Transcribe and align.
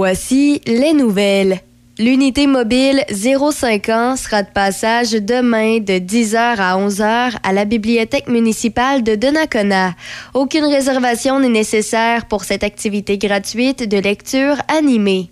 voici 0.00 0.62
les 0.66 0.94
nouvelles. 0.94 1.60
L'unité 1.98 2.46
mobile 2.46 3.04
05 3.10 3.88
ans 3.90 4.16
sera 4.16 4.42
de 4.42 4.48
passage 4.48 5.10
demain 5.10 5.76
de 5.76 5.98
10h 5.98 6.56
à 6.56 6.78
11h 6.78 7.36
à 7.42 7.52
la 7.52 7.66
bibliothèque 7.66 8.30
municipale 8.30 9.02
de 9.02 9.14
Donnacona. 9.14 9.94
Aucune 10.32 10.64
réservation 10.64 11.38
n'est 11.38 11.50
nécessaire 11.50 12.24
pour 12.24 12.44
cette 12.44 12.64
activité 12.64 13.18
gratuite 13.18 13.86
de 13.86 13.98
lecture 13.98 14.56
animée. 14.68 15.28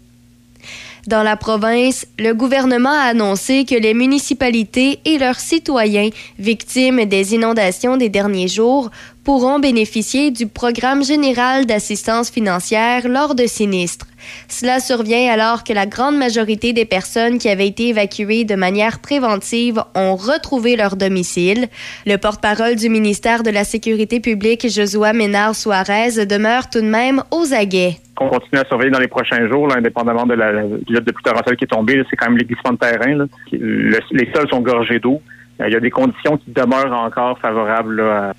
Dans 1.07 1.23
la 1.23 1.39
province, 1.39 2.07
le 2.19 2.35
gouvernement 2.35 2.93
a 2.93 3.13
annoncé 3.13 3.65
que 3.65 3.75
les 3.75 3.95
municipalités 3.95 4.99
et 5.07 5.17
leurs 5.17 5.41
citoyens 5.41 6.11
victimes 6.39 7.07
des 7.07 7.35
inondations 7.35 7.97
des 7.97 8.11
derniers 8.11 8.49
jours 8.49 8.91
pourront 9.25 9.61
bénéficier 9.61 10.31
du 10.31 10.47
programme 10.47 11.03
général 11.03 11.65
d'assistance 11.65 12.29
financière 12.29 13.09
lors 13.09 13.35
de 13.35 13.47
sinistres. 13.47 14.08
Cela 14.49 14.81
survient 14.81 15.31
alors 15.33 15.65
que 15.65 15.73
la 15.73 15.87
grande 15.87 16.17
majorité 16.17 16.73
des 16.73 16.85
personnes 16.85 17.39
qui 17.39 17.49
avaient 17.49 17.69
été 17.69 17.89
évacuées 17.89 18.45
de 18.45 18.55
manière 18.55 19.01
préventive 19.01 19.83
ont 19.95 20.17
retrouvé 20.17 20.77
leur 20.77 20.97
domicile. 20.97 21.69
Le 22.07 22.17
porte-parole 22.17 22.77
du 22.77 22.89
ministère 22.89 23.43
de 23.43 23.51
la 23.51 23.65
Sécurité 23.65 24.21
publique, 24.21 24.69
Josua 24.69 25.13
Ménard 25.13 25.55
Suarez, 25.55 26.27
demeure 26.27 26.71
tout 26.71 26.81
de 26.81 26.87
même 26.87 27.23
aux 27.31 27.53
aguets. 27.53 27.97
qu'on 28.17 28.29
continue 28.29 28.61
à 28.61 28.65
surveiller 28.65 28.91
dans 28.91 28.99
les 28.99 29.09
prochains 29.09 29.49
jours, 29.49 29.73
indépendamment 29.75 30.27
de 30.27 30.35
la, 30.35 30.53
jet 30.89 31.01
de 31.01 31.13
pluie 31.13 31.57
qui 31.57 31.65
est 31.65 31.69
tombé. 31.69 31.97
là, 31.97 32.05
C'est 32.11 32.17
quand 32.17 32.31
même 32.31 32.39
les 32.39 32.45
de 32.45 32.77
terrain. 32.77 33.27
les 33.53 34.33
sols 34.35 34.49
sont 34.51 34.61
gorgés 34.61 34.99
d'eau. 34.99 35.21
Euh, 35.61 35.69
Il 35.69 35.73
y 35.73 35.77
a 35.77 35.81
des 35.81 35.91
conditions 35.91 36.37
qui 36.37 36.51
demeurent 36.51 36.93
encore 36.93 37.39
favorables 37.39 38.01
à, 38.01 38.33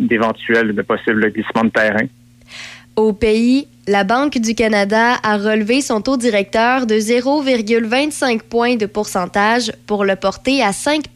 d'éventuels, 0.00 0.74
de 0.74 0.82
possibles 0.82 1.30
glissements 1.32 1.64
de 1.64 1.70
terrain. 1.70 2.06
Au 2.96 3.14
pays, 3.14 3.68
la 3.88 4.04
Banque 4.04 4.36
du 4.36 4.54
Canada 4.54 5.14
a 5.22 5.38
relevé 5.38 5.80
son 5.80 6.02
taux 6.02 6.18
directeur 6.18 6.86
de 6.86 6.96
0,25 6.96 8.42
points 8.42 8.76
de 8.76 8.84
pourcentage 8.84 9.72
pour 9.86 10.04
le 10.04 10.14
porter 10.14 10.62
à 10.62 10.74
5 10.74 11.08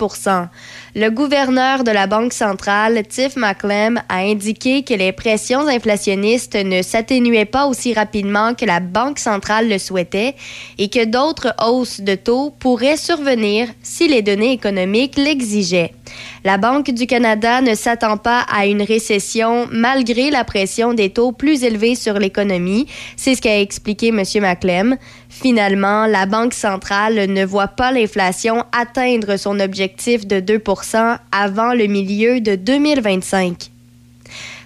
Le 0.98 1.10
gouverneur 1.10 1.84
de 1.84 1.90
la 1.90 2.06
Banque 2.06 2.32
centrale, 2.32 3.02
Tiff 3.06 3.36
McClem, 3.36 4.00
a 4.08 4.20
indiqué 4.20 4.82
que 4.82 4.94
les 4.94 5.12
pressions 5.12 5.68
inflationnistes 5.68 6.54
ne 6.54 6.80
s'atténuaient 6.80 7.44
pas 7.44 7.66
aussi 7.66 7.92
rapidement 7.92 8.54
que 8.54 8.64
la 8.64 8.80
Banque 8.80 9.18
centrale 9.18 9.68
le 9.68 9.76
souhaitait 9.76 10.34
et 10.78 10.88
que 10.88 11.04
d'autres 11.04 11.52
hausses 11.62 12.00
de 12.00 12.14
taux 12.14 12.48
pourraient 12.58 12.96
survenir 12.96 13.68
si 13.82 14.08
les 14.08 14.22
données 14.22 14.52
économiques 14.52 15.18
l'exigeaient. 15.18 15.92
La 16.44 16.56
Banque 16.56 16.90
du 16.90 17.06
Canada 17.06 17.60
ne 17.60 17.74
s'attend 17.74 18.16
pas 18.16 18.46
à 18.50 18.64
une 18.64 18.80
récession 18.80 19.68
malgré 19.70 20.30
la 20.30 20.44
pression 20.44 20.94
des 20.94 21.10
taux 21.10 21.32
plus 21.32 21.62
élevés 21.62 21.94
sur 21.94 22.14
l'économie. 22.14 22.86
C'est 23.16 23.34
ce 23.34 23.42
qu'a 23.42 23.60
expliqué 23.60 24.08
M. 24.08 24.22
Maclem. 24.40 24.96
Finalement, 25.42 26.06
la 26.06 26.24
Banque 26.24 26.54
centrale 26.54 27.26
ne 27.30 27.44
voit 27.44 27.68
pas 27.68 27.92
l'inflation 27.92 28.64
atteindre 28.72 29.36
son 29.36 29.60
objectif 29.60 30.26
de 30.26 30.40
2% 30.40 31.18
avant 31.30 31.74
le 31.74 31.86
milieu 31.88 32.40
de 32.40 32.54
2025. 32.54 33.70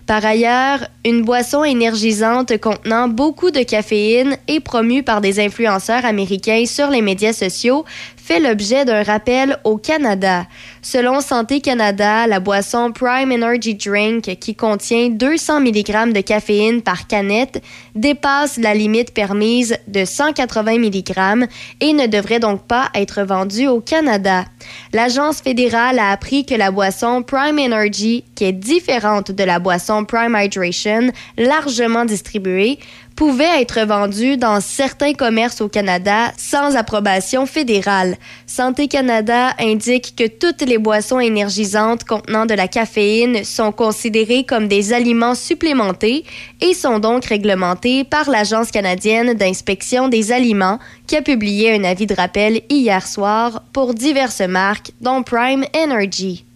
Par 0.06 0.24
ailleurs, 0.24 0.78
une 1.04 1.22
boisson 1.22 1.64
énergisante 1.64 2.56
contenant 2.58 3.08
beaucoup 3.08 3.50
de 3.50 3.64
caféine 3.64 4.36
et 4.46 4.60
promue 4.60 5.02
par 5.02 5.20
des 5.20 5.40
influenceurs 5.40 6.04
américains 6.04 6.64
sur 6.66 6.88
les 6.88 7.02
médias 7.02 7.32
sociaux 7.32 7.84
fait 8.30 8.38
l'objet 8.38 8.84
d'un 8.84 9.02
rappel 9.02 9.58
au 9.64 9.76
Canada. 9.76 10.46
Selon 10.82 11.20
Santé 11.20 11.60
Canada, 11.60 12.28
la 12.28 12.38
boisson 12.38 12.92
Prime 12.92 13.32
Energy 13.32 13.74
Drink, 13.74 14.36
qui 14.38 14.54
contient 14.54 15.08
200 15.08 15.58
mg 15.62 16.12
de 16.12 16.20
caféine 16.20 16.80
par 16.80 17.08
canette, 17.08 17.60
dépasse 17.96 18.56
la 18.56 18.72
limite 18.72 19.12
permise 19.12 19.76
de 19.88 20.04
180 20.04 20.78
mg 20.78 21.48
et 21.80 21.92
ne 21.92 22.06
devrait 22.06 22.38
donc 22.38 22.68
pas 22.68 22.90
être 22.94 23.22
vendue 23.22 23.66
au 23.66 23.80
Canada. 23.80 24.44
L'agence 24.92 25.40
fédérale 25.40 25.98
a 25.98 26.12
appris 26.12 26.46
que 26.46 26.54
la 26.54 26.70
boisson 26.70 27.24
Prime 27.24 27.58
Energy, 27.58 28.22
qui 28.36 28.44
est 28.44 28.52
différente 28.52 29.32
de 29.32 29.42
la 29.42 29.58
boisson 29.58 30.04
Prime 30.04 30.38
Hydration, 30.40 31.10
largement 31.36 32.04
distribuée, 32.04 32.78
pouvait 33.20 33.60
être 33.60 33.80
vendue 33.80 34.38
dans 34.38 34.62
certains 34.62 35.12
commerces 35.12 35.60
au 35.60 35.68
Canada 35.68 36.32
sans 36.38 36.74
approbation 36.74 37.44
fédérale. 37.44 38.16
Santé 38.46 38.88
Canada 38.88 39.50
indique 39.58 40.14
que 40.16 40.26
toutes 40.26 40.62
les 40.62 40.78
boissons 40.78 41.20
énergisantes 41.20 42.04
contenant 42.04 42.46
de 42.46 42.54
la 42.54 42.66
caféine 42.66 43.44
sont 43.44 43.72
considérées 43.72 44.44
comme 44.44 44.68
des 44.68 44.94
aliments 44.94 45.34
supplémentés 45.34 46.24
et 46.62 46.72
sont 46.72 46.98
donc 46.98 47.26
réglementées 47.26 48.04
par 48.04 48.30
l'Agence 48.30 48.70
canadienne 48.70 49.34
d'inspection 49.34 50.08
des 50.08 50.32
aliments 50.32 50.78
qui 51.06 51.14
a 51.14 51.20
publié 51.20 51.74
un 51.74 51.84
avis 51.84 52.06
de 52.06 52.14
rappel 52.14 52.62
hier 52.70 53.06
soir 53.06 53.64
pour 53.74 53.92
diverses 53.92 54.40
marques 54.40 54.92
dont 55.02 55.22
Prime 55.22 55.66
Energy. 55.76 56.46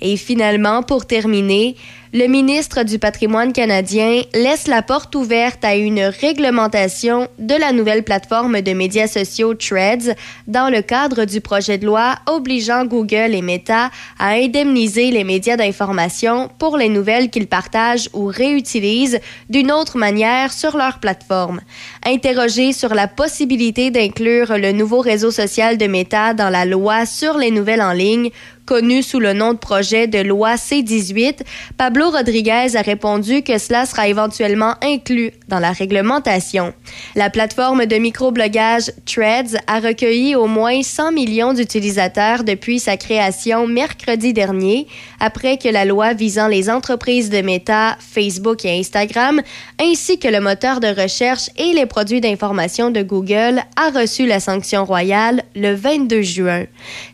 Et 0.00 0.16
finalement, 0.16 0.82
pour 0.82 1.06
terminer, 1.06 1.76
le 2.14 2.26
ministre 2.26 2.82
du 2.82 2.98
patrimoine 2.98 3.54
canadien 3.54 4.20
laisse 4.34 4.66
la 4.66 4.82
porte 4.82 5.14
ouverte 5.14 5.64
à 5.64 5.76
une 5.76 6.02
réglementation 6.02 7.26
de 7.38 7.54
la 7.54 7.72
nouvelle 7.72 8.02
plateforme 8.02 8.60
de 8.60 8.72
médias 8.74 9.06
sociaux 9.06 9.54
Threads 9.54 10.14
dans 10.46 10.68
le 10.68 10.82
cadre 10.82 11.24
du 11.24 11.40
projet 11.40 11.78
de 11.78 11.86
loi 11.86 12.16
obligeant 12.26 12.84
Google 12.84 13.34
et 13.34 13.40
Meta 13.40 13.90
à 14.18 14.32
indemniser 14.32 15.10
les 15.10 15.24
médias 15.24 15.56
d'information 15.56 16.50
pour 16.58 16.76
les 16.76 16.90
nouvelles 16.90 17.30
qu'ils 17.30 17.46
partagent 17.46 18.10
ou 18.12 18.26
réutilisent 18.26 19.20
d'une 19.48 19.72
autre 19.72 19.96
manière 19.96 20.52
sur 20.52 20.76
leur 20.76 20.98
plateforme. 20.98 21.62
Interrogé 22.04 22.74
sur 22.74 22.94
la 22.94 23.08
possibilité 23.08 23.90
d'inclure 23.90 24.58
le 24.58 24.72
nouveau 24.72 25.00
réseau 25.00 25.30
social 25.30 25.78
de 25.78 25.86
Meta 25.86 26.34
dans 26.34 26.50
la 26.50 26.66
loi 26.66 27.06
sur 27.06 27.38
les 27.38 27.50
nouvelles 27.50 27.80
en 27.80 27.92
ligne, 27.92 28.30
connu 28.66 29.02
sous 29.02 29.20
le 29.20 29.32
nom 29.32 29.52
de 29.52 29.58
projet 29.58 30.06
de 30.06 30.20
loi 30.20 30.56
C-18, 30.56 31.40
Pablo 31.76 32.01
Rodriguez 32.10 32.76
a 32.76 32.82
répondu 32.82 33.42
que 33.42 33.58
cela 33.58 33.86
sera 33.86 34.08
éventuellement 34.08 34.74
inclus 34.82 35.32
dans 35.48 35.58
la 35.58 35.72
réglementation. 35.72 36.72
La 37.14 37.30
plateforme 37.30 37.86
de 37.86 37.96
microblogage 37.96 38.92
Threads 39.04 39.56
a 39.66 39.80
recueilli 39.80 40.34
au 40.34 40.46
moins 40.46 40.82
100 40.82 41.12
millions 41.12 41.52
d'utilisateurs 41.52 42.44
depuis 42.44 42.78
sa 42.78 42.96
création 42.96 43.66
mercredi 43.66 44.32
dernier, 44.32 44.86
après 45.20 45.58
que 45.58 45.68
la 45.68 45.84
loi 45.84 46.14
visant 46.14 46.48
les 46.48 46.70
entreprises 46.70 47.30
de 47.30 47.42
Meta, 47.42 47.96
Facebook 48.00 48.64
et 48.64 48.78
Instagram, 48.78 49.42
ainsi 49.80 50.18
que 50.18 50.28
le 50.28 50.40
moteur 50.40 50.80
de 50.80 50.88
recherche 50.88 51.50
et 51.56 51.72
les 51.72 51.86
produits 51.86 52.20
d'information 52.20 52.90
de 52.90 53.02
Google 53.02 53.62
a 53.76 53.90
reçu 53.90 54.26
la 54.26 54.40
sanction 54.40 54.84
royale 54.84 55.42
le 55.54 55.74
22 55.74 56.22
juin. 56.22 56.64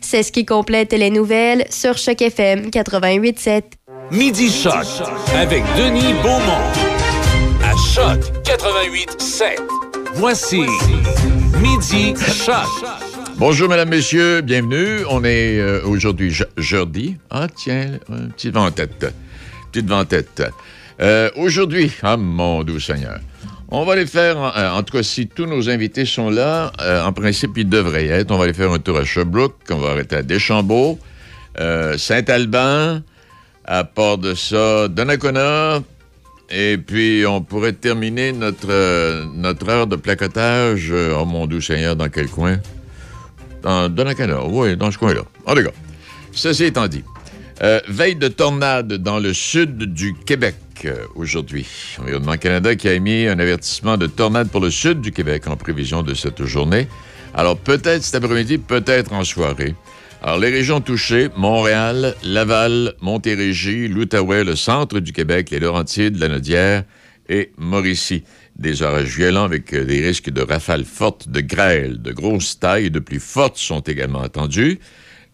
C'est 0.01 0.23
ce 0.23 0.31
qui 0.31 0.45
complète 0.45 0.93
les 0.93 1.09
nouvelles 1.09 1.65
sur 1.69 1.97
Choc 1.97 2.21
FM 2.21 2.69
88.7. 2.69 3.78
Midi 4.11 4.49
Choc 4.49 4.85
avec 5.35 5.63
Denis 5.77 6.13
Beaumont. 6.23 6.65
À 7.63 7.75
Choc 7.93 8.19
88 8.43 9.21
7. 9.21 9.59
Voici 10.15 10.61
Midi 11.61 12.13
Choc. 12.45 12.65
Bonjour, 13.37 13.69
mesdames, 13.69 13.89
messieurs, 13.89 14.41
bienvenue. 14.41 15.05
On 15.09 15.23
est 15.23 15.59
euh, 15.59 15.81
aujourd'hui 15.85 16.31
je- 16.31 16.43
jeudi. 16.57 17.17
Ah, 17.29 17.47
tiens, 17.53 17.91
un 18.11 18.29
petit 18.29 18.49
vent 18.49 18.65
en 18.65 18.71
tête. 18.71 19.05
Petite 19.71 19.87
vent 19.87 19.99
en 19.99 20.05
tête. 20.05 20.43
Aujourd'hui, 21.37 21.91
ah 22.03 22.17
mon 22.17 22.63
doux 22.63 22.79
Seigneur, 22.79 23.19
on 23.69 23.85
va 23.85 23.93
aller 23.93 24.05
faire, 24.07 24.37
en, 24.37 24.51
euh, 24.57 24.71
en 24.71 24.83
tout 24.83 24.97
cas, 24.97 25.03
si 25.03 25.27
tous 25.27 25.45
nos 25.45 25.69
invités 25.69 26.05
sont 26.05 26.29
là, 26.29 26.71
euh, 26.81 27.03
en 27.05 27.13
principe, 27.13 27.51
ils 27.57 27.69
devraient 27.69 28.07
être. 28.07 28.31
On 28.31 28.37
va 28.37 28.45
aller 28.45 28.53
faire 28.53 28.71
un 28.71 28.79
tour 28.79 28.97
à 28.97 29.05
Sherbrooke, 29.05 29.55
on 29.69 29.77
va 29.77 29.91
arrêter 29.91 30.17
à 30.17 30.23
Deschambault, 30.23 30.99
Saint-Alban, 31.97 33.01
à 33.69 33.83
part 33.83 34.17
de 34.17 34.33
ça, 34.33 34.87
Donnacona, 34.87 35.81
et 36.51 36.77
puis, 36.79 37.25
on 37.27 37.41
pourrait 37.41 37.73
terminer 37.73 38.31
notre, 38.31 38.69
euh, 38.71 39.23
notre 39.35 39.69
heure 39.69 39.85
de 39.85 39.95
placotage, 39.95 40.87
euh, 40.89 41.15
oh 41.15 41.25
mon 41.25 41.45
doux 41.45 41.61
Seigneur, 41.61 41.95
dans 41.95 42.09
quel 42.09 42.27
coin? 42.27 42.57
Dans 43.61 43.87
Donnacona, 43.87 44.43
oui, 44.45 44.75
dans 44.75 44.89
ce 44.89 44.97
coin-là. 44.97 45.21
En 45.45 45.53
tout 45.53 45.61
cas, 45.61 45.71
ceci 46.31 46.65
étant 46.65 46.87
dit, 46.87 47.03
euh, 47.61 47.79
veille 47.87 48.15
de 48.15 48.29
tornade 48.29 48.93
dans 48.93 49.19
le 49.19 49.33
sud 49.33 49.77
du 49.93 50.15
Québec 50.25 50.55
aujourd'hui. 51.13 51.67
Environnement 51.99 52.37
Canada 52.37 52.73
qui 52.75 52.87
a 52.87 52.93
émis 52.93 53.27
un 53.27 53.37
avertissement 53.37 53.97
de 53.97 54.07
tornade 54.07 54.49
pour 54.49 54.61
le 54.61 54.71
sud 54.71 55.01
du 55.01 55.11
Québec 55.11 55.45
en 55.45 55.55
prévision 55.55 56.01
de 56.01 56.15
cette 56.15 56.43
journée. 56.45 56.87
Alors, 57.35 57.57
peut-être 57.57 58.01
cet 58.01 58.23
après-midi, 58.23 58.57
peut-être 58.57 59.13
en 59.13 59.23
soirée. 59.23 59.75
Alors, 60.21 60.37
les 60.37 60.49
régions 60.49 60.81
touchées, 60.81 61.29
Montréal, 61.37 62.13
Laval, 62.23 62.93
Montérégie, 62.99 63.87
l'Outaouais, 63.87 64.43
le 64.43 64.57
centre 64.57 64.99
du 64.99 65.13
Québec, 65.13 65.49
les 65.49 65.59
Laurentides, 65.59 66.17
la 66.17 66.27
Nodière 66.27 66.83
et 67.29 67.51
Mauricie. 67.57 68.23
Des 68.57 68.81
orages 68.81 69.15
violents 69.15 69.45
avec 69.45 69.73
euh, 69.73 69.85
des 69.85 70.05
risques 70.05 70.29
de 70.29 70.41
rafales 70.41 70.83
fortes, 70.83 71.29
de 71.29 71.39
grêle, 71.39 72.01
de 72.01 72.11
grosses 72.11 72.59
tailles 72.59 72.87
et 72.87 72.89
de 72.89 72.99
pluies 72.99 73.19
fortes 73.19 73.57
sont 73.57 73.79
également 73.79 74.21
attendus. 74.21 74.79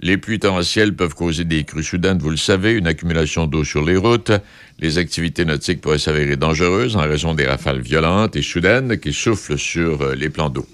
Les 0.01 0.17
pluies 0.17 0.37
torrentielles 0.37 0.95
peuvent 0.95 1.15
causer 1.15 1.45
des 1.45 1.63
crues 1.63 1.83
soudaines, 1.83 2.19
vous 2.19 2.29
le 2.29 2.37
savez, 2.37 2.73
une 2.73 2.85
accumulation 2.85 3.47
d'eau 3.47 3.63
sur 3.63 3.83
les 3.83 3.97
routes. 3.97 4.33
Les 4.77 4.99
activités 4.99 5.45
nautiques 5.45 5.81
pourraient 5.81 5.97
s'avérer 5.97 6.35
dangereuses 6.35 6.95
en 6.95 7.01
raison 7.01 7.33
des 7.33 7.47
rafales 7.47 7.81
violentes 7.81 8.35
et 8.35 8.43
soudaines 8.43 8.99
qui 8.99 9.13
soufflent 9.13 9.57
sur 9.57 10.03
euh, 10.03 10.13
les 10.13 10.29
plans 10.29 10.51
d'eau. 10.51 10.67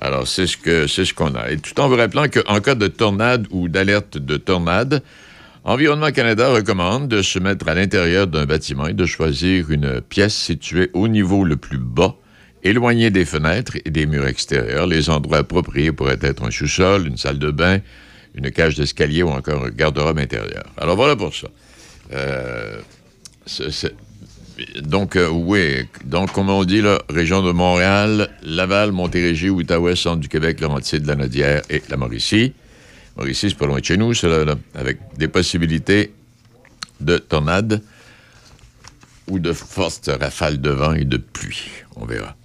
Alors, 0.00 0.26
c'est 0.26 0.46
ce 0.46 0.56
que 0.56 0.86
c'est 0.86 1.04
ce 1.04 1.12
qu'on 1.12 1.34
a. 1.34 1.50
Et 1.50 1.58
tout 1.58 1.78
en 1.78 1.88
vous 1.88 1.96
rappelant 1.96 2.26
qu'en 2.28 2.60
cas 2.60 2.74
de 2.74 2.86
tornade 2.86 3.46
ou 3.50 3.68
d'alerte 3.68 4.16
de 4.16 4.36
tornade, 4.36 5.02
Environnement 5.62 6.10
Canada 6.10 6.48
recommande 6.48 7.08
de 7.08 7.20
se 7.20 7.38
mettre 7.38 7.68
à 7.68 7.74
l'intérieur 7.74 8.26
d'un 8.26 8.46
bâtiment 8.46 8.86
et 8.86 8.94
de 8.94 9.04
choisir 9.04 9.70
une 9.70 10.00
pièce 10.00 10.34
située 10.34 10.90
au 10.94 11.06
niveau 11.06 11.44
le 11.44 11.56
plus 11.56 11.76
bas, 11.76 12.16
éloignée 12.62 13.10
des 13.10 13.26
fenêtres 13.26 13.76
et 13.84 13.90
des 13.90 14.06
murs 14.06 14.26
extérieurs. 14.26 14.86
Les 14.86 15.10
endroits 15.10 15.38
appropriés 15.38 15.92
pourraient 15.92 16.18
être 16.22 16.44
un 16.44 16.50
sous-sol, 16.50 17.06
une 17.06 17.18
salle 17.18 17.38
de 17.38 17.50
bain, 17.50 17.80
une 18.34 18.50
cage 18.50 18.76
d'escalier 18.76 19.22
ou 19.22 19.28
encore 19.28 19.66
un 19.66 19.70
garde-robe 19.70 20.18
intérieur. 20.18 20.64
Alors 20.78 20.96
voilà 20.96 21.14
pour 21.14 21.34
ça. 21.34 21.48
Euh, 22.12 22.80
donc, 24.82 25.16
euh, 25.16 25.28
oui, 25.28 25.86
donc, 26.04 26.32
comme 26.32 26.50
on 26.50 26.64
dit, 26.64 26.82
là, 26.82 27.00
région 27.08 27.42
de 27.42 27.52
Montréal, 27.52 28.30
Laval, 28.42 28.92
Montérégie, 28.92 29.50
Outaouais, 29.50 29.96
Centre 29.96 30.20
du 30.20 30.28
Québec, 30.28 30.60
Laurentide, 30.60 31.06
la 31.06 31.16
Nodière 31.16 31.62
et 31.70 31.82
la 31.88 31.96
Mauricie. 31.96 32.52
Mauricie, 33.16 33.50
c'est 33.50 33.56
pas 33.56 33.66
loin 33.66 33.80
de 33.80 33.84
chez 33.84 33.96
nous, 33.96 34.12
là, 34.22 34.54
avec 34.74 34.98
des 35.16 35.28
possibilités 35.28 36.12
de 37.00 37.18
tornades 37.18 37.82
ou 39.28 39.38
de 39.38 39.52
fortes 39.52 40.10
rafales 40.20 40.60
de 40.60 40.70
vent 40.70 40.94
et 40.94 41.04
de 41.04 41.16
pluie. 41.16 41.70
On 41.96 42.04
verra. 42.04 42.36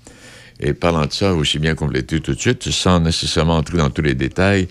Et 0.60 0.74
parlant 0.74 1.06
de 1.06 1.12
ça, 1.12 1.34
aussi 1.34 1.60
bien 1.60 1.76
compléter 1.76 2.22
tout 2.22 2.34
de 2.34 2.40
suite, 2.40 2.70
sans 2.70 3.00
nécessairement 3.00 3.58
entrer 3.58 3.78
dans 3.78 3.90
tous 3.90 4.02
les 4.02 4.14
détails, 4.14 4.68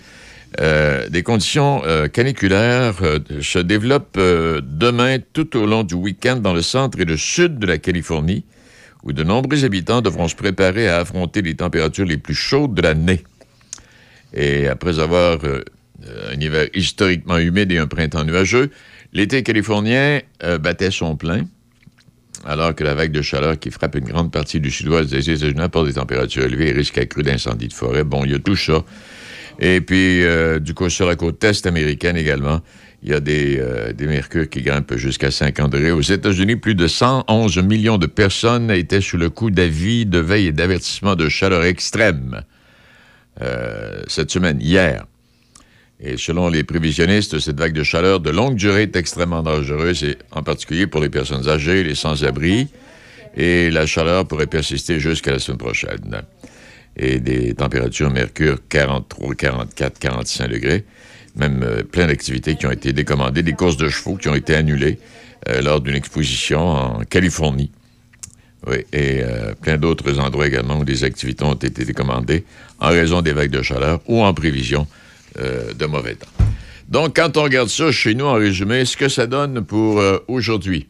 euh, 0.61 1.09
des 1.09 1.23
conditions 1.23 1.81
euh, 1.85 2.07
caniculaires 2.07 2.95
euh, 3.01 3.19
se 3.41 3.59
développent 3.59 4.17
demain 4.17 5.17
tout 5.33 5.57
au 5.57 5.65
long 5.65 5.83
du 5.83 5.95
week-end 5.95 6.37
dans 6.37 6.53
le 6.53 6.61
centre 6.61 6.99
et 6.99 7.05
le 7.05 7.17
sud 7.17 7.59
de 7.59 7.65
la 7.65 7.77
Californie, 7.77 8.45
où 9.03 9.11
de 9.11 9.23
nombreux 9.23 9.65
habitants 9.65 10.01
devront 10.01 10.27
se 10.27 10.35
préparer 10.35 10.87
à 10.87 10.99
affronter 10.99 11.41
les 11.41 11.55
températures 11.55 12.05
les 12.05 12.17
plus 12.17 12.35
chaudes 12.35 12.73
de 12.73 12.81
l'année. 12.81 13.23
Et 14.33 14.67
après 14.67 14.99
avoir 14.99 15.39
un 15.43 16.39
hiver 16.39 16.67
historiquement 16.73 17.37
humide 17.37 17.71
et 17.71 17.77
un 17.77 17.87
printemps 17.87 18.23
nuageux, 18.23 18.69
l'été 19.13 19.43
californien 19.43 20.21
battait 20.59 20.91
son 20.91 21.15
plein, 21.15 21.45
alors 22.45 22.75
que 22.75 22.83
la 22.83 22.95
vague 22.95 23.11
de 23.11 23.21
chaleur 23.21 23.57
qui 23.57 23.71
frappe 23.71 23.95
une 23.95 24.05
grande 24.05 24.31
partie 24.31 24.59
du 24.59 24.71
sud-ouest 24.71 25.09
des 25.09 25.29
États-Unis 25.29 25.61
apporte 25.61 25.87
des 25.87 25.93
températures 25.93 26.43
élevées 26.43 26.69
et 26.69 26.73
risque 26.73 26.97
accru 26.97 27.23
d'incendies 27.23 27.69
de 27.69 27.73
forêt. 27.73 28.03
Bon, 28.03 28.25
il 28.25 28.31
y 28.31 28.35
a 28.35 28.39
tout 28.39 28.55
ça. 28.55 28.83
Et 29.59 29.81
puis, 29.81 30.23
euh, 30.23 30.59
du 30.59 30.73
coup, 30.73 30.89
sur 30.89 31.07
la 31.07 31.15
côte 31.15 31.43
est 31.43 31.65
américaine 31.65 32.17
également, 32.17 32.61
il 33.03 33.11
y 33.11 33.13
a 33.13 33.19
des, 33.19 33.57
euh, 33.59 33.93
des 33.93 34.07
mercures 34.07 34.49
qui 34.49 34.61
grimpent 34.61 34.95
jusqu'à 34.95 35.31
50 35.31 35.71
degrés. 35.71 35.91
Aux 35.91 36.01
États-Unis, 36.01 36.55
plus 36.55 36.75
de 36.75 36.87
111 36.87 37.59
millions 37.59 37.97
de 37.97 38.07
personnes 38.07 38.71
étaient 38.71 39.01
sous 39.01 39.17
le 39.17 39.29
coup 39.29 39.51
d'avis, 39.51 40.05
de 40.05 40.19
veille 40.19 40.47
et 40.47 40.51
d'avertissement 40.51 41.15
de 41.15 41.29
chaleur 41.29 41.63
extrême 41.63 42.41
euh, 43.41 44.01
cette 44.07 44.31
semaine, 44.31 44.59
hier. 44.59 45.05
Et 45.99 46.17
selon 46.17 46.49
les 46.49 46.63
prévisionnistes, 46.63 47.39
cette 47.39 47.57
vague 47.57 47.73
de 47.73 47.83
chaleur 47.83 48.19
de 48.19 48.29
longue 48.29 48.55
durée 48.55 48.83
est 48.83 48.95
extrêmement 48.95 49.43
dangereuse, 49.43 50.03
et 50.03 50.17
en 50.31 50.43
particulier 50.43 50.87
pour 50.87 51.01
les 51.01 51.09
personnes 51.09 51.47
âgées, 51.47 51.83
les 51.83 51.95
sans-abri, 51.95 52.67
et 53.37 53.69
la 53.69 53.85
chaleur 53.85 54.27
pourrait 54.27 54.47
persister 54.47 54.99
jusqu'à 54.99 55.31
la 55.31 55.39
semaine 55.39 55.57
prochaine. 55.57 56.21
Et 56.97 57.19
des 57.19 57.53
températures 57.53 58.09
mercure 58.09 58.59
43, 58.69 59.35
44, 59.35 59.99
45 59.99 60.47
degrés, 60.47 60.85
même 61.35 61.61
euh, 61.63 61.83
plein 61.83 62.07
d'activités 62.07 62.55
qui 62.55 62.65
ont 62.65 62.71
été 62.71 62.93
décommandées, 62.93 63.43
des 63.43 63.53
courses 63.53 63.77
de 63.77 63.89
chevaux 63.89 64.15
qui 64.15 64.29
ont 64.29 64.35
été 64.35 64.55
annulées 64.55 64.99
euh, 65.49 65.61
lors 65.61 65.81
d'une 65.81 65.95
exposition 65.95 66.61
en 66.61 66.99
Californie. 67.01 67.71
Oui, 68.67 68.77
et 68.93 69.21
euh, 69.23 69.53
plein 69.61 69.77
d'autres 69.77 70.19
endroits 70.19 70.47
également 70.47 70.79
où 70.79 70.85
des 70.85 71.03
activités 71.03 71.43
ont 71.43 71.53
été 71.53 71.83
décommandées 71.83 72.45
en 72.79 72.89
raison 72.89 73.21
des 73.21 73.33
vagues 73.33 73.51
de 73.51 73.61
chaleur 73.61 73.99
ou 74.07 74.23
en 74.23 74.33
prévision 74.33 74.87
de 75.37 75.85
mauvais 75.85 76.15
temps. 76.15 76.29
Donc, 76.87 77.17
quand 77.17 77.35
on 77.35 77.43
regarde 77.43 77.67
ça 77.67 77.91
chez 77.91 78.15
nous, 78.15 78.23
en 78.23 78.35
résumé, 78.35 78.85
ce 78.85 78.95
que 78.95 79.09
ça 79.09 79.27
donne 79.27 79.65
pour 79.65 80.01
aujourd'hui, 80.29 80.87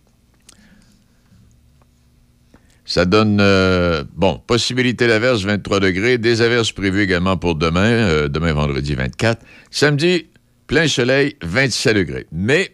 ça 2.85 3.05
donne, 3.05 3.39
euh, 3.41 4.03
bon, 4.15 4.39
possibilité 4.45 5.07
d'averse 5.07 5.43
23 5.43 5.79
degrés, 5.79 6.17
des 6.19 6.43
averses 6.43 6.71
prévues 6.71 7.01
également 7.01 7.35
pour 7.35 7.55
demain, 7.55 7.89
euh, 7.89 8.27
demain 8.27 8.53
vendredi 8.53 8.93
24. 8.93 9.41
Samedi, 9.71 10.27
plein 10.67 10.87
soleil, 10.87 11.35
27 11.41 11.95
degrés. 11.95 12.27
Mais 12.31 12.71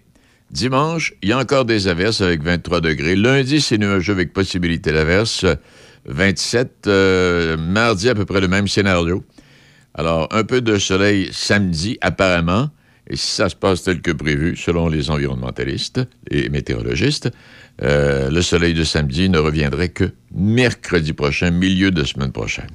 dimanche, 0.52 1.14
il 1.22 1.30
y 1.30 1.32
a 1.32 1.38
encore 1.38 1.64
des 1.64 1.88
averses 1.88 2.20
avec 2.20 2.44
23 2.44 2.82
degrés. 2.82 3.16
Lundi, 3.16 3.62
c'est 3.62 3.78
nuageux 3.78 4.12
avec 4.12 4.34
possibilité 4.34 4.92
d'averse, 4.92 5.46
27. 6.06 6.88
Euh, 6.88 7.56
mardi, 7.56 8.10
à 8.10 8.16
peu 8.16 8.26
près 8.26 8.42
le 8.42 8.50
même 8.50 8.68
scénario. 8.68 9.24
Alors, 9.94 10.28
un 10.32 10.44
peu 10.44 10.60
de 10.60 10.78
soleil 10.78 11.30
samedi, 11.32 11.98
apparemment, 12.02 12.70
et 13.08 13.16
si 13.16 13.28
ça 13.28 13.50
se 13.50 13.56
passe 13.56 13.84
tel 13.84 14.02
que 14.02 14.12
prévu, 14.12 14.56
selon 14.56 14.88
les 14.88 15.10
environnementalistes 15.10 16.02
et 16.30 16.50
météorologistes, 16.50 17.30
euh, 17.84 18.30
le 18.30 18.42
soleil 18.42 18.74
de 18.74 18.84
samedi 18.84 19.30
ne 19.30 19.40
reviendrait 19.40 19.90
que 19.90 20.12
mercredi 20.34 21.14
prochain, 21.14 21.52
milieu 21.52 21.92
de 21.92 22.04
semaine 22.04 22.32
prochaine, 22.32 22.70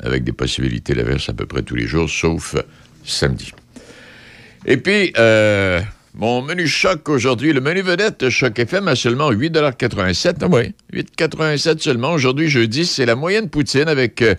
avec 0.00 0.24
des 0.24 0.32
possibilités 0.32 0.94
d'averse 0.94 1.28
à 1.28 1.32
peu 1.32 1.46
près 1.46 1.62
tous 1.62 1.74
les 1.74 1.86
jours, 1.86 2.08
sauf 2.08 2.54
samedi. 3.04 3.52
Et 4.64 4.76
puis, 4.76 5.12
euh, 5.18 5.80
mon 6.14 6.42
menu 6.42 6.68
choc 6.68 7.08
aujourd'hui, 7.08 7.52
le 7.52 7.60
menu 7.60 7.80
vedette 7.80 8.28
Choc 8.28 8.58
FM 8.58 8.86
a 8.86 8.94
seulement 8.94 9.32
8,87 9.32 10.36
Ah 10.42 10.46
oui, 10.48 10.72
8,87 10.92 11.80
seulement. 11.80 12.12
Aujourd'hui, 12.12 12.48
jeudi, 12.48 12.86
c'est 12.86 13.06
la 13.06 13.16
moyenne 13.16 13.48
poutine 13.48 13.88
avec 13.88 14.22
euh, 14.22 14.34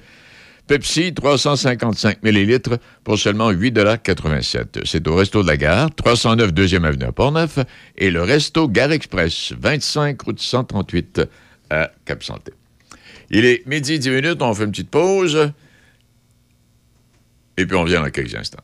Pepsi, 0.68 1.14
355 1.14 2.24
millilitres 2.24 2.78
pour 3.04 3.20
seulement 3.20 3.52
8,87 3.52 4.86
C'est 4.86 5.08
au 5.08 5.16
Resto 5.16 5.44
de 5.44 5.48
la 5.48 5.58
Gare, 5.58 5.94
309 5.94 6.52
2e 6.52 6.86
Avenue 6.86 7.06
à 7.06 7.12
Portneuf, 7.12 7.60
et 7.98 8.10
le 8.10 8.24
Resto 8.24 8.70
Gare 8.70 8.94
Express, 8.94 9.54
25 9.60 10.22
route 10.22 10.40
138 10.40 11.22
à 11.70 11.92
Cap-Santé. 12.06 12.54
Il 13.30 13.46
est 13.46 13.66
midi 13.68 14.00
10 14.00 14.10
minutes, 14.10 14.42
on 14.42 14.54
fait 14.54 14.64
une 14.64 14.72
petite 14.72 14.90
pause, 14.90 15.52
et 17.58 17.66
puis 17.66 17.76
on 17.76 17.84
vient 17.84 18.02
dans 18.02 18.10
quelques 18.10 18.36
instants. 18.36 18.64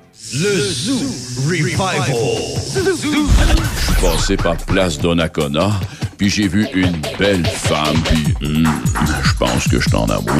Le 0.29 0.61
Zoo 0.71 0.99
Revival. 1.47 2.05
Je 2.73 3.83
suis 3.83 4.01
passé 4.01 4.37
par 4.37 4.55
Place 4.55 4.97
Donnacona, 4.99 5.71
puis 6.17 6.29
j'ai 6.29 6.47
vu 6.47 6.67
une 6.73 7.01
belle 7.17 7.45
femme, 7.45 7.97
puis 8.05 8.33
hum, 8.45 8.69
je 9.23 9.33
pense 9.33 9.67
que 9.67 9.79
je 9.79 9.89
t'en 9.89 10.05
amour. 10.05 10.31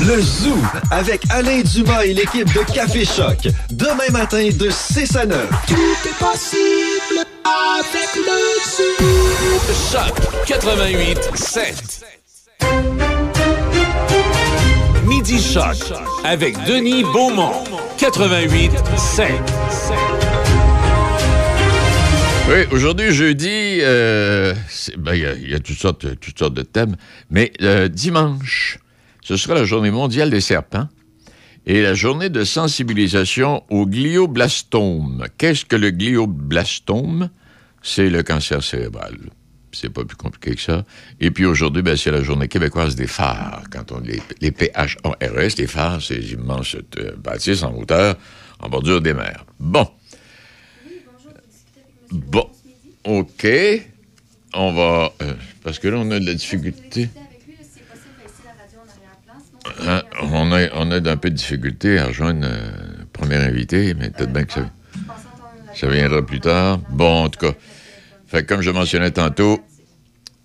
Le 0.00 0.22
Zoo 0.22 0.56
avec 0.90 1.22
Alain 1.30 1.60
Dumas 1.62 2.04
et 2.04 2.14
l'équipe 2.14 2.50
de 2.54 2.60
Café 2.72 3.04
Choc. 3.04 3.48
Demain 3.70 4.10
matin 4.10 4.48
de 4.58 4.70
6 4.70 5.16
à 5.16 5.26
9. 5.26 5.48
Choc 9.92 10.14
88 10.46 11.18
7. 11.34 12.04
Midi 15.04 15.42
Choc 15.42 15.76
avec 16.24 16.56
Denis 16.66 17.02
Beaumont. 17.04 17.52
88 17.98 18.72
7. 18.96 19.30
Oui, 22.48 22.56
aujourd'hui, 22.72 23.10
jeudi, 23.12 23.78
euh, 23.80 24.54
ben, 24.98 25.14
il 25.14 25.20
y 25.22 25.26
a- 25.26 25.34
il 25.34 25.50
y, 25.50 25.54
a 25.54 25.60
toutes 25.60 25.78
sortes, 25.78 26.18
toutes 26.20 26.38
sortes 26.38 26.54
de 26.54 26.62
thèmes, 26.62 26.96
mais 27.30 27.52
euh, 27.62 27.88
dimanche, 27.88 28.78
ce 29.22 29.36
sera 29.36 29.54
la 29.54 29.64
journée 29.64 29.90
mondiale 29.90 30.28
des 30.30 30.42
serpents 30.42 30.88
et 31.66 31.80
la 31.80 31.94
journée 31.94 32.28
de 32.28 32.44
sensibilisation 32.44 33.62
au 33.70 33.86
glioblastome. 33.86 35.24
Qu'est-ce 35.38 35.64
que 35.64 35.76
le 35.76 35.90
glioblastome? 35.90 37.30
C'est 37.82 38.10
le 38.10 38.22
cancer 38.22 38.62
cérébral. 38.62 39.16
C'est 39.74 39.90
pas 39.90 40.04
plus 40.04 40.16
compliqué 40.16 40.54
que 40.54 40.60
ça. 40.60 40.84
Et 41.20 41.30
puis 41.30 41.44
aujourd'hui, 41.44 41.82
ben, 41.82 41.96
c'est 41.96 42.10
la 42.10 42.22
journée 42.22 42.48
québécoise 42.48 42.94
des 42.94 43.06
phares. 43.06 43.64
Quand 43.70 43.92
on 43.92 44.00
les, 44.00 44.22
les 44.40 44.54
les 45.58 45.66
phares, 45.66 46.00
ces 46.00 46.32
immenses 46.32 46.76
euh, 46.98 47.16
bâtisses 47.16 47.62
en 47.62 47.74
hauteur, 47.74 48.16
en 48.60 48.68
bordure 48.68 49.00
des 49.00 49.14
mers. 49.14 49.44
Bon. 49.58 49.88
Bon, 52.10 52.48
OK. 53.04 53.46
On 54.54 54.72
va... 54.72 55.12
euh, 55.20 55.34
parce 55.62 55.78
que 55.80 55.88
là, 55.88 55.98
on 55.98 56.10
a 56.12 56.20
de 56.20 56.26
la 56.26 56.34
difficulté. 56.34 57.08
Hein, 59.86 60.02
on, 60.22 60.52
a, 60.52 60.68
on 60.74 60.90
a 60.90 60.96
un 60.96 61.16
peu 61.16 61.30
de 61.30 61.34
difficulté 61.34 61.98
à 61.98 62.06
rejoindre 62.06 62.46
euh, 62.46 62.70
le 62.98 63.06
premier 63.06 63.36
invité, 63.36 63.94
mais 63.94 64.10
peut-être 64.10 64.32
bien 64.32 64.44
que 64.44 64.52
ça, 64.52 64.70
ça 65.74 65.88
viendra 65.88 66.24
plus 66.24 66.40
tard. 66.40 66.78
Bon, 66.90 67.24
en 67.24 67.28
tout 67.30 67.40
cas, 67.40 67.54
fait, 68.34 68.44
que 68.44 68.48
comme 68.52 68.62
je 68.62 68.70
mentionnais 68.70 69.10
tantôt, 69.10 69.60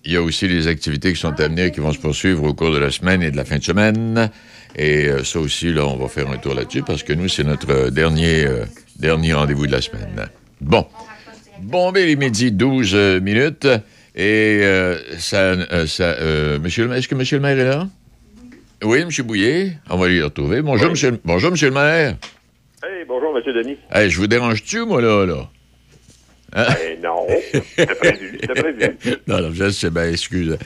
il 0.06 0.14
y 0.14 0.16
a 0.16 0.22
aussi 0.22 0.48
les 0.48 0.68
activités 0.68 1.14
qui 1.14 1.20
sont 1.20 1.40
à 1.40 1.48
venir, 1.48 1.72
qui 1.72 1.80
vont 1.80 1.92
se 1.92 2.00
poursuivre 2.00 2.44
au 2.46 2.54
cours 2.54 2.72
de 2.72 2.78
la 2.78 2.90
semaine 2.92 3.22
et 3.22 3.32
de 3.32 3.38
la 3.38 3.46
fin 3.46 3.58
de 3.58 3.64
semaine. 3.64 4.30
Et 4.76 5.08
euh, 5.08 5.24
ça 5.24 5.40
aussi, 5.40 5.74
là, 5.74 5.86
on 5.86 5.98
va 5.98 6.08
faire 6.08 6.30
un 6.30 6.38
tour 6.38 6.54
là-dessus 6.54 6.84
parce 6.84 7.04
que 7.04 7.14
nous, 7.14 7.28
c'est 7.28 7.44
notre 7.44 7.70
euh, 7.72 7.90
dernier, 7.90 8.46
euh, 8.46 8.66
dernier 8.98 9.34
rendez-vous 9.34 9.68
de 9.68 9.72
la 9.72 9.82
semaine. 9.82 10.30
Bon. 10.62 10.88
Bon, 11.62 11.92
ben, 11.92 12.08
il 12.08 12.12
est 12.12 12.16
midi 12.16 12.52
12 12.52 12.92
euh, 12.94 13.20
minutes. 13.20 13.68
Et 14.16 14.60
euh, 14.64 14.98
ça, 15.18 15.56
ça 15.88 16.16
monsieur 16.60 16.84
le 16.84 16.90
maire, 16.90 16.98
est-ce 16.98 17.08
que 17.08 17.16
monsieur 17.16 17.38
le 17.38 17.42
maire 17.44 17.60
est 17.60 17.70
là? 17.70 17.88
Oui, 18.84 19.04
monsieur 19.06 19.24
Bouillet. 19.24 19.78
On 19.90 19.98
va 19.98 20.08
lui 20.08 20.22
retrouver. 20.22 20.62
Bonjour, 20.62 20.90
monsieur, 20.90 21.12
le- 21.12 21.20
bonjour, 21.24 21.52
monsieur 21.52 21.68
le 21.68 21.74
maire. 21.74 22.16
Hey, 22.84 23.06
bonjour, 23.08 23.38
M. 23.38 23.54
Denis. 23.54 23.78
Hey, 23.92 24.10
je 24.10 24.18
vous 24.18 24.28
dérange-tu, 24.28 24.86
moi, 24.86 25.02
là, 25.02 25.26
là? 25.26 25.50
Hein? 26.54 26.66
Ben 26.68 27.02
non, 27.04 27.28
c'était 27.78 27.96
prévu, 27.96 28.38
c'était 28.42 28.62
prévu. 28.62 28.96
non, 29.28 29.42
non, 29.42 29.52
je 29.54 29.70
sais 29.70 29.90
bien, 29.90 30.10
excuse. 30.10 30.58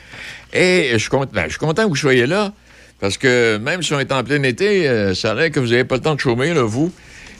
Et 0.53 0.89
je 0.93 0.97
suis, 0.97 1.09
cont- 1.09 1.25
ben, 1.31 1.43
je 1.45 1.49
suis 1.49 1.59
content 1.59 1.83
que 1.83 1.89
vous 1.89 1.95
soyez 1.95 2.25
là, 2.25 2.53
parce 2.99 3.17
que 3.17 3.57
même 3.57 3.81
si 3.83 3.93
on 3.93 3.99
est 3.99 4.11
en 4.11 4.23
plein 4.23 4.41
été, 4.43 4.87
euh, 4.87 5.13
ça 5.13 5.31
a 5.31 5.35
l'air 5.35 5.51
que 5.51 5.59
vous 5.59 5.67
n'avez 5.67 5.83
pas 5.83 5.95
le 5.95 6.01
temps 6.01 6.15
de 6.15 6.19
chômer, 6.19 6.53
là, 6.53 6.63
vous. 6.63 6.91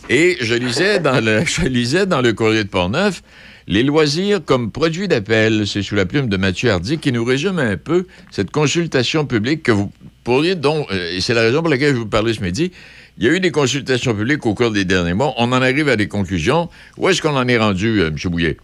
Et 0.10 0.36
je 0.42 0.56
lisais 0.56 1.00
dans 1.00 1.24
le, 1.24 1.44
je 1.46 1.62
lisais 1.68 2.06
dans 2.06 2.22
le 2.22 2.34
courrier 2.34 2.64
de 2.64 2.70
Portneuf 2.70 3.22
les 3.66 3.84
loisirs 3.84 4.42
comme 4.44 4.72
produit 4.72 5.08
d'appel. 5.08 5.66
C'est 5.66 5.82
sous 5.84 5.96
la 5.96 6.06
plume 6.06 6.28
de 6.28 6.36
Mathieu 6.36 6.70
Hardy 6.70 6.98
qui 6.98 7.14
nous 7.14 7.24
résume 7.24 7.60
un 7.60 7.78
peu 7.78 8.06
cette 8.30 8.52
consultation 8.52 9.26
publique 9.26 9.64
que 9.64 9.72
vous 9.72 9.90
pourriez, 10.26 10.56
dont, 10.56 10.86
euh, 10.92 11.16
et 11.16 11.22
c'est 11.22 11.34
la 11.34 11.42
raison 11.42 11.62
pour 11.62 11.70
laquelle 11.70 11.94
je 11.94 12.00
vous 12.00 12.06
parlais 12.06 12.34
ce 12.34 12.42
midi, 12.42 12.74
il 13.18 13.26
y 13.26 13.30
a 13.30 13.32
eu 13.34 13.40
des 13.40 13.52
consultations 13.52 14.14
publiques 14.16 14.46
au 14.46 14.54
cours 14.54 14.72
des 14.72 14.86
derniers 14.86 15.14
mois. 15.14 15.34
On 15.38 15.52
en 15.52 15.62
arrive 15.62 15.90
à 15.90 15.96
des 15.96 16.08
conclusions. 16.08 16.70
Où 16.98 17.10
est-ce 17.10 17.22
qu'on 17.22 17.36
en 17.36 17.48
est 17.48 17.58
rendu, 17.58 18.02
euh, 18.02 18.08
M. 18.08 18.16
Bouillet? 18.26 18.58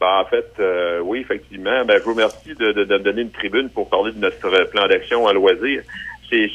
Ben, 0.00 0.20
en 0.20 0.24
fait, 0.26 0.52
euh, 0.58 1.00
oui, 1.04 1.20
effectivement. 1.20 1.84
Ben, 1.86 1.96
je 1.98 2.02
vous 2.04 2.10
remercie 2.12 2.54
de, 2.58 2.72
de- 2.72 2.84
me 2.84 2.98
donner 2.98 3.22
une 3.22 3.30
tribune 3.30 3.68
pour 3.70 3.88
parler 3.88 4.12
de 4.12 4.18
notre 4.18 4.70
plan 4.70 4.86
d'action 4.88 5.26
à 5.28 5.32
loisir. 5.32 5.82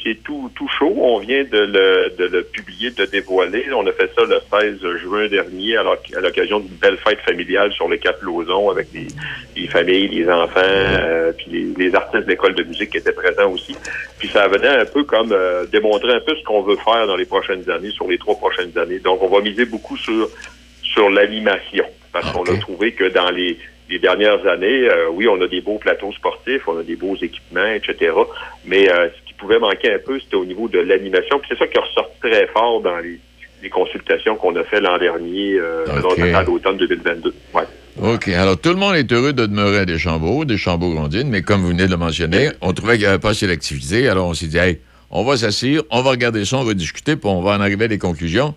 C'est 0.04 0.16
tout, 0.24 0.50
tout 0.56 0.66
chaud. 0.76 0.92
On 0.98 1.18
vient 1.20 1.44
de 1.44 1.56
le, 1.58 2.12
de 2.18 2.24
le 2.24 2.42
publier, 2.42 2.90
de 2.90 3.02
le 3.02 3.06
dévoiler. 3.06 3.64
On 3.72 3.86
a 3.86 3.92
fait 3.92 4.10
ça 4.12 4.22
le 4.24 4.40
16 4.50 4.80
juin 5.02 5.28
dernier 5.28 5.76
à 5.76 5.84
l'oc- 5.84 6.12
à 6.16 6.20
l'occasion 6.20 6.58
d'une 6.58 6.74
belle 6.76 6.96
fête 6.96 7.20
familiale 7.20 7.72
sur 7.72 7.86
le 7.88 7.96
Cap 7.96 8.20
Lauson 8.22 8.70
avec 8.70 8.88
les, 8.92 9.06
les 9.56 9.68
familles, 9.68 10.08
les 10.08 10.28
enfants, 10.28 10.60
euh, 10.64 11.30
puis 11.30 11.46
les, 11.52 11.84
les 11.86 11.94
artistes 11.94 12.26
d'école 12.26 12.56
de 12.56 12.64
musique 12.64 12.90
qui 12.90 12.96
étaient 12.98 13.12
présents 13.12 13.52
aussi. 13.52 13.76
Puis 14.18 14.28
ça 14.28 14.48
venait 14.48 14.66
un 14.66 14.84
peu 14.84 15.04
comme 15.04 15.30
euh, 15.30 15.64
démontrer 15.66 16.12
un 16.12 16.20
peu 16.20 16.34
ce 16.34 16.42
qu'on 16.42 16.62
veut 16.62 16.76
faire 16.84 17.06
dans 17.06 17.16
les 17.16 17.26
prochaines 17.26 17.70
années, 17.70 17.90
sur 17.90 18.08
les 18.08 18.18
trois 18.18 18.34
prochaines 18.36 18.76
années. 18.76 18.98
Donc, 18.98 19.22
on 19.22 19.28
va 19.28 19.40
miser 19.40 19.64
beaucoup 19.64 19.96
sur 19.96 20.28
sur 20.82 21.08
l'animation. 21.08 21.84
Parce 22.12 22.32
qu'on 22.32 22.42
a 22.44 22.56
trouvé 22.58 22.92
que 22.92 23.04
dans 23.04 23.30
les, 23.30 23.56
les 23.90 23.98
dernières 24.00 24.44
années, 24.48 24.88
euh, 24.88 25.08
oui, 25.12 25.28
on 25.28 25.40
a 25.40 25.46
des 25.46 25.60
beaux 25.60 25.78
plateaux 25.78 26.10
sportifs, 26.12 26.66
on 26.66 26.78
a 26.78 26.82
des 26.82 26.96
beaux 26.96 27.14
équipements, 27.14 27.66
etc. 27.74 28.12
Mais 28.64 28.90
euh, 28.90 29.08
pouvait 29.38 29.58
manquer 29.58 29.94
un 29.94 29.98
peu, 29.98 30.18
c'était 30.20 30.36
au 30.36 30.44
niveau 30.44 30.68
de 30.68 30.78
l'animation. 30.78 31.38
Puis 31.38 31.50
c'est 31.50 31.58
ça 31.58 31.66
qui 31.66 31.78
est 31.78 31.80
ressorti 31.80 32.20
très 32.20 32.46
fort 32.48 32.80
dans 32.82 32.98
les, 32.98 33.18
les 33.62 33.70
consultations 33.70 34.36
qu'on 34.36 34.54
a 34.56 34.64
fait 34.64 34.80
l'an 34.80 34.98
dernier, 34.98 35.54
euh, 35.54 35.86
à 36.34 36.42
l'automne 36.42 36.76
2022. 36.76 37.34
Ouais. 37.54 37.62
OK. 38.02 38.28
Alors, 38.28 38.58
tout 38.58 38.70
le 38.70 38.76
monde 38.76 38.94
est 38.94 39.10
heureux 39.12 39.32
de 39.32 39.46
demeurer 39.46 39.78
à 39.78 39.84
Deschambault, 39.84 40.44
Deschambault-Grondines, 40.44 41.28
mais 41.28 41.42
comme 41.42 41.62
vous 41.62 41.68
venez 41.68 41.86
de 41.86 41.90
le 41.90 41.96
mentionner, 41.96 42.50
on 42.60 42.72
trouvait 42.72 42.94
qu'il 42.94 43.02
n'y 43.02 43.06
avait 43.06 43.18
pas 43.18 43.30
assez 43.30 43.46
d'activité. 43.46 44.08
Alors, 44.08 44.28
on 44.28 44.34
s'est 44.34 44.46
dit, 44.46 44.58
hey, 44.58 44.78
on 45.10 45.24
va 45.24 45.36
s'asseoir, 45.36 45.82
on 45.90 46.02
va 46.02 46.10
regarder 46.10 46.44
ça, 46.44 46.58
on 46.58 46.64
va 46.64 46.74
discuter, 46.74 47.16
puis 47.16 47.28
on 47.28 47.42
va 47.42 47.56
en 47.56 47.60
arriver 47.60 47.86
à 47.86 47.88
des 47.88 47.98
conclusions. 47.98 48.54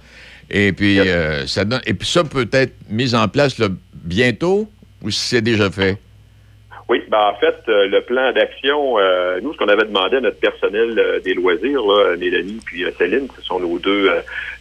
Et 0.50 0.74
puis, 0.74 1.00
euh, 1.00 1.48
ça 1.48 1.66
donne, 1.66 1.82
et 1.86 1.94
puis 1.94 2.08
ça 2.08 2.24
peut 2.24 2.50
être 2.52 2.74
mis 2.90 3.16
en 3.16 3.28
place 3.28 3.58
là, 3.58 3.68
bientôt 3.94 4.70
ou 5.02 5.10
si 5.10 5.20
c'est 5.20 5.42
déjà 5.42 5.72
fait? 5.72 5.98
Oui, 6.92 7.02
ben 7.08 7.20
en 7.22 7.36
fait, 7.36 7.56
euh, 7.70 7.88
le 7.88 8.02
plan 8.02 8.34
d'action, 8.34 9.00
euh, 9.00 9.40
nous, 9.42 9.54
ce 9.54 9.58
qu'on 9.58 9.70
avait 9.70 9.86
demandé 9.86 10.18
à 10.18 10.20
notre 10.20 10.42
personnel 10.42 11.00
euh, 11.00 11.22
des 11.22 11.34
loisirs, 11.34 11.82
là, 11.86 12.18
Mélanie 12.18 12.60
puis 12.66 12.84
Céline, 12.98 13.30
ce 13.34 13.42
sont 13.42 13.62
nos 13.62 13.80
deux 13.80 14.12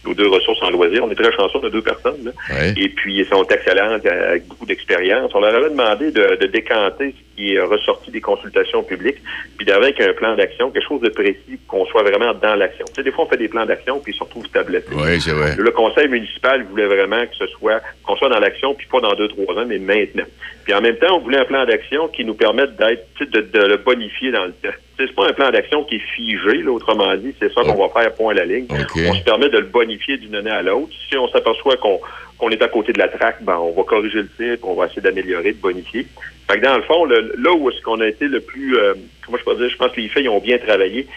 nos 0.05 0.13
deux 0.13 0.27
ressources 0.27 0.61
en 0.63 0.71
loisirs. 0.71 1.03
On 1.03 1.11
est 1.11 1.15
très 1.15 1.31
chanceux 1.31 1.59
de 1.59 1.69
deux 1.69 1.81
personnes. 1.81 2.23
là. 2.23 2.31
Ouais. 2.49 2.73
Et 2.77 2.89
puis, 2.89 3.19
ils 3.19 3.25
sont 3.25 3.43
excellents, 3.45 3.93
avec 3.93 4.47
beaucoup 4.47 4.65
d'expérience. 4.65 5.31
On 5.35 5.39
leur 5.39 5.55
avait 5.55 5.69
demandé 5.69 6.11
de, 6.11 6.37
de 6.39 6.47
décanter 6.47 7.13
ce 7.17 7.35
qui 7.35 7.53
est 7.53 7.59
ressorti 7.59 8.11
des 8.11 8.21
consultations 8.21 8.83
publiques, 8.83 9.17
puis 9.57 9.65
d'avec 9.65 9.99
un 10.01 10.13
plan 10.13 10.35
d'action, 10.35 10.71
quelque 10.71 10.87
chose 10.87 11.01
de 11.01 11.09
précis, 11.09 11.59
qu'on 11.67 11.85
soit 11.85 12.03
vraiment 12.03 12.33
dans 12.33 12.55
l'action. 12.55 12.85
Tu 12.87 12.95
sais, 12.95 13.03
des 13.03 13.11
fois, 13.11 13.25
on 13.25 13.27
fait 13.27 13.37
des 13.37 13.47
plans 13.47 13.65
d'action, 13.65 13.99
puis 13.99 14.13
ils 14.13 14.17
se 14.17 14.23
retrouvent 14.23 14.49
tablettés. 14.49 14.95
Oui, 14.95 15.21
c'est 15.21 15.31
vrai. 15.31 15.55
Le 15.57 15.71
conseil 15.71 16.07
municipal 16.07 16.63
voulait 16.63 16.87
vraiment 16.87 17.21
que 17.21 17.35
ce 17.37 17.47
soit 17.47 17.81
qu'on 18.03 18.15
soit 18.15 18.29
dans 18.29 18.39
l'action, 18.39 18.73
puis 18.73 18.87
pas 18.91 18.99
dans 19.01 19.13
deux, 19.13 19.27
trois 19.27 19.55
ans, 19.55 19.65
mais 19.67 19.79
maintenant. 19.79 20.25
Puis 20.63 20.73
en 20.73 20.81
même 20.81 20.97
temps, 20.97 21.17
on 21.17 21.19
voulait 21.19 21.39
un 21.39 21.45
plan 21.45 21.65
d'action 21.65 22.07
qui 22.07 22.25
nous 22.25 22.33
permette 22.33 22.75
d'être, 22.75 23.07
de, 23.19 23.41
de 23.41 23.65
le 23.67 23.77
bonifier 23.77 24.31
dans 24.31 24.45
le 24.45 24.51
temps. 24.53 24.75
C'est 25.07 25.15
pas 25.15 25.27
un 25.27 25.33
plan 25.33 25.51
d'action 25.51 25.83
qui 25.83 25.95
est 25.95 26.03
figé, 26.15 26.63
là, 26.63 26.71
autrement 26.71 27.15
dit, 27.15 27.33
c'est 27.39 27.51
ça 27.53 27.61
qu'on 27.61 27.87
va 27.87 27.89
faire 28.01 28.13
point 28.15 28.31
à 28.31 28.35
la 28.35 28.45
ligne. 28.45 28.67
On 29.09 29.13
se 29.13 29.23
permet 29.23 29.49
de 29.49 29.57
le 29.57 29.65
bonifier 29.65 30.17
d'une 30.17 30.35
année 30.35 30.49
à 30.51 30.61
l'autre. 30.61 30.91
Si 31.09 31.17
on 31.17 31.27
s'aperçoit 31.29 31.77
qu'on 31.77 32.49
est 32.49 32.61
à 32.61 32.67
côté 32.67 32.93
de 32.93 32.99
la 32.99 33.07
traque, 33.07 33.41
ben 33.43 33.57
on 33.57 33.71
va 33.71 33.83
corriger 33.83 34.19
le 34.23 34.29
tir, 34.29 34.57
on 34.63 34.73
va 34.75 34.85
essayer 34.85 35.01
d'améliorer, 35.01 35.51
de 35.53 35.57
bonifier. 35.61 36.05
Fait 36.49 36.59
que 36.59 36.65
dans 36.65 36.75
le 36.75 36.83
fond, 36.83 37.05
le- 37.05 37.33
là 37.37 37.53
où 37.53 37.69
est-ce 37.69 37.81
qu'on 37.81 38.01
a 38.01 38.07
été 38.07 38.27
le 38.27 38.41
plus, 38.41 38.77
euh, 38.77 38.93
comment 39.25 39.37
je 39.37 39.43
peux 39.43 39.55
dire, 39.55 39.69
je 39.69 39.77
pense 39.77 39.91
que 39.91 40.01
les 40.01 40.09
faits 40.09 40.23
ils 40.23 40.29
ont 40.29 40.39
bien 40.39 40.57
travaillé. 40.57 41.07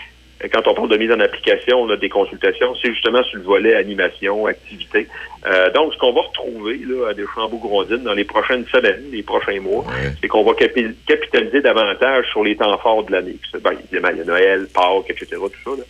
Euh, 0.43 0.49
Quand 0.53 0.67
on 0.67 0.75
parle 0.75 0.89
de 0.89 0.97
mise 0.97 1.13
en 1.13 1.21
application 1.21 1.87
là, 1.87 1.97
des 1.97 2.09
consultations, 2.09 2.75
c'est 2.83 2.91
justement 2.93 3.23
sur 3.25 3.39
le 3.39 3.45
volet 3.45 3.75
animation, 3.75 4.47
activité. 4.47 5.07
Euh, 5.47 5.71
donc, 5.71 5.93
ce 5.93 5.99
qu'on 5.99 6.13
va 6.13 6.23
retrouver 6.23 6.79
là, 6.87 7.09
à 7.11 7.15
Deschambault-Grondines 7.15 8.03
dans 8.03 8.15
les 8.15 8.25
prochaines 8.25 8.67
semaines, 8.67 9.05
les 9.13 9.23
prochains 9.23 9.61
mois, 9.61 9.85
c'est 10.21 10.29
qu'on 10.29 10.43
va 10.43 10.53
capi- 10.53 10.95
capitaliser 11.07 11.61
davantage 11.61 12.27
sur 12.31 12.43
les 12.43 12.57
temps 12.57 12.77
forts 12.79 13.05
de 13.05 13.13
l'année. 13.13 13.37
Ben, 13.63 13.73
évidemment, 13.73 14.09
il 14.13 14.19
y 14.19 14.21
a 14.23 14.25
Noël, 14.25 14.67
Pâques, 14.73 15.11
etc., 15.11 15.27
tout 15.31 15.51
ça. 15.65 15.77
là. 15.77 15.85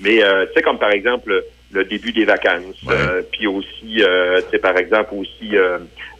Mais, 0.00 0.22
euh, 0.22 0.46
tu 0.46 0.52
sais, 0.54 0.62
comme 0.62 0.78
par 0.78 0.92
exemple 0.92 1.44
le 1.72 1.84
début 1.84 2.12
des 2.12 2.24
vacances, 2.24 2.82
euh, 2.88 3.22
puis 3.30 3.46
aussi, 3.46 4.02
euh, 4.02 4.40
tu 4.42 4.50
sais, 4.50 4.58
par 4.58 4.76
exemple, 4.76 5.14
aussi 5.14 5.56
euh, 5.56 5.78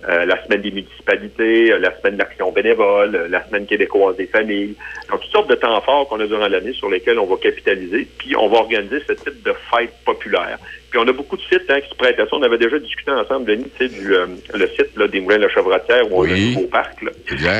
euh, 0.08 0.24
la 0.24 0.42
semaine 0.44 0.60
des 0.60 0.70
municipalités, 0.70 1.72
euh, 1.72 1.78
la 1.78 1.96
semaine 1.98 2.16
d'action 2.16 2.52
bénévole, 2.52 3.16
euh, 3.16 3.28
la 3.28 3.44
semaine 3.46 3.66
québécoise 3.66 4.16
des 4.16 4.26
familles. 4.26 4.76
Donc, 5.10 5.20
toutes 5.20 5.30
sortes 5.30 5.50
de 5.50 5.56
temps 5.56 5.80
forts 5.80 6.08
qu'on 6.08 6.20
a 6.20 6.26
durant 6.26 6.46
l'année 6.46 6.72
sur 6.72 6.88
lesquels 6.88 7.18
on 7.18 7.26
va 7.26 7.36
capitaliser, 7.36 8.06
puis 8.18 8.36
on 8.36 8.48
va 8.48 8.58
organiser 8.58 9.00
ce 9.08 9.12
type 9.12 9.42
de 9.42 9.52
fête 9.70 9.92
populaire. 10.04 10.58
Puis 10.90 10.98
on 10.98 11.06
a 11.06 11.12
beaucoup 11.12 11.36
de 11.36 11.42
sites 11.42 11.70
hein, 11.70 11.80
qui 11.80 11.88
se 11.88 11.94
prêtent 11.94 12.18
à 12.18 12.24
ça. 12.24 12.30
On 12.32 12.42
avait 12.42 12.58
déjà 12.58 12.78
discuté 12.78 13.12
ensemble, 13.12 13.46
Denis, 13.46 13.70
tu 13.78 13.88
sais, 13.88 13.94
du 13.94 14.14
euh, 14.14 14.26
le 14.52 14.66
site 14.68 14.96
là, 14.96 15.06
des 15.06 15.20
Moulins 15.20 15.36
de 15.36 15.42
la 15.42 15.48
Chevratière 15.48 16.10
où 16.10 16.20
on 16.20 16.24
a 16.24 16.32
un 16.32 16.36
nouveau 16.36 16.66
parc 16.66 17.00
là, 17.02 17.10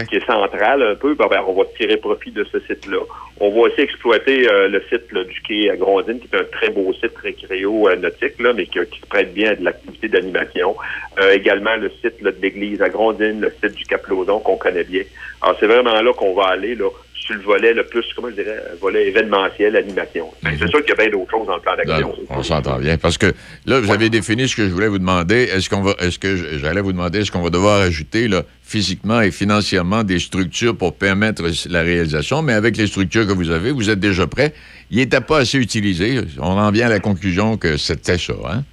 qui 0.08 0.16
est 0.16 0.26
central 0.26 0.82
un 0.82 0.94
peu. 0.96 1.14
Ben, 1.14 1.28
ben, 1.28 1.42
on 1.46 1.52
va 1.52 1.64
tirer 1.76 1.96
profit 1.96 2.32
de 2.32 2.44
ce 2.50 2.58
site-là. 2.60 2.98
On 3.38 3.50
va 3.50 3.68
aussi 3.68 3.80
exploiter 3.80 4.48
euh, 4.50 4.68
le 4.68 4.82
site 4.90 5.12
là, 5.12 5.24
du 5.24 5.40
quai 5.42 5.70
à 5.70 5.76
Grondines, 5.76 6.18
qui 6.18 6.28
est 6.32 6.38
un 6.38 6.44
très 6.44 6.70
beau 6.70 6.92
site 6.92 7.16
récréo 7.22 7.88
euh, 7.88 7.96
nautique, 7.96 8.38
là, 8.40 8.52
mais 8.52 8.66
qui, 8.66 8.78
qui 8.90 9.00
se 9.00 9.06
prête 9.06 9.32
bien 9.32 9.52
à 9.52 9.54
de 9.54 9.64
l'activité 9.64 10.08
d'animation. 10.08 10.76
Euh, 11.20 11.32
également 11.32 11.76
le 11.76 11.90
site 12.02 12.20
là, 12.20 12.32
de 12.32 12.42
l'église 12.42 12.82
à 12.82 12.88
Grondines, 12.88 13.40
le 13.40 13.50
site 13.62 13.76
du 13.76 13.84
Cap 13.84 14.06
Lauson 14.08 14.40
qu'on 14.40 14.56
connaît 14.56 14.84
bien. 14.84 15.02
Alors 15.40 15.56
c'est 15.58 15.66
vraiment 15.66 16.00
là 16.00 16.12
qu'on 16.12 16.34
va 16.34 16.48
aller 16.48 16.74
là, 16.74 16.88
sur 17.20 17.34
le 17.34 17.42
volet 17.42 17.72
le 17.74 17.84
plus, 17.84 18.04
comment 18.14 18.28
je 18.30 18.34
dirais, 18.42 18.62
volet 18.80 19.08
événementiel, 19.08 19.76
animation. 19.76 20.26
Ben, 20.42 20.56
C'est 20.58 20.68
sûr 20.68 20.80
qu'il 20.80 20.90
y 20.90 20.92
a 20.92 21.02
bien 21.02 21.10
d'autres 21.10 21.30
choses 21.30 21.46
dans 21.46 21.56
le 21.56 21.60
plan 21.60 21.76
d'action. 21.76 22.08
Non, 22.08 22.26
on 22.30 22.42
s'entend 22.42 22.78
bien. 22.78 22.96
Parce 22.98 23.18
que 23.18 23.32
là, 23.66 23.80
vous 23.80 23.92
avez 23.92 24.08
défini 24.10 24.48
ce 24.48 24.56
que 24.56 24.64
je 24.64 24.72
voulais 24.72 24.88
vous 24.88 24.98
demander. 24.98 25.42
Est-ce 25.52 25.68
qu'on 25.68 25.82
va, 25.82 25.94
est-ce 26.00 26.18
que 26.18 26.58
j'allais 26.58 26.80
vous 26.80 26.92
demander, 26.92 27.20
est-ce 27.20 27.30
qu'on 27.30 27.42
va 27.42 27.50
devoir 27.50 27.80
ajouter 27.80 28.28
là, 28.28 28.42
physiquement 28.62 29.20
et 29.20 29.30
financièrement 29.30 30.02
des 30.02 30.18
structures 30.18 30.76
pour 30.76 30.94
permettre 30.94 31.44
la 31.68 31.82
réalisation? 31.82 32.42
Mais 32.42 32.54
avec 32.54 32.76
les 32.76 32.86
structures 32.86 33.26
que 33.26 33.32
vous 33.32 33.50
avez, 33.50 33.70
vous 33.70 33.90
êtes 33.90 34.00
déjà 34.00 34.26
prêts. 34.26 34.54
Il 34.90 34.98
n'était 34.98 35.20
pas 35.20 35.38
assez 35.38 35.58
utilisé. 35.58 36.20
On 36.38 36.58
en 36.58 36.70
vient 36.70 36.86
à 36.86 36.90
la 36.90 37.00
conclusion 37.00 37.56
que 37.56 37.76
c'était 37.76 38.18
ça, 38.18 38.34
hein? 38.50 38.64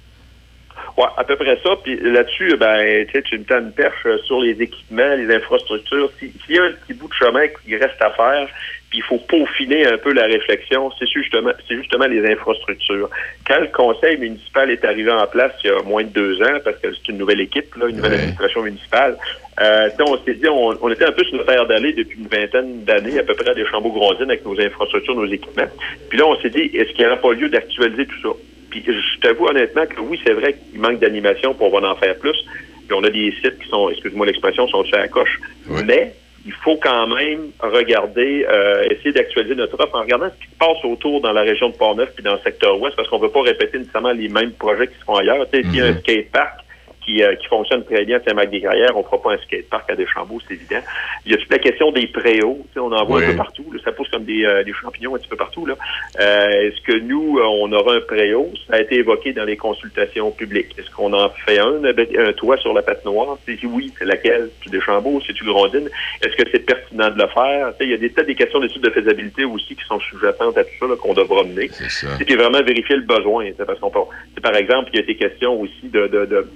Ouais, 0.98 1.04
à 1.16 1.22
peu 1.22 1.36
près 1.36 1.56
ça. 1.62 1.70
Puis 1.84 1.94
là-dessus, 2.02 2.56
ben, 2.56 3.06
tu 3.06 3.12
sais, 3.12 3.22
tu 3.22 3.38
me 3.38 3.44
tends 3.44 3.60
une 3.60 3.70
perche 3.72 4.04
euh, 4.04 4.18
sur 4.26 4.40
les 4.40 4.60
équipements, 4.60 5.14
les 5.14 5.32
infrastructures. 5.32 6.10
Si- 6.18 6.32
S'il 6.44 6.56
y 6.56 6.58
a 6.58 6.64
un 6.64 6.72
petit 6.72 6.92
bout 6.94 7.06
de 7.06 7.14
chemin 7.14 7.46
qui 7.46 7.76
reste 7.76 8.00
à 8.02 8.10
faire, 8.10 8.48
puis 8.90 8.98
il 8.98 9.04
faut 9.04 9.18
peaufiner 9.18 9.86
un 9.86 9.96
peu 9.96 10.12
la 10.12 10.24
réflexion, 10.24 10.90
c'est 10.98 11.06
justement, 11.08 11.52
c'est 11.68 11.76
justement 11.76 12.06
les 12.06 12.26
infrastructures. 12.32 13.08
Quand 13.46 13.60
le 13.60 13.68
conseil 13.68 14.16
municipal 14.16 14.70
est 14.72 14.84
arrivé 14.84 15.12
en 15.12 15.24
place 15.28 15.52
il 15.62 15.68
y 15.68 15.70
a 15.72 15.80
moins 15.82 16.02
de 16.02 16.08
deux 16.08 16.42
ans, 16.42 16.58
parce 16.64 16.78
que 16.78 16.88
c'est 16.92 17.08
une 17.12 17.18
nouvelle 17.18 17.42
équipe, 17.42 17.72
là, 17.76 17.86
une 17.86 17.96
nouvelle 17.96 18.14
administration 18.14 18.62
municipale, 18.62 19.16
euh, 19.60 19.90
on 20.00 20.18
s'est 20.24 20.34
dit, 20.34 20.48
on, 20.48 20.76
on 20.82 20.90
était 20.90 21.04
un 21.04 21.12
peu 21.12 21.22
sur 21.22 21.36
notre 21.36 21.52
aire 21.52 21.66
d'aller 21.66 21.92
depuis 21.92 22.18
une 22.18 22.26
vingtaine 22.26 22.82
d'années, 22.84 23.20
à 23.20 23.22
peu 23.22 23.34
près 23.34 23.48
à 23.50 23.54
des 23.54 23.66
Chambeaux-Grondines 23.66 24.30
avec 24.30 24.44
nos 24.44 24.58
infrastructures, 24.60 25.14
nos 25.14 25.26
équipements. 25.26 25.68
Puis 26.08 26.18
là, 26.18 26.26
on 26.26 26.34
s'est 26.40 26.50
dit, 26.50 26.70
est-ce 26.74 26.90
qu'il 26.94 27.04
n'y 27.04 27.06
aura 27.06 27.20
pas 27.20 27.32
lieu 27.34 27.48
d'actualiser 27.48 28.06
tout 28.06 28.20
ça? 28.22 28.36
Puis 28.70 28.84
je 28.86 29.20
t'avoue 29.20 29.46
honnêtement 29.46 29.86
que 29.86 30.00
oui, 30.00 30.20
c'est 30.24 30.32
vrai 30.32 30.54
qu'il 30.54 30.80
manque 30.80 30.98
d'animation 30.98 31.54
pour 31.54 31.72
on 31.72 31.80
va 31.80 31.90
en 31.90 31.96
faire 31.96 32.16
plus. 32.16 32.36
puis 32.86 32.96
on 32.96 33.04
a 33.04 33.10
des 33.10 33.32
sites 33.42 33.58
qui 33.58 33.68
sont, 33.68 33.88
excuse-moi 33.90 34.26
l'expression, 34.26 34.66
sont 34.68 34.84
sur 34.84 34.96
la 34.96 35.08
coche. 35.08 35.40
Mais 35.84 36.14
il 36.46 36.52
faut 36.52 36.76
quand 36.76 37.06
même 37.08 37.50
regarder, 37.60 38.46
euh, 38.48 38.84
essayer 38.90 39.12
d'actualiser 39.12 39.54
notre 39.54 39.78
offre 39.82 39.94
en 39.94 40.00
regardant 40.00 40.28
ce 40.30 40.44
qui 40.44 40.50
se 40.50 40.58
passe 40.58 40.82
autour 40.84 41.20
dans 41.20 41.32
la 41.32 41.42
région 41.42 41.68
de 41.68 41.74
Port-Neuf 41.74 42.10
puis 42.14 42.24
dans 42.24 42.34
le 42.34 42.40
secteur 42.40 42.80
ouest, 42.80 42.96
parce 42.96 43.08
qu'on 43.08 43.18
ne 43.18 43.24
veut 43.24 43.30
pas 43.30 43.42
répéter 43.42 43.78
nécessairement 43.78 44.12
les 44.12 44.28
mêmes 44.28 44.52
projets 44.52 44.86
qui 44.86 44.94
se 44.94 45.04
font 45.04 45.16
ailleurs. 45.16 45.46
Tu 45.52 45.58
sais, 45.58 45.64
s'il 45.64 45.76
y 45.76 45.80
a 45.82 45.86
un 45.86 45.98
skatepark, 45.98 46.60
qui, 47.08 47.22
euh, 47.22 47.34
qui 47.36 47.46
fonctionne 47.46 47.84
très 47.84 48.04
bien 48.04 48.18
à 48.18 48.22
Saint-Marc-des-Carrières. 48.22 48.94
On 48.94 48.98
ne 49.00 49.04
fera 49.04 49.20
pas 49.22 49.32
un 49.32 49.38
skatepark 49.38 49.90
à 49.90 49.96
Deschambault, 49.96 50.40
c'est 50.46 50.54
évident. 50.54 50.80
Il 51.24 51.32
y 51.32 51.34
a 51.34 51.38
toute 51.38 51.50
la 51.50 51.58
question 51.58 51.90
des 51.90 52.06
préaux. 52.06 52.58
Tu 52.68 52.74
sais, 52.74 52.80
on 52.80 52.92
en 52.92 53.04
voit 53.04 53.18
Oui. 53.20 53.24
un 53.24 53.30
peu 53.30 53.36
partout. 53.36 53.64
là. 53.72 53.80
Ça 53.84 53.92
pousse 53.92 54.08
comme 54.08 54.24
des, 54.24 54.44
euh, 54.44 54.62
des 54.62 54.72
champignons 54.72 55.14
un 55.14 55.18
petit 55.18 55.28
peu 55.28 55.36
partout. 55.36 55.64
Là. 55.66 55.74
Euh, 56.20 56.68
Est-ce 56.68 56.80
que 56.82 56.98
nous, 56.98 57.38
euh, 57.38 57.44
on 57.44 57.72
aura 57.72 57.94
un 57.94 58.00
préau? 58.00 58.52
Ça 58.68 58.76
a 58.76 58.80
été 58.80 58.96
évoqué 58.96 59.32
dans 59.32 59.44
les 59.44 59.56
consultations 59.56 60.30
publiques. 60.30 60.74
Est-ce 60.78 60.90
qu'on 60.90 61.12
en 61.12 61.30
fait 61.30 61.58
un, 61.58 61.82
avec 61.84 62.14
un 62.16 62.32
toit 62.32 62.56
sur 62.58 62.72
la 62.74 62.82
patinoire? 62.82 63.38
Si 63.46 63.58
oui, 63.66 63.92
c'est 63.98 64.04
laquelle? 64.04 64.50
C'est 64.62 64.70
Deschambault? 64.70 65.20
C'est-tu 65.26 65.44
Grondine? 65.44 65.88
Est-ce 66.22 66.36
que 66.36 66.48
c'est 66.52 66.60
pertinent 66.66 67.10
de 67.10 67.18
le 67.22 67.28
faire? 67.28 67.68
Tu 67.72 67.78
sais, 67.78 67.84
il 67.84 67.90
y 67.90 67.94
a 67.94 67.98
des 67.98 68.10
tas 68.10 68.22
des 68.24 68.34
questions 68.34 68.60
d'études 68.60 68.82
de 68.82 68.90
faisabilité 68.90 69.44
aussi 69.44 69.74
qui 69.74 69.84
sont 69.84 69.98
sous-jacentes 70.00 70.58
à 70.58 70.64
tout 70.64 70.70
ça 70.78 70.86
là, 70.86 70.96
qu'on 70.96 71.14
devra 71.14 71.42
mener. 71.44 71.68
C'est 71.72 71.90
ça. 71.90 72.08
C'est 72.18 72.24
puis 72.24 72.34
vraiment 72.36 72.62
vérifier 72.62 72.96
le 72.96 73.02
besoin. 73.02 73.46
tu 73.46 73.54
sais, 73.56 73.64
Parce 73.64 73.78
qu'on 73.80 73.90
par 73.90 74.54
exemple, 74.56 74.90
il 74.92 74.96
y 74.96 74.98
a 74.98 75.02
été 75.02 75.16
question 75.16 75.60
aussi 75.60 75.88
de, 75.88 76.06
de, 76.06 76.24
de, 76.26 76.46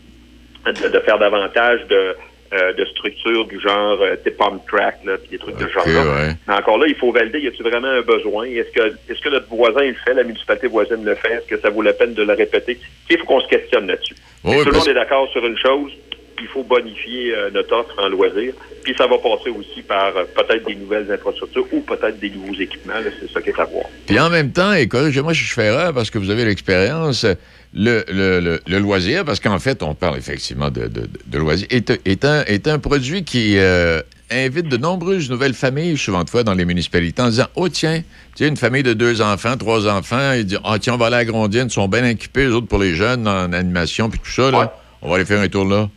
de, 0.67 0.89
de 0.89 0.99
faire 1.01 1.19
davantage 1.19 1.81
de, 1.89 2.15
euh, 2.55 2.73
de 2.75 2.85
structures 2.87 3.47
du 3.47 3.59
genre 3.61 3.99
euh, 4.03 4.17
pump 4.39 4.63
track, 4.69 4.99
là, 5.05 5.17
puis 5.19 5.31
des 5.31 5.39
trucs 5.39 5.57
de 5.57 5.67
ce 5.67 5.79
Ok, 5.79 5.89
genre-là. 5.89 6.13
ouais. 6.27 6.33
Mais 6.47 6.55
encore 6.55 6.79
là, 6.79 6.87
il 6.87 6.95
faut 6.95 7.11
valider, 7.13 7.41
y 7.41 7.47
a-t-il 7.49 7.63
vraiment 7.69 7.89
un 7.89 8.03
besoin? 8.03 8.45
Est-ce 8.47 8.71
que, 8.73 8.95
est-ce 9.11 9.21
que 9.21 9.29
notre 9.31 9.49
voisin 9.49 9.83
le 9.83 9.95
fait, 10.05 10.15
la 10.15 10.23
municipalité 10.25 10.67
voisine 10.67 11.05
le 11.05 11.15
fait? 11.15 11.33
Est-ce 11.35 11.47
que 11.47 11.61
ça 11.61 11.71
vaut 11.71 11.83
la 11.83 11.93
peine 11.95 12.15
de 12.15 12.23
le 12.23 12.33
répéter? 12.35 12.79
Il 13.11 13.19
faut 13.19 13.25
qu'on 13.27 13.41
se 13.41 13.49
questionne 13.49 13.87
là-dessus. 13.87 14.15
Oui, 14.45 14.59
tout 14.63 14.71
le 14.71 14.77
monde 14.79 14.89
est 14.89 14.95
d'accord 14.95 15.29
sur 15.33 15.45
une 15.47 15.57
chose, 15.59 15.93
il 16.41 16.49
faut 16.49 16.65
bonifier 16.65 17.35
euh, 17.35 17.51
notre 17.55 17.73
offre 17.77 17.95
en 17.99 18.09
loisir. 18.09 18.53
Puis 18.83 18.95
ça 18.99 19.07
va 19.07 19.17
passer 19.19 19.49
aussi 19.51 19.81
par 19.83 20.17
euh, 20.17 20.25
peut-être 20.35 20.67
des 20.67 20.75
nouvelles 20.75 21.11
infrastructures 21.13 21.67
ou 21.73 21.81
peut-être 21.81 22.19
des 22.19 22.31
nouveaux 22.31 22.55
équipements. 22.61 22.95
là, 22.95 23.11
C'est 23.21 23.31
ça 23.31 23.41
qui 23.41 23.51
est 23.51 23.61
à 23.61 23.65
voir. 23.65 23.85
Puis 24.07 24.19
en 24.19 24.29
même 24.29 24.51
temps, 24.51 24.73
corrigez-moi 24.91 25.33
si 25.35 25.41
je 25.41 25.55
fais 25.55 25.67
erreur, 25.67 25.95
parce 25.95 26.11
que 26.11 26.19
vous 26.19 26.31
avez 26.31 26.45
l'expérience, 26.45 27.25
le, 27.75 28.05
le, 28.13 28.41
le, 28.41 28.61
le 28.67 28.79
loisir, 28.79 29.25
parce 29.25 29.41
qu'en 29.41 29.59
fait, 29.59 29.83
on 29.83 29.95
parle 29.95 30.19
effectivement 30.19 30.71
de, 30.71 30.89
de, 30.89 31.09
de 31.27 31.39
loisir, 31.39 31.67
est, 31.71 31.91
est, 32.07 32.25
un, 32.25 32.43
est 32.45 32.69
un 32.69 32.79
produit 32.79 33.25
qui 33.25 33.59
euh, 33.59 34.01
invite 34.31 34.69
de 34.69 34.77
nombreuses 34.77 35.31
nouvelles 35.31 35.55
familles, 35.55 35.97
souvent 35.97 36.23
de 36.25 36.31
fois, 36.31 36.43
dans 36.45 36.55
les 36.55 36.65
municipalités, 36.67 37.23
en 37.23 37.29
disant 37.29 37.47
Oh, 37.55 37.69
tiens, 37.69 38.03
tu 38.37 38.45
sais, 38.45 38.49
une 38.49 38.57
famille 38.57 38.83
de 38.83 38.93
deux 38.93 39.23
enfants, 39.23 39.57
trois 39.57 39.89
enfants, 39.89 40.33
ils 40.35 40.45
disent 40.45 40.61
Ah, 40.65 40.77
tiens, 40.79 40.95
on 40.95 40.97
va 40.99 41.07
aller 41.07 41.17
à 41.17 41.25
Grondine, 41.25 41.65
ils 41.67 41.71
sont 41.71 41.89
bien 41.89 42.05
équipés, 42.05 42.45
les 42.47 42.53
autres 42.53 42.67
pour 42.69 42.79
les 42.79 42.95
jeunes, 42.95 43.27
en 43.27 43.53
animation, 43.53 44.11
puis 44.11 44.21
tout 44.21 44.31
ça, 44.31 44.51
là. 44.51 44.59
Ouais. 44.61 44.67
On 45.01 45.09
va 45.09 45.17
aller 45.17 45.25
faire 45.25 45.41
un 45.41 45.49
tour 45.49 45.65
là. 45.65 45.89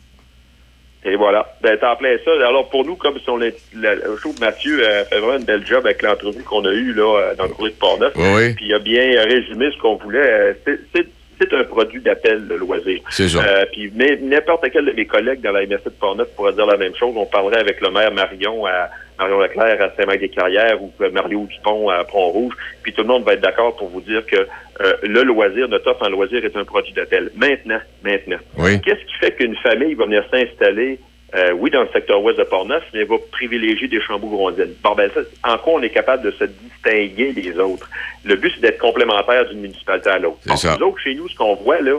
Et 1.07 1.15
voilà. 1.17 1.45
Ben, 1.61 1.77
t'en 1.79 1.95
plein 1.97 2.15
ça. 2.25 2.31
Alors, 2.47 2.67
pour 2.69 2.83
nous, 2.83 2.95
comme 2.95 3.19
si 3.19 3.29
on 3.29 3.39
est, 3.39 3.55
la- 3.75 3.93
je 3.95 4.19
trouve 4.21 4.33
que 4.33 4.39
Mathieu 4.39 4.83
a 4.87 5.05
fait 5.05 5.19
vraiment 5.19 5.37
une 5.37 5.45
belle 5.45 5.63
job 5.67 5.85
avec 5.85 6.01
l'entrevue 6.01 6.41
qu'on 6.41 6.65
a 6.65 6.71
eue, 6.71 6.93
là, 6.93 7.03
euh, 7.19 7.35
dans 7.35 7.43
le 7.43 7.49
courrier 7.49 7.73
de 7.75 7.79
Port-Neuf. 7.79 8.13
Oui. 8.15 8.53
Puis 8.55 8.65
il 8.65 8.73
a 8.73 8.79
bien 8.79 9.03
résumé 9.23 9.69
ce 9.71 9.79
qu'on 9.79 9.97
voulait. 9.97 10.17
Euh, 10.19 10.53
c'est- 10.65 11.05
C'est 11.39 11.53
un 11.53 11.63
produit 11.63 12.01
d'appel, 12.01 12.45
le 12.47 12.57
loisir. 12.57 12.99
C'est 13.09 13.27
ça. 13.27 13.39
Euh, 13.39 13.65
puis 13.71 13.91
mais 13.95 14.17
n'importe 14.21 14.65
quel 14.71 14.85
de 14.85 14.91
mes 14.91 15.05
collègues 15.05 15.41
dans 15.41 15.51
la 15.51 15.65
MSC 15.65 15.85
de 15.85 15.89
Port-Neuf 15.89 16.29
pourrait 16.35 16.53
dire 16.53 16.65
la 16.65 16.77
même 16.77 16.95
chose. 16.95 17.13
On 17.15 17.25
parlerait 17.25 17.59
avec 17.59 17.81
le 17.81 17.91
maire 17.91 18.13
Marion 18.13 18.65
à 18.65 18.89
Marion 19.17 19.39
Leclerc 19.39 19.81
à 19.81 19.95
Saint-Marc-des-Carrières 19.95 20.81
ou 20.81 20.91
Mario 21.11 21.47
Dupont 21.49 21.89
à 21.89 22.03
Pont-Rouge. 22.03 22.53
Puis 22.83 22.93
tout 22.93 23.01
le 23.01 23.07
monde 23.07 23.23
va 23.23 23.33
être 23.33 23.41
d'accord 23.41 23.75
pour 23.75 23.89
vous 23.89 24.01
dire 24.01 24.25
que 24.25 24.47
euh, 24.81 24.93
le 25.03 25.23
loisir, 25.23 25.67
notre 25.69 25.91
offre 25.91 26.05
en 26.05 26.09
loisir 26.09 26.43
est 26.43 26.55
un 26.55 26.65
produit 26.65 26.93
d'appel. 26.93 27.31
Maintenant, 27.35 27.79
maintenant. 28.03 28.37
Oui. 28.57 28.81
Qu'est-ce 28.81 29.05
qui 29.05 29.15
fait 29.19 29.31
qu'une 29.31 29.55
famille 29.57 29.93
va 29.93 30.05
venir 30.05 30.23
s'installer, 30.31 30.99
euh, 31.35 31.51
oui, 31.51 31.69
dans 31.69 31.81
le 31.81 31.89
secteur 31.93 32.21
ouest 32.23 32.37
de 32.39 32.43
Port-Neuf, 32.43 32.83
mais 32.93 33.03
va 33.03 33.15
privilégier 33.31 33.87
des 33.87 33.99
Chamboux-Grondines? 34.01 34.73
Bon, 34.83 34.95
ben, 34.95 35.09
ça, 35.13 35.21
en 35.43 35.57
quoi 35.57 35.73
on 35.73 35.81
est 35.81 35.89
capable 35.89 36.23
de 36.23 36.31
se 36.31 36.45
distinguer 36.45 37.33
des 37.33 37.57
autres? 37.59 37.89
Le 38.23 38.35
but, 38.35 38.51
c'est 38.55 38.61
d'être 38.61 38.77
complémentaire 38.79 39.45
d'une 39.49 39.59
municipalité 39.59 40.09
à 40.09 40.19
l'autre. 40.19 40.39
Nous 40.47 40.83
autres, 40.87 40.99
chez 41.03 41.13
nous, 41.15 41.27
ce 41.27 41.35
qu'on 41.35 41.55
voit, 41.55 41.81
là, 41.81 41.97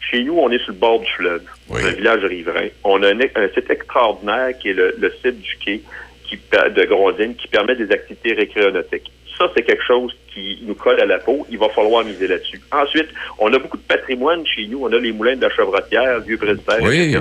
chez 0.00 0.22
nous, 0.24 0.36
on 0.38 0.50
est 0.50 0.58
sur 0.58 0.72
le 0.72 0.78
bord 0.78 1.00
du 1.00 1.10
fleuve, 1.12 1.42
Oui. 1.70 1.82
un 1.84 1.90
village 1.92 2.24
riverain. 2.24 2.68
On 2.82 3.02
a 3.02 3.08
un, 3.14 3.20
un 3.36 3.48
site 3.54 3.70
extraordinaire 3.70 4.58
qui 4.58 4.70
est 4.70 4.74
le, 4.74 4.94
le 4.98 5.10
site 5.22 5.40
du 5.40 5.56
quai 5.64 5.80
qui, 6.24 6.36
de 6.36 6.84
Grondine 6.84 7.34
qui 7.36 7.48
permet 7.48 7.76
des 7.76 7.90
activités 7.92 8.32
récréonautiques. 8.34 9.10
Ça, 9.38 9.50
c'est 9.56 9.62
quelque 9.62 9.82
chose 9.84 10.14
qui 10.32 10.60
nous 10.66 10.74
colle 10.74 11.00
à 11.00 11.06
la 11.06 11.18
peau. 11.18 11.46
Il 11.50 11.58
va 11.58 11.68
falloir 11.70 12.04
miser 12.04 12.28
là-dessus. 12.28 12.60
Ensuite, 12.72 13.08
on 13.38 13.52
a 13.52 13.58
beaucoup 13.58 13.76
de 13.76 13.82
patrimoine 13.82 14.46
chez 14.46 14.66
nous. 14.66 14.84
On 14.84 14.92
a 14.92 14.98
les 14.98 15.12
moulins 15.12 15.36
de 15.36 15.42
la 15.42 15.50
Chevrotière, 15.50 16.20
vieux 16.20 16.36
presbytère, 16.38 16.78
Oui. 16.82 17.14
etc. 17.14 17.20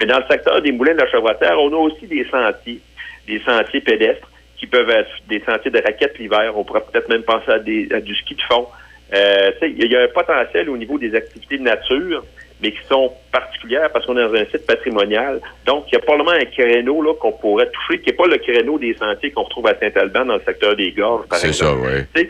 Mais 0.00 0.06
dans 0.06 0.18
le 0.18 0.24
secteur 0.28 0.60
des 0.60 0.72
moulins 0.72 0.94
de 0.94 1.00
la 1.00 1.10
Chevrotière, 1.10 1.58
on 1.60 1.72
a 1.72 1.76
aussi 1.76 2.06
des 2.06 2.26
sentiers, 2.30 2.80
des 3.28 3.40
sentiers 3.40 3.80
pédestres 3.80 4.28
qui 4.58 4.66
peuvent 4.66 4.90
être 4.90 5.10
des 5.28 5.40
sentiers 5.46 5.70
de 5.70 5.80
raquettes 5.82 6.18
l'hiver. 6.18 6.52
On 6.56 6.64
pourrait 6.64 6.82
peut-être 6.90 7.08
même 7.08 7.22
penser 7.22 7.50
à, 7.50 7.58
des, 7.58 7.88
à 7.92 8.00
du 8.00 8.14
ski 8.16 8.34
de 8.34 8.42
fond. 8.42 8.66
Euh, 9.14 9.50
il 9.62 9.90
y 9.90 9.96
a 9.96 10.02
un 10.02 10.08
potentiel 10.08 10.70
au 10.70 10.76
niveau 10.76 10.98
des 10.98 11.14
activités 11.14 11.58
de 11.58 11.62
nature, 11.64 12.24
mais 12.62 12.72
qui 12.72 12.86
sont 12.88 13.12
particulières 13.32 13.90
parce 13.92 14.06
qu'on 14.06 14.16
est 14.16 14.22
dans 14.22 14.34
un 14.34 14.44
site 14.46 14.66
patrimonial. 14.66 15.40
Donc, 15.66 15.86
il 15.88 15.94
y 15.94 15.96
a 15.96 16.00
probablement 16.00 16.30
un 16.30 16.44
créneau 16.44 17.02
là 17.02 17.12
qu'on 17.14 17.32
pourrait 17.32 17.70
toucher, 17.70 18.00
qui 18.00 18.10
n'est 18.10 18.16
pas 18.16 18.26
le 18.26 18.38
créneau 18.38 18.78
des 18.78 18.94
sentiers 18.94 19.32
qu'on 19.32 19.42
retrouve 19.42 19.66
à 19.66 19.78
Saint-Alban 19.78 20.26
dans 20.26 20.36
le 20.36 20.42
secteur 20.46 20.76
des 20.76 20.92
gorges, 20.92 21.26
par 21.26 21.38
C'est 21.38 21.52
ça, 21.52 21.74
oui. 21.74 22.28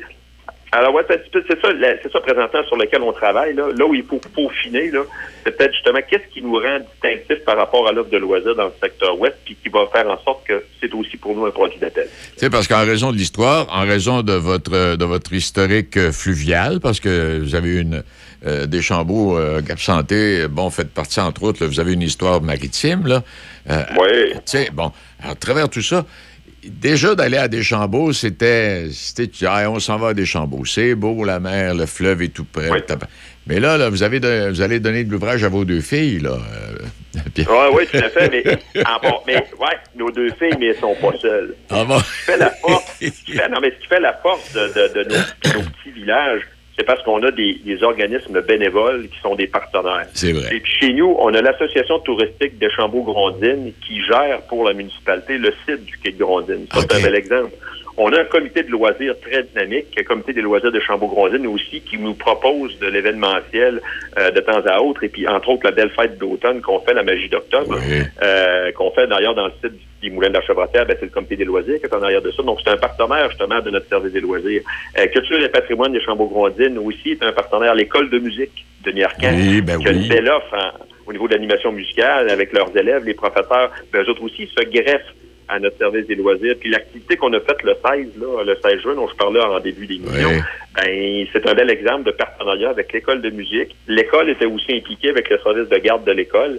Alors, 0.75 0.95
ouais, 0.95 1.03
c'est 1.07 1.23
c'est 1.31 1.61
ça, 1.61 1.68
c'est 2.03 2.11
ça 2.11 2.21
présentement 2.21 2.64
sur 2.66 2.77
lequel 2.79 3.03
on 3.03 3.12
travaille. 3.12 3.55
Là, 3.55 3.68
là 3.77 3.85
où 3.85 3.95
il 3.95 4.05
faut 4.05 4.18
peaufiner, 4.35 4.90
là, 4.90 5.03
c'est 5.45 5.55
peut-être 5.55 5.75
justement 5.75 5.99
qu'est-ce 6.09 6.33
qui 6.33 6.40
nous 6.40 6.55
rend 6.55 6.79
distinctif 6.79 7.45
par 7.45 7.59
rapport 7.59 7.87
à 7.87 7.92
l'offre 7.92 8.09
de 8.09 8.16
loisirs 8.16 8.55
dans 8.55 8.64
le 8.64 8.73
secteur 8.83 9.21
ouest, 9.21 9.37
puis 9.45 9.55
qui 9.62 9.68
va 9.68 9.87
faire 9.92 10.09
en 10.09 10.18
sorte 10.25 10.47
que 10.47 10.64
c'est 10.81 10.90
aussi 10.95 11.18
pour 11.18 11.37
nous 11.37 11.45
un 11.45 11.51
produit 11.51 11.79
d'appel. 11.79 12.09
Sais, 12.38 12.49
parce 12.49 12.66
qu'en 12.66 12.87
raison 12.87 13.12
de 13.12 13.18
l'histoire, 13.18 13.66
en 13.71 13.83
raison 13.83 14.23
de 14.23 14.33
votre 14.33 14.97
de 14.97 15.05
votre 15.05 15.31
historique 15.35 15.99
euh, 15.99 16.11
fluvial, 16.11 16.81
parce 16.81 17.01
que 17.01 17.38
vous 17.40 17.55
avez 17.55 17.79
une 17.79 18.03
euh, 18.46 18.66
des 18.66 18.83
Chambeaux, 18.83 19.38
euh, 19.38 19.62
Cap 19.62 19.78
Santé, 19.81 20.46
bon, 20.48 20.70
faites 20.70 20.90
partie 20.90 21.20
entre 21.20 21.42
autres, 21.44 21.62
là, 21.62 21.68
vous 21.68 21.81
avez 21.81 21.92
une 21.92 22.02
histoire 22.02 22.40
maritime, 22.42 23.07
là. 23.07 23.22
Euh, 23.70 23.83
Oui. 23.98 24.33
Tu 24.35 24.40
sais, 24.46 24.70
bon, 24.72 24.90
à 25.22 25.35
travers 25.35 25.68
tout 25.68 25.83
ça, 25.83 26.05
déjà 26.64 27.14
d'aller 27.14 27.37
à 27.38 27.48
Deschambault, 27.48 28.12
c'était, 28.12 28.88
c'était, 28.92 29.31
Ah, 29.46 29.70
on 29.70 29.78
s'en 29.81 29.96
va 29.98 30.09
à 30.09 30.14
Deschambault, 30.14 30.64
c'est 30.64 30.94
beau 30.94 31.24
la 31.24 31.40
mer, 31.40 31.74
le 31.74 31.87
fleuve 31.87 32.22
est 32.22 32.28
tout 32.28 32.44
près. 32.44 32.70
Oui. 32.70 32.78
Mais 33.48 33.59
là, 33.59 33.76
là, 33.76 33.88
vous 33.90 34.05
avez, 34.05 34.20
de- 34.20 34.50
vous 34.50 34.61
allez 34.61 34.78
donner 34.78 35.02
de 35.02 35.11
l'ouvrage 35.11 35.42
à 35.42 35.48
vos 35.48 35.64
deux 35.64 35.81
filles, 35.81 36.20
là. 36.20 36.31
euh, 37.14 37.20
puis- 37.35 37.44
Oui, 37.48 37.66
oui, 37.74 37.85
tout 37.90 37.96
à 38.05 38.09
fait. 38.09 38.31
Mais, 38.31 38.85
en 38.85 39.00
bon, 39.02 39.16
mais 39.26 39.35
ouais, 39.35 39.76
nos 39.96 40.12
deux 40.12 40.31
filles, 40.38 40.55
mais 40.61 40.66
elles 40.66 40.78
sont 40.78 40.94
pas 41.00 41.12
seules. 41.20 41.55
Ah 41.68 41.85
bon? 41.85 41.98
Ce 41.98 42.05
qui 42.05 42.22
fait 42.22 42.37
la 42.37 42.50
force, 42.50 42.85
ce 43.00 43.07
qui 43.24 43.33
fait, 43.33 43.48
non, 43.48 43.59
mais 43.61 43.70
ce 43.76 43.83
qui 43.83 43.87
fait 43.88 43.98
la 44.00 44.12
force 44.14 44.52
de, 44.52 44.61
de- 44.68 44.94
de 44.94 45.09
nos, 45.09 45.14
de 45.16 45.59
nos 45.59 45.70
petits 45.70 45.90
villages, 45.92 46.42
c'est 46.78 46.85
parce 46.85 47.02
qu'on 47.02 47.22
a 47.22 47.30
des, 47.30 47.61
des 47.64 47.82
organismes 47.82 48.40
bénévoles 48.40 49.08
qui 49.08 49.18
sont 49.20 49.35
des 49.35 49.46
partenaires. 49.46 50.06
C'est 50.14 50.32
vrai. 50.32 50.54
Et 50.56 50.61
puis 50.61 50.72
chez 50.80 50.92
nous, 50.94 51.14
on 51.18 51.32
a 51.35 51.42
l'association 51.42 51.98
touristique 52.00 52.58
de 52.58 52.68
Chambault-Grondines 52.70 53.72
qui 53.87 54.00
gère 54.02 54.40
pour 54.48 54.64
la 54.66 54.72
municipalité 54.72 55.37
le 55.38 55.52
site 55.66 55.85
du 55.85 55.98
quai 55.98 56.12
de. 56.12 56.66
Ça, 56.72 56.80
Ok. 56.80 56.87
c'est 56.90 56.98
un 56.98 57.02
bel 57.02 57.14
exemple. 57.16 57.50
On 57.98 58.11
a 58.12 58.20
un 58.20 58.24
comité 58.24 58.62
de 58.62 58.70
loisirs 58.70 59.14
très 59.20 59.42
dynamique, 59.42 59.87
un 59.98 60.02
comité 60.02 60.33
des 60.33 60.40
loisirs 60.40 60.72
de 60.72 60.81
Chambault-Grondines 60.81 61.46
aussi, 61.46 61.83
qui 61.83 61.98
nous 61.98 62.14
propose 62.14 62.78
de 62.78 62.87
l'événementiel 62.87 63.81
euh, 64.18 64.31
de 64.31 64.40
temps 64.40 64.62
à 64.66 64.81
autre. 64.81 65.05
Et 65.05 65.09
puis, 65.09 65.28
entre 65.28 65.50
autres, 65.50 65.64
la 65.64 65.72
belle 65.72 65.90
fête 65.90 66.16
d'automne 66.18 66.62
qu'on 66.62 66.81
fait, 66.81 66.94
la 66.94 67.02
magie 67.02 67.28
d'octobre, 67.28 67.78
Oui. 67.87 68.02
euh, 68.22 68.72
qu'on 68.72 68.90
fait 68.92 69.07
d'ailleurs 69.07 69.35
dans 69.35 69.46
le 69.46 69.52
site 69.62 69.78
des 70.00 70.11
Moulins 70.11 70.31
de 70.31 70.35
la 70.35 70.42
Chevrotière, 70.42 70.87
ben, 70.87 70.96
c'est 70.98 71.07
le 71.07 71.12
comité 71.12 71.37
des 71.37 71.44
loisirs 71.44 71.78
qui 71.78 71.85
est 71.85 71.94
en 71.94 72.02
arrière 72.02 72.22
de 72.22 72.31
ça. 72.33 72.42
Donc, 72.42 72.61
c'est 72.64 72.70
un 72.70 72.76
partenaire, 72.78 73.28
justement, 73.28 73.61
de 73.61 73.70
notre 73.70 73.87
service 73.88 74.12
des 74.12 74.20
loisirs. 74.20 74.62
Euh, 74.98 75.07
Culture 75.09 75.42
et 75.42 75.48
patrimoine 75.50 75.92
de 75.92 76.00
Chambault-Grondines 76.00 76.78
aussi 76.78 77.11
est 77.11 77.22
un 77.22 77.33
partenaire. 77.33 77.74
L'école 77.74 78.09
de 78.11 78.18
musique 78.18 78.64
de 78.85 78.90
Niarcan, 78.90 79.33
Oui, 79.35 79.61
ben 79.61 79.78
qui 79.78 79.88
a 79.88 79.90
oui. 79.92 80.02
une 80.02 80.09
belle 80.09 80.28
offre 80.31 80.55
en- 80.55 80.85
au 81.07 81.12
niveau 81.12 81.28
de 81.28 81.35
l'animation 81.35 81.70
musicale 81.72 82.31
avec 82.31 82.52
leurs 82.52 82.74
élèves, 82.76 83.05
les 83.05 83.14
professeurs, 83.14 83.70
ben, 83.92 84.02
eux 84.02 84.09
autres 84.09 84.22
aussi 84.22 84.46
se 84.57 84.64
greffent 84.64 85.14
à 85.55 85.59
notre 85.61 85.77
service 85.79 86.07
des 86.07 86.15
loisirs. 86.15 86.55
Puis 86.59 86.71
l'activité 86.71 87.17
qu'on 87.17 87.33
a 87.33 87.41
faite 87.41 87.62
le 87.62 87.75
16, 87.75 88.07
là, 88.21 88.43
le 88.45 88.57
16 88.62 88.81
juin, 88.83 88.95
dont 88.95 89.09
je 89.09 89.15
parlais 89.17 89.41
en 89.41 89.61
début 89.61 89.87
d'émission, 89.87 90.31
Oui. 90.31 90.41
ben, 90.77 91.27
c'est 91.33 91.47
un 91.49 91.55
bel 91.55 91.71
exemple 91.71 92.05
de 92.05 92.11
partenariat 92.12 92.71
avec 92.71 92.93
l'école 92.93 93.21
de 93.23 93.31
musique. 93.31 93.75
L'école 93.88 94.31
était 94.31 94.47
aussi 94.47 94.73
impliquée 94.75 95.11
avec 95.11 95.29
le 95.31 95.38
service 95.38 95.69
de 95.69 95.79
garde 95.79 96.05
de 96.05 96.12
l'école. 96.12 96.59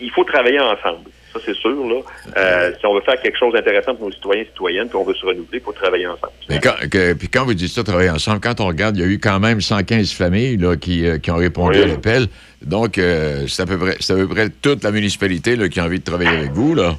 Il 0.00 0.10
faut 0.12 0.24
travailler 0.24 0.60
ensemble. 0.60 1.10
Ça, 1.32 1.40
c'est 1.44 1.54
sûr. 1.56 1.70
Là. 1.88 1.96
Euh, 2.36 2.72
si 2.78 2.84
on 2.86 2.94
veut 2.94 3.00
faire 3.00 3.20
quelque 3.20 3.38
chose 3.38 3.54
d'intéressant 3.54 3.94
pour 3.94 4.06
nos 4.06 4.12
citoyens 4.12 4.42
et 4.42 4.46
citoyennes, 4.46 4.88
puis 4.88 4.96
on 4.96 5.02
veut 5.04 5.14
se 5.14 5.24
renouveler, 5.24 5.58
il 5.58 5.60
faut 5.60 5.72
travailler 5.72 6.06
ensemble. 6.06 6.32
Mais 6.50 6.60
quand, 6.62 6.74
que- 6.90 7.14
puis 7.14 7.28
quand 7.28 7.44
vous 7.46 7.54
dites 7.54 7.70
ça, 7.72 7.82
travailler 7.82 8.10
ensemble, 8.10 8.40
quand 8.40 8.60
on 8.60 8.66
regarde, 8.66 8.96
il 8.98 9.00
y 9.00 9.04
a 9.04 9.08
eu 9.08 9.18
quand 9.18 9.40
même 9.40 9.60
115 9.60 10.12
familles 10.12 10.58
là, 10.58 10.76
qui, 10.76 11.06
euh, 11.06 11.18
qui 11.18 11.30
ont 11.30 11.36
répondu 11.36 11.78
Oui. 11.78 11.84
à 11.84 11.86
l'appel. 11.86 12.26
Donc, 12.60 12.98
euh, 12.98 13.46
c'est 13.48 13.62
à, 13.62 13.66
peu 13.66 13.78
près- 13.78 13.96
à 13.96 14.14
peu 14.14 14.28
près 14.28 14.48
toute 14.60 14.84
la 14.84 14.90
municipalité 14.90 15.56
là, 15.56 15.68
qui 15.70 15.80
a 15.80 15.84
envie 15.84 15.98
de 16.00 16.04
travailler 16.04 16.36
avec 16.36 16.50
vous. 16.52 16.74
Là. 16.74 16.96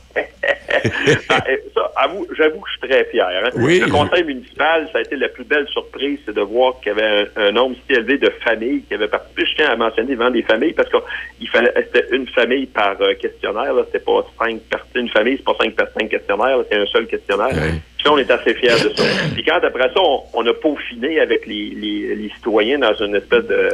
Ah, 1.30 2.08
j'avoue 2.38 2.60
que 2.60 2.67
je 2.69 2.80
suis 2.80 2.89
très 2.89 3.06
fier. 3.06 3.26
hein. 3.28 3.50
Oui. 3.56 3.80
Le 3.80 3.88
conseil 3.89 4.24
municipal, 4.24 4.89
ça 4.91 4.98
a 4.98 5.02
été 5.02 5.15
la 5.15 5.30
plus 5.30 5.43
belle 5.43 5.67
surprise, 5.69 6.19
c'est 6.26 6.36
de 6.36 6.41
voir 6.41 6.80
qu'il 6.82 6.91
y 6.91 6.96
avait 7.00 7.30
un, 7.36 7.48
un 7.48 7.52
nombre 7.52 7.76
si 7.88 7.96
élevé 7.96 8.17
de 8.17 8.30
familles 8.43 8.82
qui 8.88 8.93
avaient 8.96 9.08
participé. 9.08 9.46
Je 9.46 9.56
tiens 9.56 9.69
à 9.69 9.76
mentionner 9.76 10.15
devant 10.15 10.30
des 10.32 10.43
familles 10.43 10.74
parce 10.74 10.89
qu'il 10.89 11.50
fallait 11.50 11.72
c'était 11.76 12.08
une 12.15 12.28
famille 12.28 12.65
par 12.65 12.96
euh, 13.02 13.13
questionnaire. 13.15 13.74
Là. 13.74 13.84
C'était 13.86 14.04
pas 14.04 14.26
cinq 14.39 14.60
personnes. 14.69 14.88
Une 14.96 15.10
famille, 15.10 15.38
c'est 15.38 15.46
pas 15.46 15.56
cinq, 15.62 15.74
cinq 16.00 16.10
questionnaires, 16.10 16.58
c'est 16.69 16.78
un 16.78 16.86
seul 16.88 17.08
questionnaire. 17.08 17.50
Ouais. 17.54 17.80
Puis 17.98 18.08
on 18.10 18.17
est 18.17 18.30
assez 18.30 18.54
fiers 18.56 18.69
de 18.84 18.93
ça. 18.96 19.04
Puis 19.34 19.43
quand 19.43 19.60
après 19.63 19.89
ça, 19.93 20.02
on, 20.02 20.24
on 20.34 20.46
a 20.46 20.54
peaufiné 20.54 21.19
avec 21.22 21.46
les, 21.48 21.69
les, 21.76 22.15
les 22.15 22.30
citoyens 22.36 22.80
dans 22.80 22.93
une 22.96 23.15
espèce 23.15 23.46
de 23.46 23.69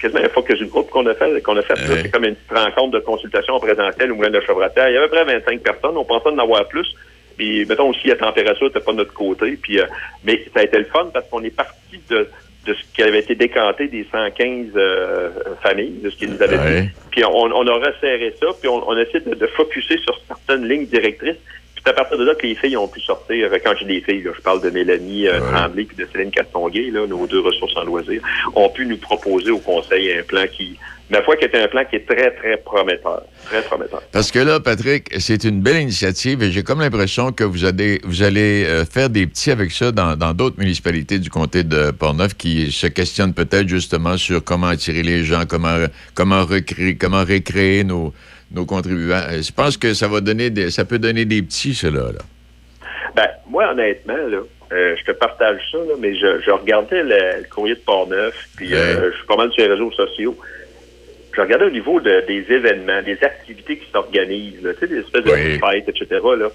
quasiment 0.00 0.20
un 0.22 0.28
focus 0.28 0.60
group 0.64 0.90
qu'on 0.90 1.06
a 1.06 1.14
fait, 1.14 1.40
qu'on 1.42 1.56
a 1.56 1.62
fait. 1.62 1.74
Ouais. 1.74 2.02
C'est 2.02 2.10
comme 2.10 2.24
une 2.24 2.34
petite 2.36 2.58
rencontre 2.58 2.92
de 2.92 2.98
consultation 3.00 3.54
en 3.54 3.60
présentiel 3.60 4.12
au 4.12 4.16
moulin 4.16 4.30
de 4.30 4.40
Chevretière. 4.40 4.88
Il 4.88 4.94
y 4.94 4.96
avait 4.96 5.06
à 5.06 5.08
peu 5.08 5.16
près 5.24 5.38
25 5.38 5.60
personnes. 5.60 5.96
On 5.96 6.04
pensait 6.04 6.28
en 6.28 6.38
avoir 6.38 6.66
plus. 6.68 6.86
Puis, 7.36 7.64
mettons 7.66 7.90
aussi, 7.90 8.08
la 8.08 8.16
température 8.16 8.66
n'était 8.66 8.80
pas 8.80 8.92
de 8.92 8.96
notre 8.98 9.12
côté. 9.12 9.58
Puis, 9.60 9.78
euh, 9.80 9.84
mais 10.24 10.42
ça 10.54 10.60
a 10.60 10.64
été 10.64 10.78
le 10.78 10.84
fun 10.86 11.10
parce 11.12 11.28
qu'on 11.28 11.42
est 11.44 11.54
parti 11.54 12.00
de, 12.08 12.28
de 12.66 12.74
ce 12.74 12.80
qui 12.94 13.02
avait 13.02 13.18
été 13.20 13.34
décanté 13.34 13.88
des 13.88 14.06
115 14.10 14.68
euh, 14.76 15.28
familles, 15.62 16.00
de 16.02 16.08
ce 16.10 16.16
qu'ils 16.16 16.32
nous 16.32 16.42
avaient 16.42 16.56
Ouais. 16.58 16.80
dit. 16.82 16.88
Puis, 17.10 17.24
on, 17.24 17.30
on 17.34 17.66
a 17.66 17.74
resserré 17.74 18.34
ça. 18.40 18.46
Puis, 18.58 18.68
on, 18.68 18.88
on 18.88 18.96
a 18.96 19.02
essayé 19.02 19.20
de, 19.20 19.34
de 19.34 19.46
focuser 19.48 19.98
sur 19.98 20.18
certaines 20.26 20.66
lignes 20.66 20.86
directrices. 20.86 21.36
C'est 21.86 21.90
à 21.92 21.94
partir 21.94 22.18
de 22.18 22.24
là 22.24 22.34
que 22.34 22.44
les 22.44 22.56
filles 22.56 22.76
ont 22.76 22.88
pu 22.88 23.00
sortir. 23.00 23.48
Euh, 23.52 23.58
Quand 23.64 23.72
j'ai 23.78 23.86
des 23.86 24.00
filles, 24.00 24.22
là, 24.22 24.32
je 24.36 24.42
parle 24.42 24.60
de 24.60 24.70
Mélanie 24.70 25.28
euh, 25.28 25.38
Ouais. 25.38 25.52
Tremblay 25.52 25.84
puis 25.84 25.96
de 25.96 26.08
Céline 26.12 26.32
Castonguay, 26.32 26.90
là, 26.90 27.06
nos 27.06 27.28
deux 27.28 27.38
ressources 27.38 27.76
en 27.76 27.84
loisirs, 27.84 28.22
ont 28.56 28.68
pu 28.70 28.86
nous 28.86 28.96
proposer 28.96 29.52
au 29.52 29.60
conseil 29.60 30.12
un 30.18 30.24
plan 30.24 30.46
qui, 30.50 30.76
ma 31.10 31.22
foi, 31.22 31.36
qui 31.36 31.44
était 31.44 31.62
un 31.62 31.68
plan 31.68 31.84
qui 31.88 31.96
est 31.96 32.06
très, 32.08 32.32
très 32.32 32.56
prometteur. 32.56 33.22
Très 33.44 33.62
prometteur. 33.62 34.02
Parce 34.10 34.32
que 34.32 34.40
là, 34.40 34.58
Patrick, 34.58 35.14
c'est 35.20 35.44
une 35.44 35.60
belle 35.60 35.80
initiative 35.82 36.42
et 36.42 36.50
j'ai 36.50 36.64
comme 36.64 36.80
l'impression 36.80 37.30
que 37.30 37.44
vous 37.44 37.64
allez, 37.64 38.00
vous 38.02 38.24
allez 38.24 38.64
euh, 38.64 38.84
faire 38.84 39.08
des 39.08 39.28
petits 39.28 39.52
avec 39.52 39.70
ça 39.70 39.92
dans 39.92 40.16
d'autres 40.34 40.58
municipalités 40.58 41.20
du 41.20 41.30
comté 41.30 41.62
de 41.62 41.92
Portneuf 41.92 42.34
qui 42.34 42.72
se 42.72 42.88
questionnent 42.88 43.34
peut-être 43.34 43.68
justement 43.68 44.16
sur 44.16 44.42
comment 44.42 44.68
attirer 44.68 45.04
les 45.04 45.22
gens, 45.22 45.42
comment, 45.46 45.76
comment 46.14 46.44
recréer, 46.44 46.96
comment 46.96 47.22
récréer 47.22 47.84
nos, 47.84 48.12
nos 48.56 48.64
contribuants. 48.66 49.22
Euh, 49.30 49.42
Je 49.42 49.52
pense 49.52 49.76
que 49.76 49.94
ça 49.94 50.08
va 50.08 50.20
donner 50.20 50.50
des, 50.50 50.70
ça 50.70 50.84
peut 50.84 50.98
donner 50.98 51.24
des 51.24 51.42
petits, 51.42 51.74
cela. 51.74 52.10
Là. 52.12 52.18
Ben, 53.14 53.28
moi, 53.48 53.70
honnêtement, 53.70 54.16
là, 54.16 54.38
euh, 54.72 54.96
je 54.98 55.04
te 55.04 55.12
partage 55.12 55.60
ça, 55.70 55.78
là, 55.78 55.94
mais 56.00 56.14
je, 56.16 56.40
je 56.44 56.50
regardais 56.50 57.02
le, 57.02 57.42
le 57.42 57.48
courrier 57.48 57.74
de 57.76 57.80
Portneuf, 57.80 58.48
puis 58.56 58.74
euh, 58.74 59.10
je 59.12 59.16
suis 59.18 59.26
pas 59.26 59.36
mal 59.36 59.52
sur 59.52 59.62
les 59.62 59.72
réseaux 59.72 59.92
sociaux. 59.92 60.36
Je 61.34 61.40
regardais 61.42 61.66
au 61.66 61.70
niveau 61.70 62.00
de- 62.00 62.24
des 62.26 62.44
événements, 62.50 63.02
des 63.02 63.18
activités 63.22 63.76
qui 63.78 63.86
s'organisent, 63.92 64.54
tu 64.62 64.80
sais, 64.80 64.86
des 64.86 65.00
espèces 65.00 65.24
de 65.24 65.30
fêtes, 65.30 65.88
etc. 65.88 66.06
Là. 66.38 66.48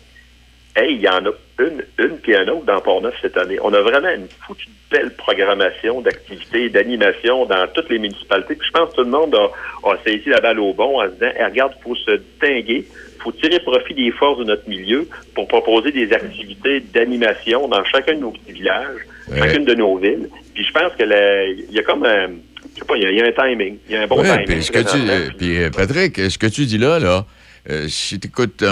Hey, 0.76 0.96
il 0.96 1.02
y 1.02 1.08
en 1.10 1.26
a 1.26 1.32
une, 1.60 1.84
une 2.00 2.18
puis 2.20 2.34
un 2.36 2.48
autre 2.48 2.64
dans 2.66 2.80
Portneuf 2.80 3.14
cette 3.22 3.36
année. 3.38 3.58
On 3.62 3.74
a 3.74 3.82
vraiment 3.82 4.10
une 4.10 4.28
foutue 4.48 4.68
belle 4.90 5.14
programmation 5.16 6.02
d'activités, 6.02 6.70
d'animation 6.70 7.46
dans 7.46 7.68
toutes 7.74 7.90
les 7.90 8.00
municipalités. 8.00 8.56
Puis 8.56 8.68
je 8.68 8.72
pense 8.72 8.90
que 8.92 8.96
tout 8.96 9.04
le 9.04 9.10
monde 9.10 9.36
a, 9.36 9.90
a 9.90 9.98
saisi 10.06 10.30
la 10.30 10.40
balle 10.40 10.60
au 10.60 10.74
bon 10.74 11.02
en 11.02 11.06
se 11.08 11.14
disant, 11.14 11.32
Hey, 11.36 11.44
regarde, 11.46 11.74
il 11.80 11.84
faut 11.84 11.96
se 11.96 12.12
distinguer, 12.12 12.86
il 13.16 13.22
faut 13.22 13.32
tirer 13.34 13.60
profit 13.60 13.94
des 13.94 14.12
forces 14.12 14.40
de 14.40 14.46
notre 14.46 14.68
milieu 14.70 15.08
pour 15.36 15.48
proposer 15.50 15.92
des 15.92 16.12
activités 16.14 16.80
d'animation 16.80 17.68
dans 17.68 17.84
chacun 17.86 18.14
de 18.16 18.20
nos 18.20 18.32
petits 18.32 18.54
villages, 18.54 19.02
Ouais. 19.30 19.40
chacune 19.40 19.64
de 19.66 19.74
nos 19.76 19.98
villes. 19.98 20.30
Puis 20.54 20.66
je 20.66 20.72
pense 20.74 20.92
que 20.98 21.04
il 21.04 21.72
y 21.74 21.80
a 21.80 21.84
comme 21.84 22.04
un, 22.06 22.28
je 22.74 22.80
sais 22.80 22.86
pas, 22.86 22.96
il 22.98 23.04
y 23.04 23.06
a, 23.06 23.12
il 23.12 23.18
y 23.18 23.22
a 23.22 23.26
un 23.28 23.32
timing, 23.32 23.78
il 23.88 23.94
y 23.94 23.98
a 23.98 24.02
un 24.02 24.08
bon 24.08 24.18
Ouais, 24.20 24.26
timing. 24.30 24.46
puis, 24.48 24.64
ce 24.64 24.72
que 24.72 24.80
tu, 24.80 24.84
présentement. 24.86 25.34
puis, 25.38 25.64
euh, 25.64 25.70
Patrick, 25.70 26.18
ce 26.18 26.38
que 26.38 26.48
tu 26.48 26.66
dis 26.66 26.78
là, 26.80 26.98
là, 27.00 27.26
euh, 27.70 27.88
si 27.90 28.20
tu 28.20 28.28
écoutes, 28.28 28.64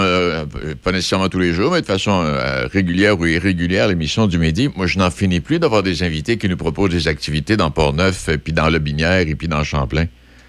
pas 0.82 0.92
nécessairement 0.92 1.28
tous 1.28 1.38
les 1.38 1.52
jours, 1.52 1.72
mais 1.72 1.80
de 1.80 1.86
façon 1.86 2.22
euh, 2.24 2.66
régulière 2.66 3.18
ou 3.18 3.26
irrégulière, 3.26 3.86
l'émission 3.88 4.26
du 4.26 4.38
midi, 4.38 4.68
moi, 4.76 4.86
je 4.86 4.98
n'en 4.98 5.10
finis 5.10 5.40
plus 5.40 5.58
d'avoir 5.58 5.82
des 5.82 6.02
invités 6.02 6.36
qui 6.38 6.48
nous 6.48 6.56
proposent 6.56 6.90
des 6.90 7.06
activités 7.08 7.56
dans 7.56 7.70
Port-Neuf, 7.70 8.28
euh, 8.28 8.36
puis 8.36 8.52
dans 8.52 8.68
Le 8.68 8.78
Binière 8.78 9.20
et 9.28 9.34
puis 9.34 9.46
dans 9.48 9.62
Champlain. 9.64 10.06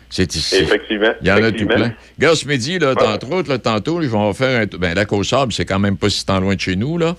C'est 0.09 0.35
ici. 0.35 0.55
Effectivement. 0.57 1.11
Il 1.21 1.27
y 1.27 1.31
en 1.31 1.41
a 1.41 1.51
tout 1.53 1.65
plein. 1.65 1.93
Regarde, 2.17 2.35
ce 2.35 2.45
midi, 2.45 2.79
là, 2.79 2.93
entre 2.97 3.31
autres, 3.31 3.49
là, 3.49 3.57
tantôt, 3.59 4.01
ils 4.01 4.09
vont 4.09 4.33
faire 4.33 4.61
un 4.61 4.67
tour. 4.67 4.77
Ben, 4.79 4.93
lac 4.93 5.13
au 5.13 5.23
sable, 5.23 5.53
c'est 5.53 5.63
quand 5.63 5.79
même 5.79 5.95
pas 5.95 6.09
si 6.09 6.25
tant 6.25 6.39
loin 6.41 6.55
de 6.55 6.59
chez 6.59 6.75
nous, 6.75 6.97
là. 6.97 7.15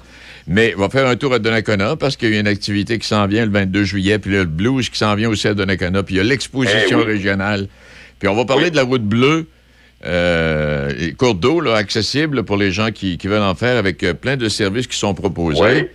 Mais 0.47 0.71
ils 0.71 0.77
vont 0.77 0.91
faire 0.91 1.07
un 1.07 1.17
tour 1.17 1.33
à 1.33 1.39
Donnacona 1.39 1.97
parce 1.97 2.17
qu'il 2.17 2.35
y 2.35 2.37
a 2.37 2.41
une 2.41 2.47
activité 2.49 2.99
qui 2.99 3.07
s'en 3.07 3.27
vient 3.29 3.47
le 3.47 3.51
22 3.53 3.85
juillet, 3.85 4.19
puis 4.19 4.33
il 4.33 4.35
y 4.35 4.37
a 4.37 4.41
le 4.41 4.47
blues 4.47 4.91
qui 4.91 4.99
s'en 4.99 5.15
vient 5.15 5.31
aussi 5.31 5.49
à 5.49 5.55
Donnacona, 5.55 6.03
puis 6.03 6.17
il 6.17 6.19
y 6.19 6.21
a 6.21 6.25
l'exposition 6.25 6.81
Eh 6.91 6.95
oui. 6.97 7.05
régionale. 7.05 7.69
Puis 8.19 8.29
on 8.29 8.35
va 8.35 8.45
parler 8.45 8.65
Oui. 8.65 8.71
de 8.73 8.77
la 8.77 8.83
route 8.83 9.05
bleue, 9.05 9.47
euh, 10.05 10.91
cours 11.19 11.35
d'eau, 11.35 11.61
là, 11.61 11.75
accessible 11.77 12.43
pour 12.45 12.57
les 12.57 12.71
gens 12.71 12.91
qui, 12.91 13.19
qui 13.19 13.29
veulent 13.29 13.43
en 13.43 13.55
faire 13.55 13.77
avec 13.77 14.03
euh, 14.03 14.15
plein 14.15 14.37
de 14.37 14.49
services 14.49 14.87
qui 14.87 14.97
sont 14.99 15.15
proposés. 15.15 15.61
Oui. 15.63 15.89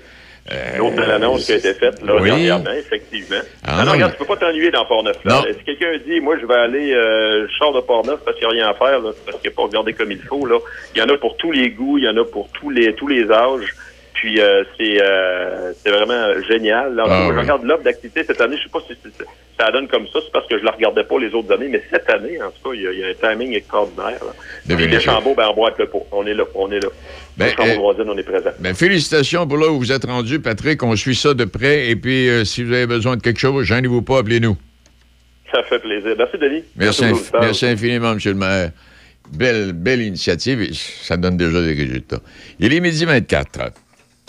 Euh, 0.50 0.78
L'autre 0.78 0.96
belle 0.96 1.12
annonce 1.12 1.46
qui 1.46 1.52
a 1.52 1.56
été 1.58 1.74
faite, 1.74 2.02
là, 2.06 2.16
Oui. 2.16 2.30
dernièrement, 2.30 2.72
effectivement. 2.72 3.36
Ah, 3.66 3.84
non, 3.84 3.92
regarde, 3.92 4.12
mais- 4.14 4.18
tu 4.18 4.24
peux 4.26 4.34
pas 4.34 4.38
t'ennuyer 4.46 4.72
dans 4.72 4.86
Port-Neuf, 4.86 5.18
là. 5.26 5.44
Si 5.58 5.64
quelqu'un 5.66 5.92
dit, 6.08 6.22
moi, 6.22 6.38
je 6.42 6.46
vais 6.46 6.54
aller, 6.56 6.94
euh, 6.94 7.48
je 7.50 7.58
sors 7.58 7.74
de 7.74 7.82
Port-Neuf 7.82 8.20
parce 8.24 8.38
qu'il 8.38 8.48
n'y 8.48 8.54
a 8.54 8.64
rien 8.64 8.70
à 8.70 8.74
faire, 8.74 9.02
là, 9.02 9.12
parce 9.26 9.40
qu'il 9.42 9.50
n'y 9.50 9.54
a 9.54 9.58
pas 9.58 9.64
regardé 9.64 9.92
comme 9.92 10.10
il 10.10 10.22
faut, 10.22 10.46
là. 10.46 10.58
Il 10.96 11.00
y 11.00 11.02
en 11.02 11.10
a 11.10 11.18
pour 11.18 11.36
tous 11.36 11.52
les 11.52 11.70
goûts, 11.72 11.98
il 11.98 12.06
y 12.06 12.08
en 12.08 12.16
a 12.16 12.24
pour 12.24 12.48
tous 12.54 12.70
les, 12.70 12.94
tous 12.94 13.10
les 13.10 13.30
âges. 13.30 13.76
Puis, 14.18 14.42
euh, 14.42 14.64
c'est, 14.78 15.00
euh, 15.02 15.74
c'est 15.84 15.92
vraiment 15.92 16.42
génial. 16.50 16.96
Là, 16.96 17.04
Ah, 17.08 17.28
oui. 17.28 17.36
je 17.36 17.40
regarde 17.40 17.64
l'offre 17.64 17.84
d'activité 17.84 18.24
cette 18.24 18.42
année. 18.42 18.58
Je 18.58 18.64
sais 18.64 18.70
pas 18.70 18.80
si 18.88 18.96
ça 19.60 19.72
donne 19.72 19.88
comme 19.88 20.08
ça. 20.08 20.20
C'est 20.24 20.32
parce 20.32 20.48
que 20.48 20.58
je 20.58 20.64
la 20.64 20.72
regardais 20.72 21.04
pas 21.04 21.20
les 21.20 21.32
autres 21.36 21.54
années. 21.54 21.68
Mais 21.70 21.84
cette 21.92 22.10
année, 22.10 22.42
en 22.42 22.50
tout 22.50 22.70
cas, 22.70 22.76
il 22.76 22.82
y 22.82 22.88
a, 22.88 22.92
il 22.94 23.00
y 23.00 23.04
a 23.04 23.08
un 23.10 23.14
timing 23.34 23.54
extraordinaire, 23.54 24.18
là. 24.26 24.34
Puis, 24.66 24.74
Devinez 24.76 24.88
les 24.88 25.00
ça. 25.00 25.14
Chambeaux, 25.14 25.36
ben, 25.36 25.52
pot. 25.86 26.08
On 26.12 26.26
est 26.26 26.34
là, 26.34 26.46
on 26.56 26.72
est 26.72 26.80
là. 26.80 26.90
Ben, 27.38 27.50
euh, 27.60 27.76
on 27.80 28.18
est 28.18 28.24
présent. 28.24 28.50
Ben, 28.60 28.74
félicitations 28.74 29.46
pour 29.46 29.58
là 29.58 29.68
où 29.70 29.78
vous 29.78 29.92
êtes 29.92 30.06
rendu, 30.06 30.40
Patrick. 30.40 30.82
On 30.82 30.96
suit 30.96 31.14
ça 31.16 31.36
de 31.36 31.46
près. 31.46 31.90
Et 31.90 31.96
puis, 31.96 32.28
euh, 32.28 32.44
si 32.44 32.64
vous 32.64 32.74
avez 32.74 32.88
besoin 32.88 33.18
de 33.18 33.22
quelque 33.22 33.40
chose, 33.40 33.66
gênez-vous 33.66 34.02
pas, 34.02 34.20
appelez-nous. 34.20 34.58
Ça 35.52 35.62
fait 35.64 35.78
plaisir. 35.80 36.16
Merci, 36.18 36.38
Denis. 36.40 36.64
Merci, 36.76 37.04
inf- 37.04 37.32
merci 37.40 37.66
infiniment, 37.68 38.14
M. 38.14 38.20
le 38.26 38.34
maire. 38.34 38.72
Belle, 39.32 39.74
belle 39.74 40.02
initiative 40.02 40.62
et 40.62 40.70
ça 40.74 41.18
donne 41.18 41.38
déjà 41.38 41.62
des 41.62 41.74
résultats. 41.74 42.20
Il 42.60 42.74
est 42.74 42.80
midi 42.80 43.06
24. 43.06 43.60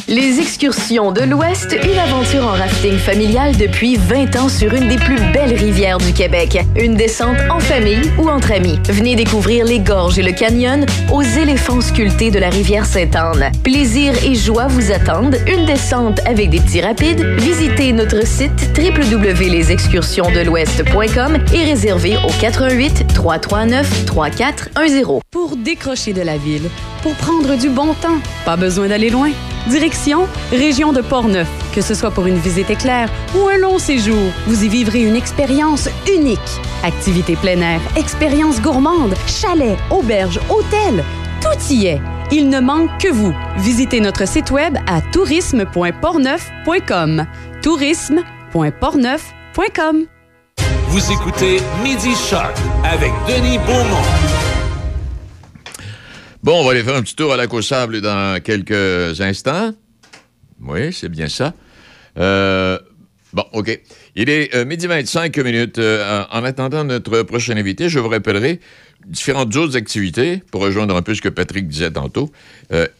Les 0.06 0.38
excursions 0.40 1.10
de 1.12 1.20
l'Ouest, 1.20 1.76
une 1.84 1.98
aventure 1.98 2.44
en 2.44 2.52
rafting 2.52 2.96
familial 2.96 3.54
depuis 3.58 3.96
20 3.96 4.36
ans 4.36 4.48
sur 4.48 4.72
une 4.72 4.88
des 4.88 4.96
plus 4.96 5.18
belles 5.34 5.54
rivières 5.54 5.98
du 5.98 6.14
Québec. 6.14 6.58
Une 6.76 6.94
descente 6.94 7.36
en 7.50 7.60
famille 7.60 8.10
ou 8.18 8.30
entre 8.30 8.52
amis. 8.52 8.78
Venez 8.88 9.16
découvrir 9.16 9.66
les 9.66 9.80
gorges 9.80 10.18
et 10.18 10.22
le 10.22 10.32
canyon 10.32 10.86
aux 11.12 11.20
éléphants 11.20 11.82
sculptés 11.82 12.30
de 12.30 12.38
la 12.38 12.48
rivière 12.48 12.86
Sainte-Anne. 12.86 13.52
Plaisir 13.62 14.14
et 14.24 14.34
joie 14.34 14.68
vous 14.68 14.92
attendent. 14.92 15.36
Une 15.46 15.66
descente 15.66 16.20
avec 16.26 16.48
des 16.48 16.60
petits 16.60 16.80
rapides. 16.80 17.22
Visitez 17.38 17.92
notre 17.92 18.26
site 18.26 18.70
www.lesexcursionsdelouest.com 18.78 21.38
et 21.52 21.64
réservez 21.64 22.16
au 22.16 22.30
88 22.40 23.08
339 23.14 24.06
3410. 24.06 25.20
Pour 25.30 25.54
décrocher 25.56 26.14
de 26.14 26.22
la 26.22 26.38
ville, 26.38 26.70
pour 27.02 27.12
prendre 27.16 27.58
du 27.58 27.68
bon 27.68 27.92
temps, 27.94 28.20
pas 28.46 28.56
besoin 28.56 28.88
d'aller 28.88 29.10
loin. 29.10 29.32
Direction 29.68 30.26
Région 30.50 30.92
de 30.92 31.00
Portneuf. 31.00 31.48
Que 31.74 31.80
ce 31.80 31.94
soit 31.94 32.10
pour 32.10 32.26
une 32.26 32.38
visite 32.38 32.70
éclair 32.70 33.08
ou 33.36 33.46
un 33.48 33.58
long 33.58 33.78
séjour, 33.78 34.18
vous 34.46 34.64
y 34.64 34.68
vivrez 34.68 35.02
une 35.02 35.16
expérience 35.16 35.88
unique. 36.12 36.38
Activités 36.82 37.36
plein 37.36 37.60
air, 37.60 37.80
expériences 37.96 38.60
gourmandes, 38.60 39.14
chalets, 39.26 39.78
auberges, 39.90 40.40
hôtels, 40.50 41.04
tout 41.40 41.72
y 41.72 41.86
est. 41.86 42.00
Il 42.30 42.48
ne 42.48 42.60
manque 42.60 42.90
que 43.00 43.08
vous. 43.08 43.34
Visitez 43.58 44.00
notre 44.00 44.26
site 44.26 44.50
web 44.50 44.76
à 44.86 45.00
tourisme.portneuf.com. 45.00 47.26
tourisme.portneuf.com. 47.62 50.04
Vous 50.88 51.12
écoutez 51.12 51.60
Midi 51.82 52.14
Shark 52.14 52.56
avec 52.84 53.12
Denis 53.28 53.58
Beaumont. 53.58 54.27
Bon, 56.44 56.60
on 56.60 56.64
va 56.64 56.70
aller 56.70 56.84
faire 56.84 56.94
un 56.94 57.02
petit 57.02 57.16
tour 57.16 57.32
à 57.32 57.36
la 57.36 57.52
au 57.52 57.62
sable 57.62 58.00
dans 58.00 58.40
quelques 58.40 59.20
instants. 59.20 59.72
Oui, 60.60 60.92
c'est 60.92 61.08
bien 61.08 61.28
ça. 61.28 61.52
Euh, 62.16 62.78
bon, 63.32 63.44
OK. 63.54 63.80
Il 64.14 64.30
est 64.30 64.54
euh, 64.54 64.64
midi 64.64 64.86
25 64.86 65.36
minutes. 65.38 65.78
Euh, 65.78 66.24
en 66.30 66.38
en 66.38 66.44
attendant 66.44 66.84
notre 66.84 67.22
prochain 67.22 67.56
invité, 67.56 67.88
je 67.88 67.98
vous 67.98 68.08
rappellerai 68.08 68.60
différentes 69.04 69.56
autres 69.56 69.76
activités 69.76 70.40
pour 70.52 70.60
rejoindre 70.60 70.94
un 70.94 71.02
peu 71.02 71.12
ce 71.14 71.22
que 71.22 71.28
Patrick 71.28 71.66
disait 71.66 71.90
tantôt, 71.90 72.30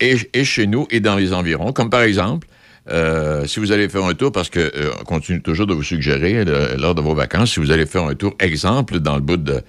et, 0.00 0.44
chez 0.44 0.66
nous 0.66 0.88
et 0.90 0.98
dans 0.98 1.16
les 1.16 1.32
environs, 1.32 1.72
comme 1.72 1.90
par 1.90 2.02
exemple, 2.02 2.48
si 3.46 3.60
vous 3.60 3.72
allez 3.72 3.88
faire 3.88 4.04
un 4.04 4.14
tour, 4.14 4.32
parce 4.32 4.48
que 4.48 4.60
euh, 4.60 4.90
on 5.00 5.04
continue 5.04 5.42
toujours 5.42 5.66
de 5.66 5.74
vous 5.74 5.82
suggérer 5.82 6.44
lors 6.78 6.94
de 6.94 7.02
vos 7.02 7.14
vacances, 7.14 7.52
si 7.52 7.60
vous 7.60 7.70
allez 7.70 7.84
faire 7.84 8.04
un 8.04 8.14
tour, 8.14 8.34
exemple, 8.40 9.00
dans 9.00 9.16
le 9.16 9.20
bout 9.20 9.36
de 9.36 9.60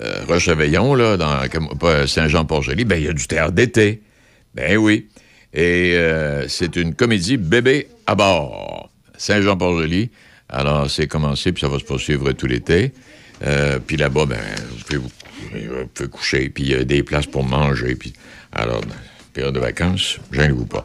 euh, 0.00 0.24
Rocheveillon, 0.28 0.94
là, 0.94 1.16
dans 1.16 1.40
Saint-Jean-Port-Joli, 2.06 2.84
ben 2.84 2.96
il 2.96 3.04
y 3.04 3.08
a 3.08 3.12
du 3.12 3.26
théâtre 3.26 3.52
d'été. 3.52 4.02
Ben 4.54 4.76
oui. 4.76 5.08
Et 5.52 5.94
euh, 5.94 6.46
c'est 6.48 6.76
une 6.76 6.94
comédie 6.94 7.36
bébé 7.36 7.88
à 8.06 8.14
bord. 8.14 8.90
Saint-Jean-Port-Joli. 9.16 10.10
Alors, 10.48 10.90
c'est 10.90 11.06
commencé, 11.06 11.52
puis 11.52 11.60
ça 11.60 11.68
va 11.68 11.78
se 11.78 11.84
poursuivre 11.84 12.32
tout 12.32 12.46
l'été. 12.46 12.92
Euh, 13.44 13.78
puis 13.84 13.96
là-bas, 13.96 14.26
ben, 14.26 14.38
vous 14.70 14.84
pouvez, 14.84 15.68
vous, 15.68 16.08
coucher, 16.08 16.48
puis 16.48 16.64
il 16.64 16.70
y 16.70 16.74
a 16.74 16.84
des 16.84 17.02
places 17.02 17.26
pour 17.26 17.44
manger. 17.44 17.94
Puis, 17.94 18.12
alors, 18.52 18.80
période 19.32 19.54
de 19.54 19.60
vacances, 19.60 20.18
gênez-vous 20.32 20.66
pas. 20.66 20.84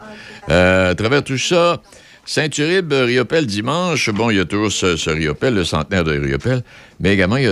Euh, 0.50 0.92
à 0.92 0.96
travers 0.96 1.24
tout 1.24 1.38
ça, 1.38 1.82
Saint-Uribe, 2.26 2.94
Riopel 2.94 3.46
dimanche. 3.46 4.10
Bon, 4.10 4.30
il 4.30 4.38
y 4.38 4.40
a 4.40 4.46
toujours 4.46 4.72
ce, 4.72 4.96
ce 4.96 5.10
Riopel, 5.10 5.56
le 5.56 5.64
centenaire 5.64 6.04
de 6.04 6.18
Riopel, 6.18 6.64
mais 7.04 7.14
également, 7.14 7.36
il 7.36 7.44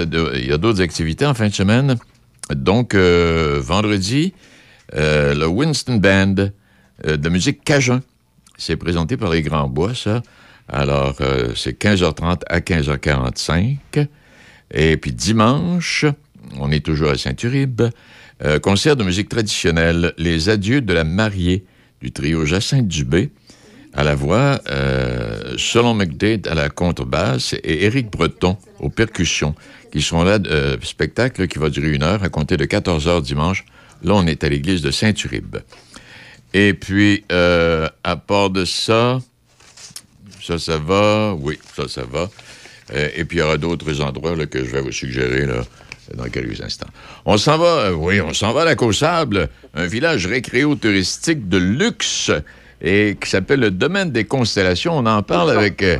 y 0.47 0.53
a 0.53 0.57
d'autres 0.57 0.81
activités 0.81 1.25
en 1.25 1.33
fin 1.33 1.49
de 1.49 1.53
semaine. 1.53 1.97
Donc, 2.55 2.95
euh, 2.95 3.59
vendredi, 3.61 4.33
euh, 4.95 5.35
le 5.35 5.45
Winston 5.45 5.97
Band 5.97 6.35
euh, 7.05 7.17
de 7.17 7.29
musique 7.29 7.61
Cajun. 7.65 8.01
C'est 8.57 8.77
présenté 8.77 9.17
par 9.17 9.29
les 9.29 9.41
Grands 9.41 9.67
Bois, 9.67 9.93
ça. 9.93 10.21
Alors, 10.69 11.17
c'est 11.55 11.77
15h30 11.77 12.43
à 12.47 12.59
15h45. 12.61 14.07
Et 14.73 14.95
puis 14.95 15.11
dimanche, 15.11 16.05
on 16.57 16.71
est 16.71 16.85
toujours 16.85 17.09
à 17.09 17.17
Saint-Uribe, 17.17 17.81
concert 18.61 18.95
de 18.95 19.03
musique 19.03 19.27
traditionnelle, 19.27 20.13
Les 20.17 20.47
Adieux 20.47 20.79
de 20.79 20.93
la 20.93 21.03
mariée 21.03 21.65
du 22.01 22.13
trio 22.13 22.45
Jacinthe 22.45 22.87
Dubé 22.87 23.31
à 23.93 24.03
la 24.03 24.15
voix, 24.15 24.59
euh, 24.69 25.55
Solon 25.57 25.93
McDade 25.93 26.47
à 26.47 26.55
la 26.55 26.69
contrebasse 26.69 27.53
et 27.63 27.85
Éric 27.85 28.09
Breton 28.09 28.57
aux 28.79 28.89
percussions, 28.89 29.55
qui 29.91 30.01
seront 30.01 30.23
là, 30.23 30.39
euh, 30.45 30.77
spectacle 30.81 31.47
qui 31.47 31.59
va 31.59 31.69
durer 31.69 31.91
une 31.91 32.03
heure 32.03 32.23
à 32.23 32.29
compter 32.29 32.57
de 32.57 32.65
14 32.65 33.07
heures 33.07 33.21
dimanche. 33.21 33.65
Là, 34.03 34.13
on 34.15 34.25
est 34.25 34.43
à 34.43 34.49
l'église 34.49 34.81
de 34.81 34.91
Saint-Uribe. 34.91 35.57
Et 36.53 36.73
puis, 36.73 37.23
euh, 37.31 37.87
à 38.03 38.15
part 38.15 38.49
de 38.49 38.65
ça, 38.65 39.19
ça, 40.41 40.57
ça 40.57 40.77
va. 40.77 41.33
Oui, 41.33 41.59
ça, 41.75 41.87
ça 41.87 42.03
va. 42.03 42.29
Euh, 42.93 43.09
et 43.15 43.25
puis, 43.25 43.37
il 43.37 43.41
y 43.41 43.43
aura 43.43 43.57
d'autres 43.57 44.01
endroits 44.01 44.35
que 44.47 44.65
je 44.65 44.71
vais 44.71 44.81
vous 44.81 44.91
suggérer 44.91 45.45
dans 46.15 46.29
quelques 46.29 46.61
instants. 46.61 46.89
On 47.25 47.37
s'en 47.37 47.57
va, 47.57 47.93
oui, 47.93 48.19
on 48.19 48.33
s'en 48.33 48.53
va 48.53 48.63
à 48.63 48.65
la 48.65 48.75
Côte-Sable, 48.75 49.49
un 49.75 49.85
village 49.85 50.27
récréo-touristique 50.27 51.47
de 51.47 51.57
luxe 51.57 52.31
et 52.81 53.15
qui 53.21 53.29
s'appelle 53.29 53.59
le 53.59 53.71
Domaine 53.71 54.11
des 54.11 54.25
Constellations. 54.25 54.97
On 54.97 55.05
en 55.05 55.21
parle 55.23 55.51
avec... 55.51 55.81
euh, 55.83 55.97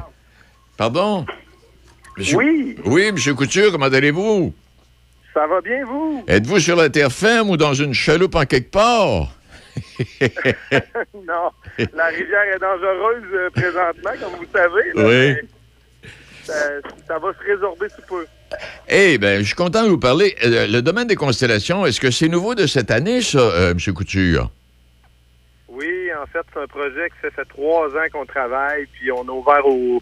pardon? 0.77 1.25
Monsieur- 2.17 2.37
Oui. 2.37 2.75
Oui, 2.85 3.03
M. 3.15 3.35
Couture, 3.35 3.71
comment 3.71 3.85
allez-vous? 3.85 4.53
Ça 5.33 5.47
va 5.47 5.61
bien, 5.61 5.85
vous? 5.85 6.23
Êtes-vous 6.27 6.59
sur 6.59 6.75
la 6.75 6.89
terre 6.89 7.11
ferme 7.11 7.49
ou 7.51 7.57
dans 7.57 7.73
une 7.73 7.93
chaloupe 7.93 8.35
en 8.35 8.45
quelque 8.45 8.71
part? 8.71 9.33
non, 10.11 11.49
la 11.93 12.05
rivière 12.07 12.43
est 12.55 12.59
dangereuse 12.59 13.23
euh, 13.33 13.49
présentement, 13.51 14.11
comme 14.19 14.39
vous 14.39 14.47
savez. 14.53 14.91
là, 14.93 15.07
Oui. 15.07 15.47
Ça, 16.43 16.53
ça 17.07 17.19
va 17.19 17.31
se 17.33 17.51
résorber 17.51 17.87
sous 17.89 18.01
peu. 18.07 18.25
Eh 18.89 19.17
bien, 19.17 19.39
je 19.39 19.43
suis 19.43 19.55
content 19.55 19.83
de 19.83 19.87
vous 19.89 19.97
parler. 19.99 20.35
Euh, 20.43 20.67
le 20.67 20.81
domaine 20.81 21.07
des 21.07 21.15
constellations, 21.15 21.85
est-ce 21.85 22.01
que 22.01 22.11
c'est 22.11 22.27
nouveau 22.27 22.53
de 22.55 22.67
cette 22.67 22.91
année, 22.91 23.21
ça, 23.21 23.39
euh, 23.39 23.71
M. 23.71 23.93
Couture? 23.93 24.49
Oui, 25.81 26.09
en 26.13 26.27
fait, 26.27 26.45
c'est 26.53 26.61
un 26.61 26.67
projet 26.67 27.09
que 27.09 27.15
ça 27.23 27.31
fait 27.31 27.45
trois 27.45 27.87
ans 27.87 28.07
qu'on 28.11 28.25
travaille, 28.25 28.85
puis 28.93 29.11
on 29.11 29.27
a 29.27 29.31
ouvert 29.31 29.65
au, 29.65 30.01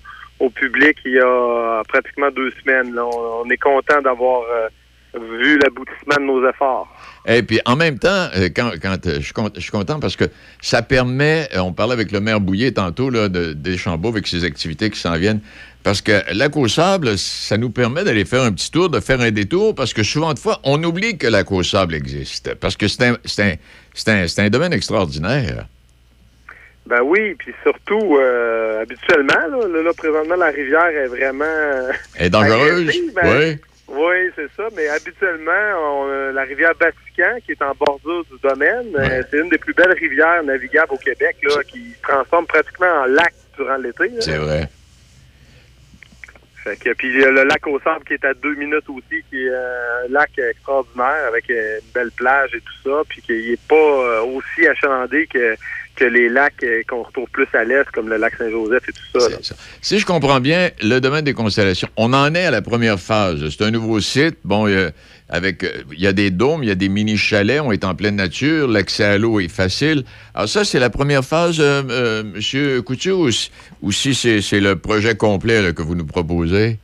public 0.55 0.97
il 1.05 1.13
y 1.13 1.19
a 1.19 1.83
pratiquement 1.87 2.29
deux 2.31 2.51
semaines. 2.61 2.97
On, 2.99 3.49
est 3.49 3.57
content 3.57 4.01
d'avoir 4.01 4.41
euh, 4.43 4.67
vu 5.13 5.57
l'aboutissement 5.57 6.15
de 6.17 6.25
nos 6.25 6.49
efforts. 6.49 6.87
Et 7.25 7.43
puis, 7.43 7.59
en 7.65 7.75
même 7.75 7.97
temps, 7.97 8.27
euh, 8.35 8.49
quand, 8.55 8.71
quand, 8.81 9.05
euh, 9.07 9.19
je, 9.19 9.33
je 9.55 9.59
suis 9.59 9.71
content 9.71 9.99
parce 9.99 10.15
que 10.15 10.25
ça 10.61 10.81
permet, 10.81 11.47
euh, 11.55 11.59
on 11.59 11.73
parlait 11.73 11.93
avec 11.93 12.11
le 12.11 12.19
maire 12.19 12.39
Bouillet 12.39 12.71
tantôt, 12.71 13.11
de, 13.11 13.53
des 13.53 13.77
Chambeaux, 13.77 14.09
avec 14.09 14.27
ses 14.27 14.43
activités 14.43 14.89
qui 14.89 14.99
s'en 14.99 15.17
viennent, 15.17 15.41
parce 15.83 16.01
que 16.01 16.21
lac 16.33 16.55
au 16.57 16.67
sable, 16.67 17.17
ça 17.17 17.57
nous 17.57 17.69
permet 17.69 18.03
d'aller 18.03 18.25
faire 18.25 18.43
un 18.43 18.51
petit 18.51 18.69
tour, 18.69 18.89
de 18.89 18.99
faire 18.99 19.21
un 19.21 19.31
détour, 19.31 19.73
parce 19.75 19.93
que 19.93 20.03
souvent 20.03 20.33
de 20.33 20.39
fois, 20.39 20.59
on 20.63 20.83
oublie 20.83 21.17
que 21.17 21.27
lac 21.27 21.51
au 21.51 21.63
sable 21.63 21.95
existe, 21.95 22.53
parce 22.55 22.75
que 22.75 22.87
c'est 22.87 23.03
un, 23.03 23.55
c'est 23.99 24.39
un, 24.41 24.45
un, 24.45 24.49
domaine 24.49 24.73
extraordinaire. 24.73 25.65
Ben 26.85 27.01
oui, 27.01 27.35
puis 27.35 27.53
surtout, 27.61 28.17
euh, 28.17 28.81
habituellement, 28.81 29.47
là, 29.51 29.67
là, 29.67 29.83
là, 29.83 29.91
présentement, 29.95 30.35
la 30.35 30.47
rivière 30.47 30.87
est 30.87 31.07
vraiment... 31.07 31.45
euh, 31.45 31.91
Elle 32.15 32.27
est 32.27 32.29
dangereuse, 32.29 33.13
ben, 33.13 33.37
oui. 33.37 33.57
Oui, 33.91 34.31
c'est 34.35 34.49
ça, 34.55 34.67
mais 34.75 34.87
habituellement, 34.87 35.51
on 35.83 36.09
a 36.09 36.31
la 36.31 36.43
rivière 36.43 36.73
Vatican, 36.79 37.37
qui 37.43 37.53
est 37.53 37.61
en 37.61 37.73
bordure 37.73 38.23
du 38.31 38.37
domaine, 38.41 38.87
euh, 38.95 39.23
c'est 39.29 39.37
une 39.37 39.49
des 39.49 39.57
plus 39.57 39.73
belles 39.73 39.97
rivières 39.99 40.43
navigables 40.43 40.93
au 40.93 40.97
Québec, 40.97 41.37
là, 41.43 41.63
qui 41.67 41.91
se 41.91 42.01
transforme 42.01 42.45
pratiquement 42.45 43.01
en 43.03 43.05
lac 43.05 43.33
durant 43.57 43.77
l'été. 43.77 44.11
C'est 44.19 44.37
vrai. 44.37 44.69
Fait 46.63 46.77
que, 46.77 46.93
puis 46.93 47.07
il 47.07 47.21
y 47.21 47.23
a 47.23 47.31
le 47.31 47.43
lac 47.43 47.65
au 47.67 47.79
sable 47.79 48.03
qui 48.05 48.13
est 48.13 48.25
à 48.25 48.33
deux 48.33 48.55
minutes 48.55 48.89
aussi, 48.89 49.23
qui 49.29 49.43
est 49.43 49.49
euh, 49.49 50.05
un 50.05 50.11
lac 50.11 50.31
extraordinaire 50.37 51.27
avec 51.27 51.49
euh, 51.49 51.79
une 51.79 51.91
belle 51.93 52.11
plage 52.11 52.53
et 52.53 52.59
tout 52.59 52.89
ça, 52.89 53.01
puis 53.07 53.21
qui 53.21 53.51
n'est 53.51 53.57
pas 53.67 53.75
euh, 53.75 54.21
aussi 54.23 54.67
achalandé 54.67 55.27
que, 55.27 55.55
que 55.95 56.05
les 56.05 56.27
lacs 56.27 56.63
euh, 56.63 56.81
qu'on 56.87 57.03
retrouve 57.03 57.29
plus 57.29 57.47
à 57.53 57.63
l'est, 57.63 57.89
comme 57.91 58.09
le 58.09 58.17
lac 58.17 58.35
Saint-Joseph 58.35 58.89
et 58.89 58.91
tout 58.91 59.19
ça. 59.19 59.55
Si 59.81 59.99
je 59.99 60.05
comprends 60.05 60.39
bien, 60.41 60.69
le 60.81 60.99
domaine 60.99 61.23
des 61.23 61.33
constellations, 61.33 61.89
on 61.95 62.11
en 62.13 62.33
est 62.35 62.45
à 62.45 62.51
la 62.51 62.61
première 62.61 62.99
phase. 62.99 63.49
C'est 63.49 63.63
un 63.63 63.71
nouveau 63.71 63.99
site. 64.01 64.37
Bon, 64.43 64.67
il 64.67 64.91
avec, 65.29 65.63
euh, 65.63 65.69
il 65.91 65.99
y 66.01 66.07
a 66.07 66.13
des 66.13 66.31
dômes, 66.31 66.63
il 66.63 66.69
y 66.69 66.71
a 66.71 66.75
des 66.75 66.89
mini-chalets, 66.89 67.61
on 67.61 67.71
est 67.71 67.85
en 67.85 67.95
pleine 67.95 68.15
nature, 68.15 68.67
l'accès 68.67 69.03
à 69.03 69.17
l'eau 69.17 69.39
est 69.39 69.47
facile. 69.47 70.03
Alors 70.33 70.49
ça, 70.49 70.63
c'est 70.63 70.79
la 70.79 70.89
première 70.89 71.23
phase, 71.23 71.59
euh, 71.59 71.83
euh, 71.89 72.23
Monsieur 72.23 72.81
Couture, 72.81 73.19
ou, 73.19 73.31
si- 73.31 73.51
ou 73.81 73.91
si 73.91 74.15
c'est 74.15 74.59
le 74.59 74.75
projet 74.75 75.15
complet 75.15 75.61
là, 75.61 75.71
que 75.73 75.81
vous 75.83 75.95
nous 75.95 76.05
proposez? 76.05 76.79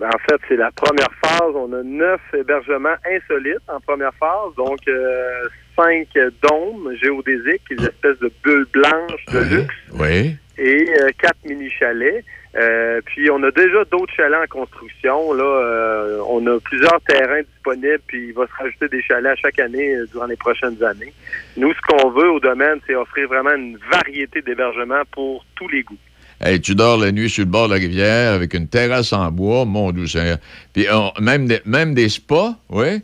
Ben, 0.00 0.08
en 0.08 0.18
fait, 0.18 0.40
c'est 0.48 0.56
la 0.56 0.70
première 0.72 1.10
phase. 1.24 1.52
On 1.54 1.72
a 1.72 1.82
neuf 1.84 2.20
hébergements 2.36 2.96
insolites 3.06 3.62
en 3.68 3.78
première 3.80 4.12
phase, 4.18 4.52
donc 4.56 4.78
euh, 4.88 5.48
cinq 5.76 6.08
dômes 6.42 6.92
géodésiques, 7.00 7.62
des 7.70 7.84
espèces 7.84 8.18
de 8.20 8.32
bulles 8.42 8.66
blanches 8.72 9.24
de 9.32 9.38
luxe, 9.56 9.74
Oui. 9.92 10.36
et 10.58 10.86
euh, 11.00 11.10
quatre 11.20 11.38
mini-chalets. 11.46 12.24
Euh, 12.56 13.00
puis 13.06 13.28
on 13.32 13.42
a 13.42 13.50
déjà 13.50 13.84
d'autres 13.90 14.12
chalets 14.14 14.38
en 14.44 14.46
construction. 14.46 15.32
Là, 15.32 15.42
Euh, 15.44 16.18
on 16.28 16.46
a 16.46 16.60
plusieurs 16.60 17.00
terrains 17.02 17.42
disponibles, 17.42 17.98
puis 18.06 18.28
il 18.28 18.32
va 18.32 18.46
se 18.46 18.52
rajouter 18.62 18.88
des 18.88 19.02
chalets 19.02 19.32
à 19.32 19.36
chaque 19.36 19.58
année 19.58 19.94
euh, 19.96 20.06
durant 20.12 20.26
les 20.26 20.36
prochaines 20.36 20.80
années. 20.84 21.12
Nous, 21.56 21.72
ce 21.72 21.80
qu'on 21.88 22.10
veut 22.10 22.30
au 22.30 22.38
domaine, 22.40 22.78
c'est 22.86 22.94
offrir 22.94 23.26
vraiment 23.28 23.54
une 23.54 23.76
variété 23.90 24.40
d'hébergements 24.42 25.02
pour 25.10 25.44
tous 25.56 25.68
les 25.68 25.82
goûts. 25.82 25.98
Hey, 26.40 26.60
tu 26.60 26.74
dors 26.74 26.98
la 26.98 27.10
nuit 27.10 27.28
sur 27.30 27.44
le 27.44 27.50
bord 27.50 27.68
de 27.68 27.74
la 27.74 27.80
rivière 27.80 28.34
avec 28.34 28.54
une 28.54 28.68
terrasse 28.68 29.12
en 29.12 29.30
bois, 29.32 29.64
mon 29.64 29.90
doux 29.92 30.06
Seigneur. 30.06 30.38
Puis 30.72 30.86
on- 30.92 31.12
même, 31.20 31.46
des, 31.46 31.60
même 31.64 31.94
des 31.94 32.08
spas, 32.08 32.54
oui? 32.70 33.02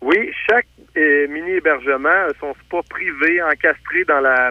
Oui, 0.00 0.30
chaque 0.48 0.66
mini-hébergement 1.28 2.08
a 2.08 2.30
son 2.40 2.54
spa 2.64 2.78
privé 2.88 3.40
encastré 3.42 4.04
dans 4.06 4.20
la 4.20 4.50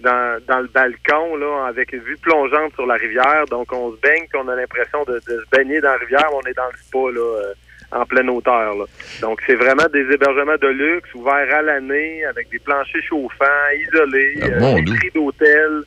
dans, 0.00 0.40
dans 0.46 0.60
le 0.60 0.68
balcon, 0.68 1.36
là, 1.36 1.66
avec 1.68 1.92
une 1.92 2.00
vue 2.00 2.16
plongeante 2.18 2.74
sur 2.74 2.86
la 2.86 2.94
rivière. 2.94 3.44
Donc, 3.50 3.72
on 3.72 3.92
se 3.94 4.00
baigne, 4.00 4.26
puis 4.28 4.40
on 4.42 4.48
a 4.48 4.56
l'impression 4.56 5.02
de, 5.04 5.14
de 5.14 5.44
se 5.44 5.56
baigner 5.56 5.80
dans 5.80 5.90
la 5.92 5.96
rivière, 5.98 6.26
mais 6.30 6.36
on 6.44 6.48
est 6.50 6.54
dans 6.54 6.66
le 6.66 6.76
spa, 6.78 6.98
là, 7.18 7.20
euh, 7.42 7.54
en 7.92 8.04
pleine 8.04 8.28
hauteur. 8.30 8.74
là. 8.74 8.84
Donc, 9.20 9.40
c'est 9.46 9.54
vraiment 9.54 9.86
des 9.92 10.00
hébergements 10.00 10.56
de 10.60 10.66
luxe, 10.68 11.14
ouverts 11.14 11.54
à 11.54 11.62
l'année, 11.62 12.24
avec 12.24 12.48
des 12.50 12.58
planchers 12.58 13.02
chauffants, 13.02 13.44
isolés, 13.86 14.34
Ah, 14.42 14.46
euh, 14.46 14.74
des 14.82 14.94
prix 14.94 15.10
d'hôtel, 15.14 15.82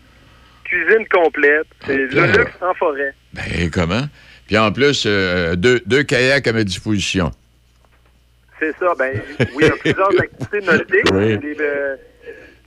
cuisine 0.63 1.06
complète. 1.10 1.67
C'est 1.86 1.98
le 1.98 2.10
Ah. 2.22 2.28
luxe 2.28 2.52
en 2.62 2.74
forêt. 2.76 3.13
Ben, 3.34 3.70
comment? 3.74 4.04
Puis 4.48 4.58
en 4.58 4.72
plus, 4.72 5.04
euh, 5.06 5.56
deux, 5.58 5.82
deux 5.86 6.04
kayaks 6.04 6.48
à 6.48 6.54
ma 6.54 6.63
disposition. 6.63 7.32
C'est 8.60 8.76
ça. 8.78 8.93
Ben, 8.98 9.22
oui, 9.54 9.63
il 9.63 9.67
y 9.67 9.70
a 9.70 9.76
plusieurs 9.76 10.20
activités 10.22 10.62
nautiques. 10.62 11.12
Oui. 11.13 11.38
Des 11.38 11.58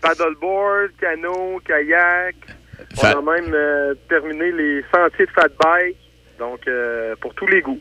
paddleboard, 0.01 0.91
canot, 1.01 1.61
kayak. 1.67 2.37
On 3.03 3.07
a 3.07 3.41
même 3.41 3.53
euh, 3.55 3.95
terminé 4.09 4.51
les 4.53 4.83
sentiers 4.93 5.27
de 5.27 5.31
fat 5.31 5.49
bike. 5.63 5.97
Donc, 6.39 6.61
euh, 6.67 7.15
pour 7.21 7.35
tous 7.35 7.47
les 7.47 7.61
goûts. 7.61 7.81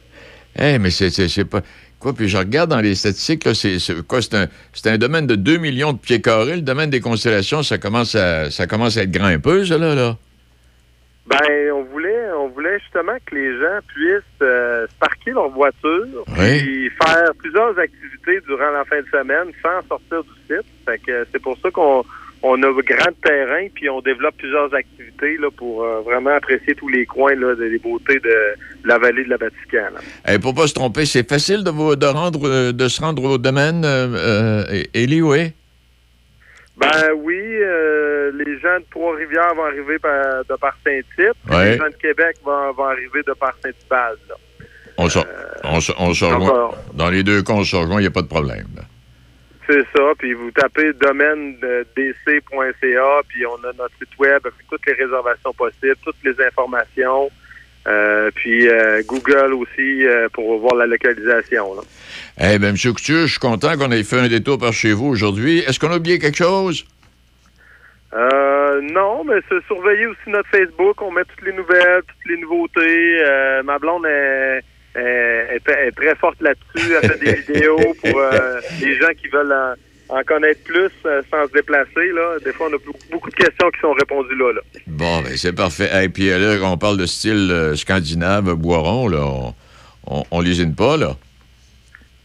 Eh, 0.58 0.78
mais 0.78 0.90
c'est, 0.90 1.46
pas. 1.46 1.62
Quoi, 2.00 2.14
puis 2.14 2.28
je 2.28 2.38
regarde 2.38 2.70
dans 2.70 2.82
les 2.82 2.96
statistiques, 2.96 3.46
là, 3.46 3.54
c'est, 3.54 3.78
quoi, 4.08 4.22
c'est 4.22 4.36
un, 4.36 4.48
un 4.86 4.98
domaine 4.98 5.28
de 5.28 5.36
2 5.36 5.58
millions 5.58 5.94
de 5.94 5.98
pieds 5.98 6.22
carrés. 6.22 6.56
Le 6.56 6.62
domaine 6.62 6.90
des 6.90 7.00
constellations, 7.00 7.64
ça 7.64 7.78
commence 7.78 8.16
à, 8.16 8.52
ça 8.52 8.68
commence 8.68 8.98
à 8.98 9.04
être 9.04 9.12
grand 9.12 9.28
un 9.28 9.40
peu, 9.40 9.66
ça, 9.66 9.78
là, 9.78 9.96
là. 9.96 10.18
Ben, 11.28 11.72
on 11.74 11.84
voulait, 11.84 12.32
on 12.38 12.48
voulait 12.50 12.80
justement 12.80 13.16
que 13.26 13.36
les 13.36 13.60
gens 13.60 13.80
puissent 13.88 14.42
euh, 14.42 14.88
parquer 15.00 15.32
leur 15.32 15.50
voiture 15.50 16.24
Oui. 16.38 16.60
puis 16.64 16.90
faire 17.04 17.32
plusieurs 17.38 17.78
activités 17.78 18.40
durant 18.48 18.72
la 18.72 18.84
fin 18.86 19.00
de 19.00 19.08
semaine 19.12 19.54
sans 19.62 19.88
sortir 19.88 20.24
du 20.24 20.56
site. 20.56 20.66
Fait 20.90 21.00
que 21.00 21.26
c'est 21.32 21.42
pour 21.42 21.58
ça 21.62 21.70
qu'on 21.72 22.04
on 22.42 22.64
a 22.64 22.68
grand 22.84 23.12
terrain 23.22 23.68
puis 23.76 23.90
on 23.90 24.00
développe 24.02 24.36
plusieurs 24.38 24.74
activités 24.74 25.38
là, 25.38 25.50
pour 25.58 25.84
euh, 25.84 26.00
vraiment 26.02 26.30
apprécier 26.32 26.74
tous 26.74 26.88
les 26.88 27.06
coins 27.06 27.36
là, 27.36 27.54
des 27.56 27.78
beautés 27.80 28.20
de, 28.20 28.56
la 28.86 28.98
vallée 28.98 29.26
de 29.26 29.30
la 29.30 29.38
Vatican. 29.38 29.90
Eh, 30.28 30.40
pour 30.40 30.56
pas 30.56 30.68
se 30.68 30.74
tromper, 30.74 31.06
c'est 31.06 31.28
facile 31.28 31.64
de, 31.66 31.70
vous, 31.70 31.96
de, 31.98 32.06
rendre, 32.06 32.40
euh, 32.48 32.72
de 32.72 32.88
se 32.88 33.02
rendre 33.02 33.24
au 33.26 33.38
domaine, 33.38 33.84
euh, 33.84 34.64
euh, 34.72 34.84
Élie, 34.94 35.22
oui? 35.22 35.52
Ben 36.78 37.10
oui, 37.18 37.36
euh, 37.38 38.32
les 38.34 38.58
gens 38.60 38.80
de 38.80 38.86
Trois-Rivières 38.90 39.54
vont 39.54 39.66
arriver 39.66 40.00
par- 40.00 40.46
de 40.50 40.56
par 40.56 40.78
Saint-Tite. 40.86 41.34
Ouais. 41.52 41.72
Les 41.72 41.78
gens 41.78 41.90
de 41.90 41.96
Québec 42.02 42.38
vont, 42.46 42.72
vont 42.72 42.86
arriver 42.86 43.22
de 43.28 43.34
par 43.34 43.54
Saint-Tibal. 43.62 44.16
là. 44.30 44.36
On, 44.98 45.10
se- 45.10 45.20
on, 45.66 45.82
se- 45.82 45.92
on 45.98 46.14
se 46.14 46.24
rejoint. 46.26 46.72
Dans 46.94 47.10
les 47.10 47.24
deux 47.24 47.42
cas, 47.44 47.52
on 47.54 47.64
se 47.66 47.76
rejoint, 47.76 47.98
il 48.00 48.04
n'y 48.04 48.08
a 48.08 48.12
pas 48.12 48.22
de 48.22 48.28
problème. 48.28 48.68
là. 48.78 48.84
C'est 49.70 49.86
ça, 49.96 50.04
puis 50.18 50.34
vous 50.34 50.50
tapez 50.50 50.94
domaine 50.94 51.58
dc.ca, 51.96 53.22
puis 53.28 53.46
on 53.46 53.64
a 53.64 53.72
notre 53.78 53.96
site 54.00 54.18
web 54.18 54.42
avec 54.44 54.68
toutes 54.68 54.84
les 54.88 54.94
réservations 54.94 55.54
possibles, 55.54 55.96
toutes 56.04 56.16
les 56.24 56.44
informations, 56.44 57.30
euh, 57.88 58.32
puis 58.34 58.68
euh, 58.68 59.04
Google 59.06 59.54
aussi 59.54 60.08
euh, 60.08 60.28
pour 60.34 60.58
voir 60.58 60.74
la 60.74 60.88
localisation. 60.88 61.76
Là. 61.76 61.82
Eh 62.40 62.58
bien, 62.58 62.70
M. 62.70 62.76
Couture, 62.76 63.28
je 63.28 63.32
suis 63.32 63.40
content 63.40 63.78
qu'on 63.78 63.92
ait 63.92 64.04
fait 64.04 64.20
un 64.20 64.28
détour 64.28 64.58
par 64.58 64.74
chez 64.74 64.92
vous 64.92 65.06
aujourd'hui. 65.06 65.60
Est-ce 65.60 65.80
qu'on 65.80 65.92
a 65.92 65.98
oublié 65.98 66.18
quelque 66.18 66.38
chose? 66.38 66.84
Euh, 68.14 68.82
non, 68.82 69.24
mais 69.24 69.40
c'est 69.48 69.64
surveiller 69.68 70.08
aussi 70.08 70.30
notre 70.30 70.50
Facebook. 70.50 71.00
On 71.00 71.12
met 71.12 71.26
toutes 71.26 71.46
les 71.46 71.54
nouvelles, 71.54 72.02
toutes 72.08 72.32
les 72.32 72.42
nouveautés. 72.42 73.24
Ma 73.64 73.78
blonde 73.78 74.08
est, 74.08 74.62
est- 74.96 75.62
est- 75.88 75.92
très 75.96 76.16
forte 76.16 76.42
là-dessus. 76.42 76.94
Elle 77.02 77.10
fait 77.12 77.20
des 77.20 77.34
vidéos 77.54 77.78
pour 78.02 78.20
euh, 78.20 78.60
les 78.82 78.96
gens 78.98 79.10
qui 79.22 79.28
veulent 79.28 79.52
en, 80.10 80.18
en 80.18 80.24
connaître 80.24 80.64
plus 80.64 80.90
euh, 81.06 81.22
sans 81.30 81.48
se 81.48 81.54
déplacer. 81.54 82.12
Là. 82.14 82.38
Des 82.44 82.52
fois, 82.54 82.68
on 82.72 82.76
a 82.76 82.80
beaucoup, 83.12 83.30
de 83.30 83.36
questions 83.36 83.70
qui 83.72 83.80
sont 83.80 83.94
répondues 83.94 84.36
là. 84.36 84.54
là. 84.54 84.62
Bon, 84.88 85.22
ben 85.22 85.36
c'est 85.38 85.54
parfait. 85.56 85.90
Et 86.04 86.10
puis 86.10 86.30
là, 86.30 86.58
on 86.64 86.78
parle 86.78 86.98
de 86.98 87.06
style 87.06 87.50
euh, 87.52 87.76
scandinave, 87.76 88.54
boiron, 88.56 89.08
là. 89.08 89.20
On, 89.26 89.54
on, 90.08 90.24
on 90.32 90.42
lésine 90.42 90.76
pas, 90.76 90.98
là? 90.98 91.16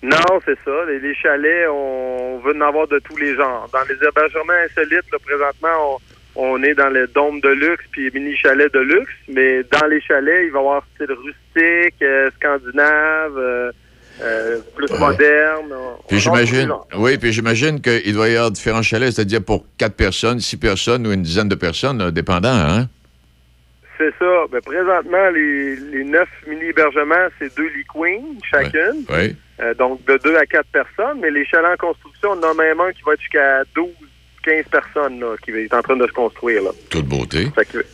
Non, 0.02 0.40
c'est 0.44 0.58
ça. 0.64 0.70
Les, 0.88 0.98
les 1.00 1.14
chalets, 1.14 1.66
on 1.70 2.38
veut 2.44 2.54
en 2.56 2.60
avoir 2.60 2.86
de 2.88 2.98
tous 2.98 3.16
les 3.16 3.34
genres. 3.36 3.68
Dans 3.72 3.80
les 3.88 3.94
hébergements 3.94 4.52
insolites, 4.64 5.10
là, 5.12 5.18
présentement, 5.24 5.68
on, 5.94 5.98
on 6.36 6.62
est 6.62 6.74
dans 6.74 6.88
le 6.88 7.06
dôme 7.06 7.40
de 7.40 7.48
luxe 7.48 7.84
puis 7.90 8.10
mini 8.12 8.36
chalet 8.36 8.72
de 8.72 8.80
luxe, 8.80 9.12
mais 9.28 9.62
dans 9.64 9.86
les 9.86 10.00
chalets, 10.00 10.46
il 10.46 10.50
va 10.50 10.58
y 10.58 10.62
avoir 10.62 10.84
style 10.94 11.12
rustique, 11.12 12.02
euh, 12.02 12.30
scandinave, 12.36 13.38
euh, 13.38 13.72
euh, 14.22 14.58
plus 14.74 14.90
moderne. 14.98 15.72
Puis 16.08 16.18
j'imagine, 16.18 16.72
oui, 16.96 17.18
puis 17.18 17.32
j'imagine 17.32 17.80
qu'il 17.80 18.14
doit 18.14 18.28
y 18.28 18.36
avoir 18.36 18.50
différents 18.50 18.82
chalets, 18.82 19.12
c'est-à-dire 19.12 19.44
pour 19.44 19.64
quatre 19.78 19.96
personnes, 19.96 20.40
six 20.40 20.56
personnes 20.56 21.06
ou 21.06 21.12
une 21.12 21.22
dizaine 21.22 21.48
de 21.48 21.54
personnes, 21.54 22.10
dépendant, 22.10 22.48
hein? 22.48 22.88
C'est 23.96 24.12
ça. 24.18 24.44
Ben, 24.50 24.60
présentement, 24.60 25.30
les, 25.32 25.76
les 25.76 26.02
neuf 26.02 26.28
mini-hébergements, 26.48 27.28
c'est 27.38 27.56
deux 27.56 27.68
lits 27.68 27.86
queen 27.94 28.38
chacune. 28.50 29.04
Oui. 29.08 29.36
Donc, 29.78 30.04
de 30.04 30.18
deux 30.18 30.34
à 30.34 30.44
quatre 30.46 30.66
personnes. 30.72 31.20
Mais 31.20 31.30
les 31.30 31.44
chalets 31.44 31.80
en 31.80 31.86
construction, 31.86 32.30
on 32.30 32.38
en 32.38 32.50
a 32.50 32.54
même 32.54 32.80
un 32.80 32.90
qui 32.90 33.02
va 33.06 33.12
être 33.12 33.20
jusqu'à 33.20 33.62
12, 33.76 33.86
15 34.44 34.64
personnes 34.70 35.20
là, 35.20 35.34
qui 35.42 35.50
est 35.50 35.72
en 35.74 35.82
train 35.82 35.96
de 35.96 36.06
se 36.06 36.12
construire. 36.12 36.62
Là. 36.62 36.70
Toute 36.90 37.06
beauté. 37.06 37.48
Fait 37.54 37.64
que- 37.64 37.84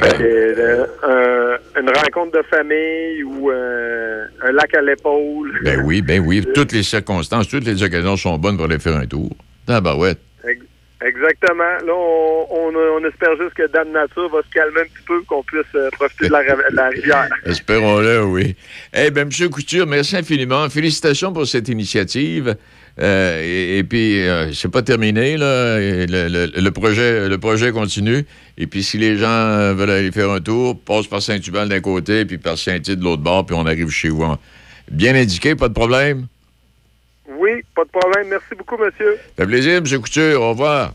fait 0.00 0.16
que, 0.16 0.22
euh, 0.22 0.86
un- 1.02 1.80
une 1.80 1.88
rencontre 1.90 2.38
de 2.38 2.42
famille 2.48 3.24
ou 3.24 3.50
euh, 3.50 4.24
un 4.42 4.52
lac 4.52 4.72
à 4.74 4.80
l'épaule. 4.80 5.58
Ben 5.64 5.82
oui, 5.84 6.02
ben 6.02 6.22
oui. 6.24 6.44
Toutes 6.54 6.72
les 6.72 6.84
circonstances, 6.84 7.48
toutes 7.48 7.64
les 7.64 7.82
occasions 7.82 8.16
sont 8.16 8.38
bonnes 8.38 8.56
pour 8.56 8.66
aller 8.66 8.78
faire 8.78 8.96
un 8.96 9.06
tour. 9.06 9.30
Tabarouette. 9.66 10.20
Ex- 10.48 10.62
Exactement. 11.00 11.62
Là, 11.86 11.92
on, 11.94 12.46
on, 12.50 12.74
on 12.74 13.04
espère 13.08 13.36
juste 13.40 13.54
que 13.54 13.66
Dame 13.72 13.90
Nature 13.92 14.28
va 14.30 14.40
se 14.42 14.50
calmer 14.52 14.80
un 14.80 14.84
petit 14.84 15.04
peu, 15.06 15.20
qu'on 15.22 15.42
puisse 15.44 15.62
euh, 15.76 15.90
profiter 15.92 16.26
de 16.26 16.32
la, 16.32 16.38
ra- 16.38 16.70
de 16.70 16.76
la 16.76 16.88
rivière. 16.88 17.28
Espérons-le, 17.46 18.24
oui. 18.24 18.56
Eh 18.94 19.10
bien, 19.12 19.22
M. 19.22 19.30
Couture, 19.50 19.86
merci 19.86 20.16
infiniment. 20.16 20.68
Félicitations 20.68 21.32
pour 21.32 21.46
cette 21.46 21.68
initiative. 21.68 22.56
Euh, 23.00 23.40
et, 23.44 23.78
et 23.78 23.84
puis, 23.84 24.20
euh, 24.26 24.52
c'est 24.52 24.68
pas 24.70 24.82
terminé, 24.82 25.36
là. 25.36 25.78
Le, 25.78 26.06
le- 26.28 26.60
le 26.60 26.70
projet, 26.72 27.28
le 27.28 27.38
projet 27.38 27.70
continue. 27.70 28.24
Et 28.56 28.66
puis, 28.66 28.82
si 28.82 28.98
les 28.98 29.16
gens 29.16 29.28
euh, 29.28 29.74
veulent 29.74 29.90
aller 29.90 30.10
faire 30.10 30.30
un 30.30 30.40
tour, 30.40 30.78
passe 30.80 31.06
par 31.06 31.22
Saint-Hubert 31.22 31.66
d'un 31.68 31.80
côté, 31.80 32.24
puis 32.24 32.38
par 32.38 32.58
Saint-Tite 32.58 32.98
de 32.98 33.04
l'autre 33.04 33.22
bord, 33.22 33.46
puis 33.46 33.54
on 33.56 33.66
arrive 33.66 33.88
chez 33.90 34.08
vous. 34.08 34.22
en- 34.24 34.38
Bien 34.90 35.14
indiqué, 35.14 35.54
pas 35.54 35.68
de 35.68 35.74
problème? 35.74 36.26
Oui, 37.38 37.50
pas 37.76 37.84
de 37.84 37.90
problème. 37.90 38.28
Merci 38.30 38.54
beaucoup, 38.56 38.76
monsieur. 38.78 39.16
Ça 39.36 39.44
fait 39.44 39.46
plaisir, 39.46 39.76
M. 39.76 40.00
Couture. 40.00 40.40
Au 40.42 40.50
revoir. 40.50 40.94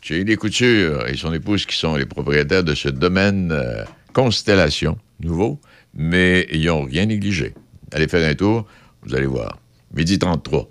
J'ai 0.00 0.22
des 0.24 0.36
Couture 0.36 1.06
et 1.08 1.16
son 1.16 1.34
épouse 1.34 1.66
qui 1.66 1.76
sont 1.76 1.96
les 1.96 2.06
propriétaires 2.06 2.62
de 2.64 2.74
ce 2.74 2.88
domaine 2.88 3.50
euh, 3.52 3.82
Constellation, 4.14 4.96
nouveau, 5.20 5.60
mais 5.92 6.46
ils 6.52 6.64
n'ont 6.66 6.84
rien 6.84 7.04
négligé. 7.06 7.52
Allez 7.92 8.06
faire 8.08 8.26
un 8.26 8.34
tour, 8.34 8.64
vous 9.02 9.14
allez 9.16 9.26
voir. 9.26 9.58
Midi 9.94 10.18
33. 10.18 10.70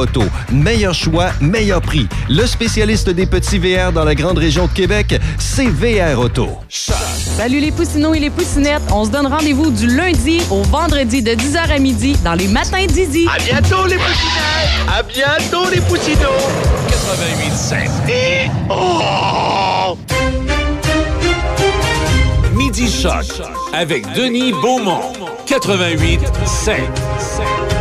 Auto. 0.01 0.23
Meilleur 0.51 0.93
choix, 0.93 1.31
meilleur 1.39 1.81
prix. 1.81 2.07
Le 2.27 2.45
spécialiste 2.47 3.09
des 3.09 3.27
petits 3.27 3.59
VR 3.59 3.91
dans 3.91 4.03
la 4.03 4.15
grande 4.15 4.39
région 4.39 4.65
de 4.65 4.71
Québec, 4.71 5.19
c'est 5.37 5.67
VR 5.67 6.19
Auto. 6.19 6.49
Salut 6.69 7.59
les 7.59 7.71
poussinots 7.71 8.15
et 8.15 8.19
les 8.19 8.31
poussinettes. 8.31 8.81
On 8.91 9.05
se 9.05 9.11
donne 9.11 9.27
rendez-vous 9.27 9.69
du 9.69 9.85
lundi 9.87 10.41
au 10.49 10.63
vendredi 10.63 11.21
de 11.21 11.31
10h 11.31 11.69
à 11.69 11.77
midi 11.77 12.15
dans 12.23 12.33
les 12.33 12.47
matins 12.47 12.85
d'Izzy. 12.87 13.27
À 13.31 13.37
bientôt 13.37 13.85
les 13.85 13.97
poussinettes! 13.97 14.87
À 14.87 15.03
bientôt 15.03 15.69
les 15.69 15.81
poussinots! 15.81 16.49
88.5. 16.89 18.09
Et... 18.09 18.49
Oh! 18.69 19.97
Midi 22.55 22.91
Choc 22.91 23.25
avec 23.73 24.11
Denis 24.13 24.51
Beaumont. 24.51 25.13
88.5. 25.47 27.80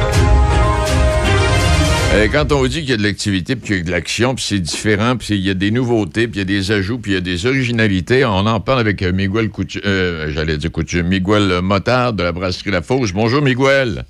Euh, 2.12 2.26
quand 2.30 2.50
on 2.52 2.58
vous 2.58 2.68
dit 2.68 2.80
qu'il 2.80 2.90
y 2.90 2.92
a 2.92 2.96
de 2.96 3.02
l'activité, 3.04 3.54
puis 3.54 3.66
qu'il 3.66 3.76
y 3.76 3.80
a 3.80 3.84
de 3.84 3.90
l'action, 3.90 4.34
puis 4.34 4.44
c'est 4.44 4.58
différent, 4.58 5.16
puis 5.16 5.28
il 5.36 5.46
y 5.46 5.50
a 5.50 5.54
des 5.54 5.70
nouveautés, 5.70 6.26
puis 6.26 6.36
il 6.36 6.38
y 6.38 6.42
a 6.42 6.44
des 6.44 6.72
ajouts, 6.72 6.98
puis 6.98 7.12
il 7.12 7.14
y 7.14 7.18
a 7.18 7.20
des 7.20 7.46
originalités, 7.46 8.24
on 8.24 8.30
en 8.46 8.60
parle 8.60 8.80
avec 8.80 9.00
euh, 9.02 9.12
Miguel 9.12 9.48
Couture, 9.48 9.80
euh, 9.86 10.30
j'allais 10.32 10.56
dire 10.56 10.72
Couture, 10.72 11.04
Miguel 11.04 11.60
Motard 11.62 12.12
de 12.14 12.24
la 12.24 12.32
brasserie 12.32 12.72
La 12.72 12.82
Fauche. 12.82 13.12
Bonjour 13.14 13.40
Miguel. 13.42 14.04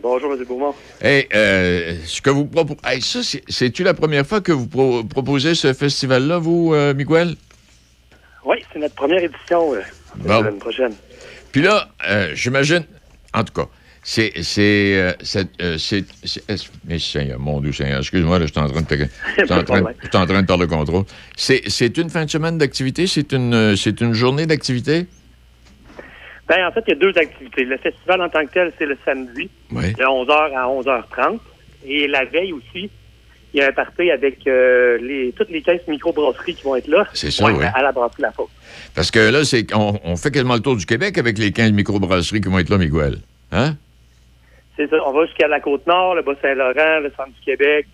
Bonjour, 0.00 0.32
M. 0.32 0.44
Beaumont. 0.44 0.74
Hey, 1.00 1.26
euh, 1.34 1.96
ce 2.06 2.20
que 2.20 2.30
vous 2.30 2.44
proposez, 2.46 2.78
hey, 2.84 3.00
ça, 3.02 3.22
c'est- 3.22 3.42
c'est-tu 3.48 3.82
la 3.84 3.94
première 3.94 4.26
fois 4.26 4.40
que 4.40 4.50
vous 4.52 4.66
pro- 4.66 5.04
proposez 5.04 5.54
ce 5.54 5.72
festival-là, 5.72 6.38
vous, 6.38 6.72
euh, 6.74 6.92
Miguel? 6.94 7.36
Oui, 8.44 8.56
c'est 8.72 8.78
notre 8.80 8.94
première 8.96 9.22
édition 9.22 9.74
euh, 9.74 9.80
Bon. 10.16 10.42
l'année 10.42 10.58
prochaine. 10.58 10.92
Puis 11.52 11.62
là, 11.62 11.88
j'imagine, 12.34 12.84
en 13.34 13.44
tout 13.44 13.52
cas, 13.52 13.68
c'est. 14.02 14.32
C'est. 14.42 14.94
euh, 14.96 15.12
c'est, 15.22 15.48
euh, 15.60 15.76
mais 16.84 16.98
Seigneur, 16.98 17.38
mon 17.38 17.60
Dieu 17.60 17.72
Seigneur, 17.72 17.98
excuse-moi, 18.00 18.38
là, 18.38 18.46
je 18.46 18.52
suis 18.52 18.60
en 18.60 18.68
train 18.68 18.82
de. 18.82 18.86
Je 19.38 19.44
suis 19.44 19.52
en 19.52 19.62
train, 19.62 19.82
je 20.02 20.08
suis 20.08 20.16
en 20.16 20.26
train 20.26 20.42
de 20.42 20.46
perdre 20.46 20.62
le 20.64 20.68
contrôle. 20.68 21.04
C'est, 21.36 21.62
c'est 21.68 21.96
une 21.98 22.10
fin 22.10 22.24
de 22.24 22.30
semaine 22.30 22.58
d'activité? 22.58 23.06
C'est 23.06 23.32
une, 23.32 23.54
euh, 23.54 23.76
c'est 23.76 24.00
une 24.00 24.12
journée 24.12 24.46
d'activité? 24.46 25.06
Ben, 26.48 26.66
en 26.66 26.72
fait, 26.72 26.82
il 26.88 26.90
y 26.90 26.92
a 26.92 26.96
deux 26.96 27.16
activités. 27.16 27.64
Le 27.64 27.78
festival 27.78 28.20
en 28.20 28.28
tant 28.28 28.44
que 28.44 28.52
tel, 28.52 28.72
c'est 28.78 28.86
le 28.86 28.98
samedi, 29.04 29.48
Oui. 29.70 29.92
de 29.92 30.02
11h 30.02 30.56
à 30.56 30.66
11h30. 30.66 31.38
Et 31.86 32.06
la 32.08 32.24
veille 32.24 32.52
aussi, 32.52 32.90
il 33.54 33.60
y 33.60 33.62
a 33.62 33.68
un 33.68 33.72
party 33.72 34.10
avec 34.10 34.38
euh, 34.46 34.98
les, 35.00 35.32
toutes 35.36 35.50
les 35.50 35.62
15 35.62 35.80
microbrasseries 35.88 36.54
qui 36.56 36.62
vont 36.64 36.76
être 36.76 36.88
là. 36.88 37.06
C'est 37.14 37.30
ça, 37.30 37.46
oui. 37.46 37.64
À 37.74 37.82
la 37.82 37.92
brasserie 37.92 38.22
La 38.22 38.32
Faute. 38.32 38.48
Parce 38.94 39.10
que 39.10 39.18
là, 39.20 39.44
c'est, 39.44 39.72
on, 39.74 39.98
on 40.04 40.16
fait 40.16 40.30
quasiment 40.30 40.54
le 40.54 40.60
tour 40.60 40.76
du 40.76 40.84
Québec 40.86 41.16
avec 41.18 41.38
les 41.38 41.52
15 41.52 41.72
microbrasseries 41.72 42.40
qui 42.40 42.48
vont 42.48 42.58
être 42.58 42.68
là, 42.70 42.78
Miguel. 42.78 43.18
Hein? 43.52 43.76
C'est 44.76 44.88
ça. 44.88 44.96
On 45.06 45.12
va 45.12 45.26
jusqu'à 45.26 45.48
la 45.48 45.60
Côte-Nord, 45.60 46.14
le 46.14 46.22
Bas-Saint-Laurent, 46.22 47.00
le 47.00 47.12
centre 47.16 47.30
du 47.30 47.40
Québec, 47.44 47.86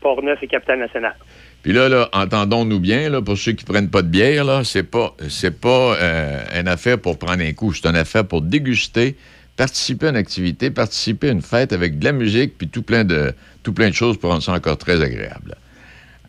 Port-Neuf 0.00 0.42
et 0.42 0.46
Capitale-Nationale. 0.46 1.16
Puis 1.62 1.72
là, 1.72 1.88
là, 1.88 2.08
entendons-nous 2.12 2.78
bien, 2.78 3.08
là, 3.10 3.20
pour 3.22 3.36
ceux 3.36 3.52
qui 3.52 3.64
prennent 3.64 3.90
pas 3.90 4.02
de 4.02 4.08
bière, 4.08 4.44
là, 4.44 4.62
c'est 4.62 4.88
pas, 4.88 5.14
c'est 5.28 5.60
pas 5.60 5.96
euh, 5.96 6.60
une 6.60 6.68
affaire 6.68 6.98
pour 6.98 7.18
prendre 7.18 7.42
un 7.42 7.52
coup, 7.52 7.72
c'est 7.72 7.88
une 7.88 7.96
affaire 7.96 8.26
pour 8.26 8.42
déguster, 8.42 9.16
participer 9.56 10.06
à 10.06 10.10
une 10.10 10.16
activité, 10.16 10.70
participer 10.70 11.28
à 11.28 11.32
une 11.32 11.42
fête 11.42 11.72
avec 11.72 11.98
de 11.98 12.04
la 12.04 12.12
musique, 12.12 12.56
puis 12.56 12.68
tout 12.68 12.82
plein 12.82 13.04
de, 13.04 13.32
tout 13.64 13.72
plein 13.72 13.88
de 13.88 13.94
choses 13.94 14.16
pour 14.16 14.30
rendre 14.30 14.42
ça 14.42 14.52
encore 14.52 14.78
très 14.78 15.02
agréable. 15.02 15.56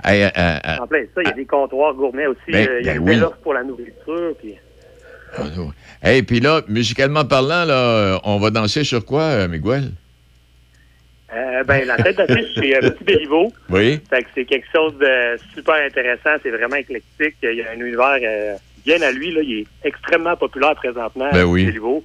Euh, 0.05 0.29
euh, 0.37 0.77
En 0.79 0.87
plein 0.87 1.03
ça, 1.13 1.21
il 1.21 1.27
y 1.27 1.31
a 1.31 1.33
des 1.33 1.45
comptoirs 1.45 1.93
gourmets 1.93 2.27
aussi. 2.27 2.51
Ben, 2.51 2.67
il 2.79 2.85
y 2.85 2.89
a 2.89 2.93
ben 2.93 3.13
une 3.13 3.23
oui. 3.23 3.29
pour 3.43 3.53
la 3.53 3.63
nourriture. 3.63 4.33
Puis... 4.39 4.55
hey, 6.03 6.23
puis 6.23 6.39
là, 6.39 6.61
musicalement 6.67 7.25
parlant, 7.25 7.65
là, 7.65 7.73
euh, 7.73 8.17
on 8.23 8.37
va 8.39 8.49
danser 8.49 8.83
sur 8.83 9.05
quoi, 9.05 9.21
euh, 9.23 9.47
Miguel? 9.47 9.91
Euh, 11.33 11.63
ben, 11.65 11.85
la 11.85 11.97
tête 11.97 12.15
d'affiche, 12.17 12.47
c'est 12.55 12.77
un 12.77 12.89
petit 12.89 13.03
Béliveau. 13.03 13.51
Oui. 13.69 13.99
Fait 14.09 14.23
que 14.23 14.29
c'est 14.33 14.45
quelque 14.45 14.67
chose 14.73 14.97
de 14.97 15.37
super 15.53 15.75
intéressant. 15.75 16.39
C'est 16.41 16.51
vraiment 16.51 16.77
éclectique. 16.77 17.35
Il 17.43 17.53
y 17.55 17.61
a 17.63 17.71
un 17.71 17.79
univers 17.79 18.17
euh, 18.23 18.55
bien 18.85 19.01
à 19.01 19.11
lui. 19.11 19.33
Là. 19.33 19.41
Il 19.43 19.59
est 19.59 19.65
extrêmement 19.83 20.37
populaire 20.37 20.75
présentement. 20.75 21.29
Ben 21.33 21.43
oui. 21.43 21.65
Béliveau. 21.65 22.03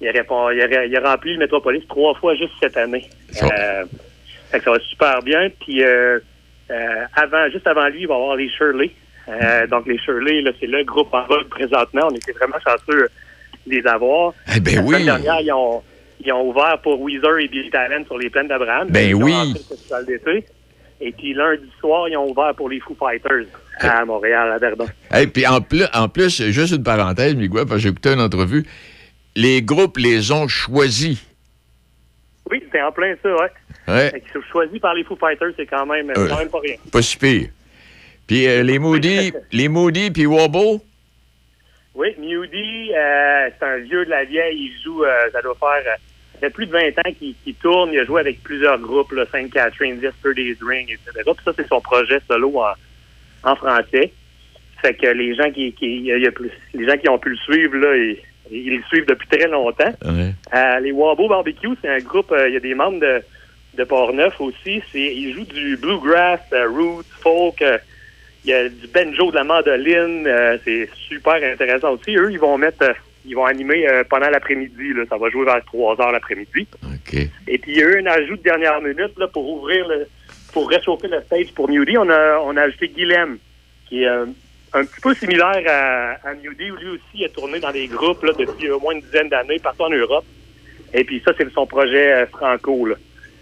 Il 0.00 0.08
a, 0.08 0.12
répond- 0.12 0.50
il, 0.50 0.60
a, 0.60 0.84
il 0.86 0.96
a 0.96 1.00
rempli 1.10 1.34
le 1.34 1.38
Métropolis 1.38 1.82
trois 1.88 2.14
fois 2.14 2.34
juste 2.34 2.52
cette 2.60 2.76
année. 2.76 3.08
Ça- 3.30 3.46
Euh, 3.46 3.84
Fait 4.50 4.58
que 4.58 4.64
ça 4.64 4.70
va 4.72 4.78
super 4.80 5.22
bien. 5.22 5.50
Puis 5.60 5.84
euh, 5.84 6.18
euh, 6.70 7.04
avant, 7.14 7.48
juste 7.52 7.66
avant 7.66 7.86
lui, 7.88 8.02
il 8.02 8.08
va 8.08 8.14
y 8.14 8.16
avoir 8.16 8.36
les 8.36 8.48
Shirley. 8.50 8.90
Euh, 9.28 9.66
donc 9.66 9.86
les 9.86 9.98
Shirley, 9.98 10.40
là, 10.42 10.52
c'est 10.58 10.66
le 10.66 10.84
groupe 10.84 11.12
en 11.12 11.26
vogue 11.26 11.48
présentement. 11.48 12.08
On 12.10 12.14
était 12.14 12.32
vraiment 12.32 12.56
chanceux 12.66 13.08
de 13.66 13.70
les 13.76 13.86
avoir. 13.86 14.32
Eh 14.56 14.60
ben 14.60 14.76
La 14.76 14.82
oui. 14.82 15.04
dernière, 15.04 15.40
ils 15.40 15.52
ont, 15.52 15.82
ils 16.24 16.32
ont 16.32 16.48
ouvert 16.48 16.80
pour 16.82 17.00
Weezer 17.02 17.38
et 17.38 17.48
Billy 17.48 17.70
Talent 17.70 18.04
sur 18.06 18.16
les 18.18 18.30
plaines 18.30 18.48
d'Abraham. 18.48 18.88
Ben 18.90 19.08
Ils 19.10 19.14
oui. 19.14 19.54
festival 19.68 20.06
d'été. 20.06 20.44
Et 21.00 21.12
puis 21.12 21.32
lundi 21.34 21.70
soir, 21.78 22.08
ils 22.08 22.16
ont 22.16 22.28
ouvert 22.30 22.54
pour 22.56 22.68
les 22.68 22.80
Foo 22.80 22.96
Fighters 22.98 23.44
à 23.80 24.04
Montréal, 24.04 24.50
à 24.50 24.58
Verdun. 24.58 24.86
Et 25.16 25.26
puis 25.28 25.46
en 25.46 25.60
plus, 25.60 25.84
en 25.94 26.08
plus, 26.08 26.42
juste 26.50 26.74
une 26.74 26.82
parenthèse, 26.82 27.36
Miguel, 27.36 27.66
parce 27.66 27.76
que 27.76 27.78
j'ai 27.78 27.88
écouté 27.90 28.12
une 28.14 28.20
entrevue, 28.20 28.64
les 29.36 29.62
groupes 29.62 29.98
les 29.98 30.32
ont 30.32 30.48
choisis. 30.48 31.24
Oui, 32.50 32.64
c'est 32.72 32.80
en 32.82 32.90
plein 32.90 33.14
ça, 33.22 33.28
ouais. 33.30 33.50
Ouais. 33.86 34.22
Qu'ils 34.22 34.32
sont 34.32 34.48
choisis 34.50 34.80
par 34.80 34.94
les 34.94 35.04
Foo 35.04 35.16
Fighters, 35.16 35.52
c'est 35.56 35.66
quand 35.66 35.86
même, 35.86 36.08
Ouais. 36.08 36.14
quand 36.28 36.38
même 36.38 36.48
pas 36.48 36.58
rien. 36.60 36.74
Pas 36.90 37.02
si 37.02 37.16
pire. 37.16 37.48
Puis 38.28 38.46
euh, 38.46 38.62
les 38.62 38.78
Moody, 38.78 39.32
les 39.52 39.68
Moody 39.68 40.10
puis 40.12 40.26
Wobble, 40.26 40.80
Oui, 41.94 42.14
Moody, 42.18 42.92
euh, 42.94 43.48
c'est 43.58 43.66
un 43.66 43.78
vieux 43.78 44.04
de 44.04 44.10
la 44.10 44.24
vieille. 44.24 44.70
Il 44.70 44.82
joue, 44.84 45.02
euh, 45.04 45.30
ça 45.32 45.42
doit 45.42 45.56
faire, 45.58 45.96
fait 46.38 46.50
plus 46.50 46.66
de 46.66 46.72
20 46.72 46.80
ans 46.98 47.12
qu'il 47.18 47.54
tourne. 47.56 47.90
Il 47.92 47.98
a 47.98 48.04
joué 48.04 48.20
avec 48.20 48.40
plusieurs 48.44 48.78
groupes, 48.78 49.10
là, 49.12 49.24
Saint 49.32 49.48
Catherine, 49.48 50.00
Yesterday's 50.00 50.58
Ring, 50.62 50.88
etc. 50.90 51.10
Puis 51.24 51.44
ça, 51.44 51.52
c'est 51.56 51.66
son 51.66 51.80
projet 51.80 52.20
solo 52.28 52.60
en, 52.60 53.50
en 53.50 53.56
français. 53.56 54.12
Fait 54.80 54.94
que 54.94 55.08
les 55.08 55.34
gens 55.34 55.50
qui, 55.50 55.72
qui 55.72 55.96
il 55.96 56.04
y 56.04 56.12
a- 56.12 56.16
il 56.18 56.22
y 56.22 56.26
a 56.28 56.30
plus, 56.30 56.52
les 56.74 56.86
gens 56.86 56.96
qui 56.96 57.08
ont 57.08 57.18
pu 57.18 57.30
le 57.30 57.36
suivre, 57.38 57.76
là, 57.78 57.96
ils, 57.96 58.18
ils 58.52 58.76
le 58.76 58.82
suivent 58.84 59.06
depuis 59.06 59.26
très 59.26 59.48
longtemps. 59.48 59.92
Les 60.80 60.92
Wabo 60.92 61.28
Barbecue, 61.28 61.74
c'est 61.82 61.88
un 61.88 61.98
groupe, 61.98 62.32
il 62.46 62.52
y 62.54 62.56
a 62.56 62.60
des 62.60 62.74
membres 62.74 63.00
de, 63.00 63.20
de 63.76 63.82
Port-Neuf 63.84 64.40
aussi. 64.40 64.80
Ils 64.94 65.34
jouent 65.34 65.44
du 65.52 65.76
bluegrass, 65.78 66.40
roots, 66.52 67.02
folk. 67.20 67.64
Il 68.44 68.50
y 68.50 68.54
a 68.54 68.68
du 68.68 68.86
banjo, 68.86 69.30
de 69.30 69.36
la 69.36 69.44
mandoline. 69.44 70.26
euh, 70.26 70.56
c'est 70.64 70.88
super 71.08 71.34
intéressant 71.34 71.92
aussi. 71.92 72.16
Eux, 72.16 72.30
ils 72.30 72.38
vont 72.38 72.56
mettre, 72.56 72.82
euh, 72.82 72.92
ils 73.26 73.34
vont 73.34 73.44
animer 73.44 73.86
euh, 73.88 74.04
pendant 74.08 74.30
l'après-midi. 74.30 74.92
Là, 74.94 75.04
ça 75.08 75.16
va 75.18 75.28
jouer 75.30 75.44
vers 75.44 75.62
3 75.64 76.00
heures 76.00 76.12
l'après-midi. 76.12 76.66
Et 77.46 77.58
puis, 77.58 77.72
il 77.72 77.78
y 77.78 77.82
a 77.82 77.86
eu 77.86 78.00
un 78.00 78.06
ajout 78.06 78.36
de 78.36 78.42
dernière 78.42 78.80
minute 78.80 79.18
là, 79.18 79.26
pour 79.28 79.48
ouvrir 79.50 79.86
le, 79.88 80.06
pour 80.52 80.68
réchauffer 80.70 81.08
le 81.08 81.20
stage 81.22 81.52
pour 81.54 81.68
Newdy. 81.68 81.98
On 81.98 82.08
a, 82.08 82.38
on 82.42 82.56
a 82.56 82.62
ajouté 82.62 82.88
Guilhem, 82.88 83.38
qui 83.88 84.02
est 84.04 84.08
euh, 84.08 84.26
un 84.72 84.84
petit 84.84 85.00
peu 85.02 85.14
similaire 85.14 85.62
à, 85.66 86.28
à 86.28 86.34
Newdy, 86.34 86.70
où 86.70 86.76
lui 86.76 86.88
aussi 86.90 87.24
a 87.24 87.28
tourné 87.28 87.58
dans 87.58 87.72
des 87.72 87.86
groupes 87.86 88.22
là, 88.22 88.32
depuis 88.38 88.70
au 88.70 88.78
moins 88.80 88.94
une 88.94 89.00
dizaine 89.02 89.28
d'années 89.28 89.58
partout 89.58 89.82
en 89.82 89.90
Europe. 89.90 90.24
Et 90.94 91.04
puis 91.04 91.20
ça, 91.24 91.32
c'est 91.36 91.50
son 91.52 91.66
projet 91.66 92.12
euh, 92.12 92.26
franco. 92.26 92.86
Là. 92.86 92.94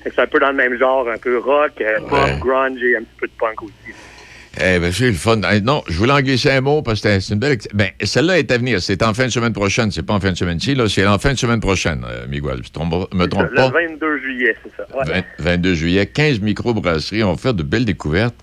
C'est 0.02 0.18
un 0.20 0.26
peu 0.26 0.38
dans 0.38 0.50
le 0.50 0.54
même 0.54 0.78
genre, 0.78 1.08
un 1.08 1.18
peu 1.18 1.38
rock, 1.38 1.82
pop, 2.08 2.30
grunge 2.40 2.80
et 2.82 2.96
un 2.96 3.00
petit 3.00 3.16
peu 3.18 3.26
de 3.26 3.32
punk 3.38 3.62
aussi. 3.62 3.92
Eh 4.58 4.78
bien, 4.78 4.90
c'est 4.90 5.06
le 5.08 5.12
fun. 5.12 5.40
Eh, 5.52 5.60
Non, 5.60 5.82
je 5.88 5.98
voulais 5.98 6.12
en 6.12 6.20
glisser 6.20 6.50
un 6.50 6.60
mot 6.62 6.80
parce 6.80 7.00
que 7.02 7.20
c'est 7.20 7.34
une 7.34 7.40
belle. 7.40 7.58
Ben, 7.74 7.88
celle-là 8.02 8.38
est 8.38 8.50
à 8.50 8.56
venir. 8.58 8.80
C'est 8.80 9.02
en 9.02 9.12
fin 9.12 9.24
de 9.26 9.30
semaine 9.30 9.52
prochaine. 9.52 9.90
C'est 9.90 10.02
pas 10.04 10.14
en 10.14 10.20
fin 10.20 10.30
de 10.32 10.36
semaine-ci, 10.36 10.74
là. 10.74 10.88
C'est 10.88 11.06
en 11.06 11.18
fin 11.18 11.32
de 11.34 11.38
semaine 11.38 11.60
prochaine, 11.60 12.04
euh, 12.08 12.26
Miguel. 12.28 12.60
Je 12.64 12.80
me 13.16 13.26
trompe 13.26 13.50
Le 13.50 13.54
pas. 13.56 13.68
22 13.70 14.18
juillet, 14.18 14.56
c'est 14.62 14.72
ça. 14.76 14.96
Ouais. 14.96 15.24
20 15.38 15.50
22 15.56 15.74
juillet, 15.74 16.06
15 16.06 16.40
microbrasseries 16.40 17.22
ont 17.24 17.36
fait 17.36 17.54
de 17.54 17.62
belles 17.62 17.84
découvertes. 17.84 18.34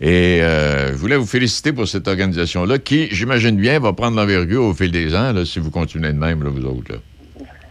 Et 0.00 0.40
euh, 0.42 0.88
je 0.88 0.94
voulais 0.94 1.16
vous 1.16 1.26
féliciter 1.26 1.72
pour 1.72 1.86
cette 1.86 2.08
organisation-là 2.08 2.78
qui, 2.78 3.06
j'imagine 3.12 3.56
bien, 3.56 3.78
va 3.78 3.92
prendre 3.92 4.16
l'envergure 4.16 4.64
au 4.64 4.74
fil 4.74 4.90
des 4.90 5.14
ans, 5.14 5.32
là, 5.32 5.44
si 5.44 5.60
vous 5.60 5.70
continuez 5.70 6.12
de 6.12 6.18
même, 6.18 6.42
là, 6.42 6.50
vous 6.50 6.64
autres. 6.64 6.90
là. 6.92 6.98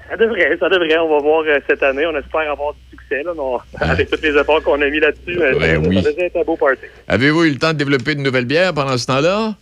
Ça 0.10 0.16
devrait, 0.18 0.58
ça 0.58 0.70
devrait. 0.70 0.98
On 1.00 1.10
va 1.10 1.20
voir 1.22 1.44
euh, 1.48 1.60
cette 1.70 1.84
année. 1.84 2.06
On 2.06 2.16
espère 2.18 2.50
avoir 2.52 2.74
succès 3.12 3.24
là, 3.24 3.34
avec 3.82 4.10
tous 4.10 4.22
les 4.22 4.38
efforts 4.40 4.64
qu'on 4.64 4.82
a 4.82 4.90
mis 4.90 5.00
là-dessus. 5.00 5.38
Ben 5.38 5.60
ça, 5.60 5.90
oui. 5.90 6.04
ça 6.04 6.10
être 6.18 6.38
un 6.38 6.44
beau 6.44 6.56
party. 6.56 6.82
Avez-vous 7.08 7.44
eu 7.46 7.50
le 7.52 7.58
temps 7.58 7.74
de 7.74 7.78
développer 7.78 8.16
de 8.16 8.22
nouvelles 8.22 8.46
bières 8.46 8.74
pendant 8.74 8.98
ce 8.98 9.06
temps-là? 9.08 9.54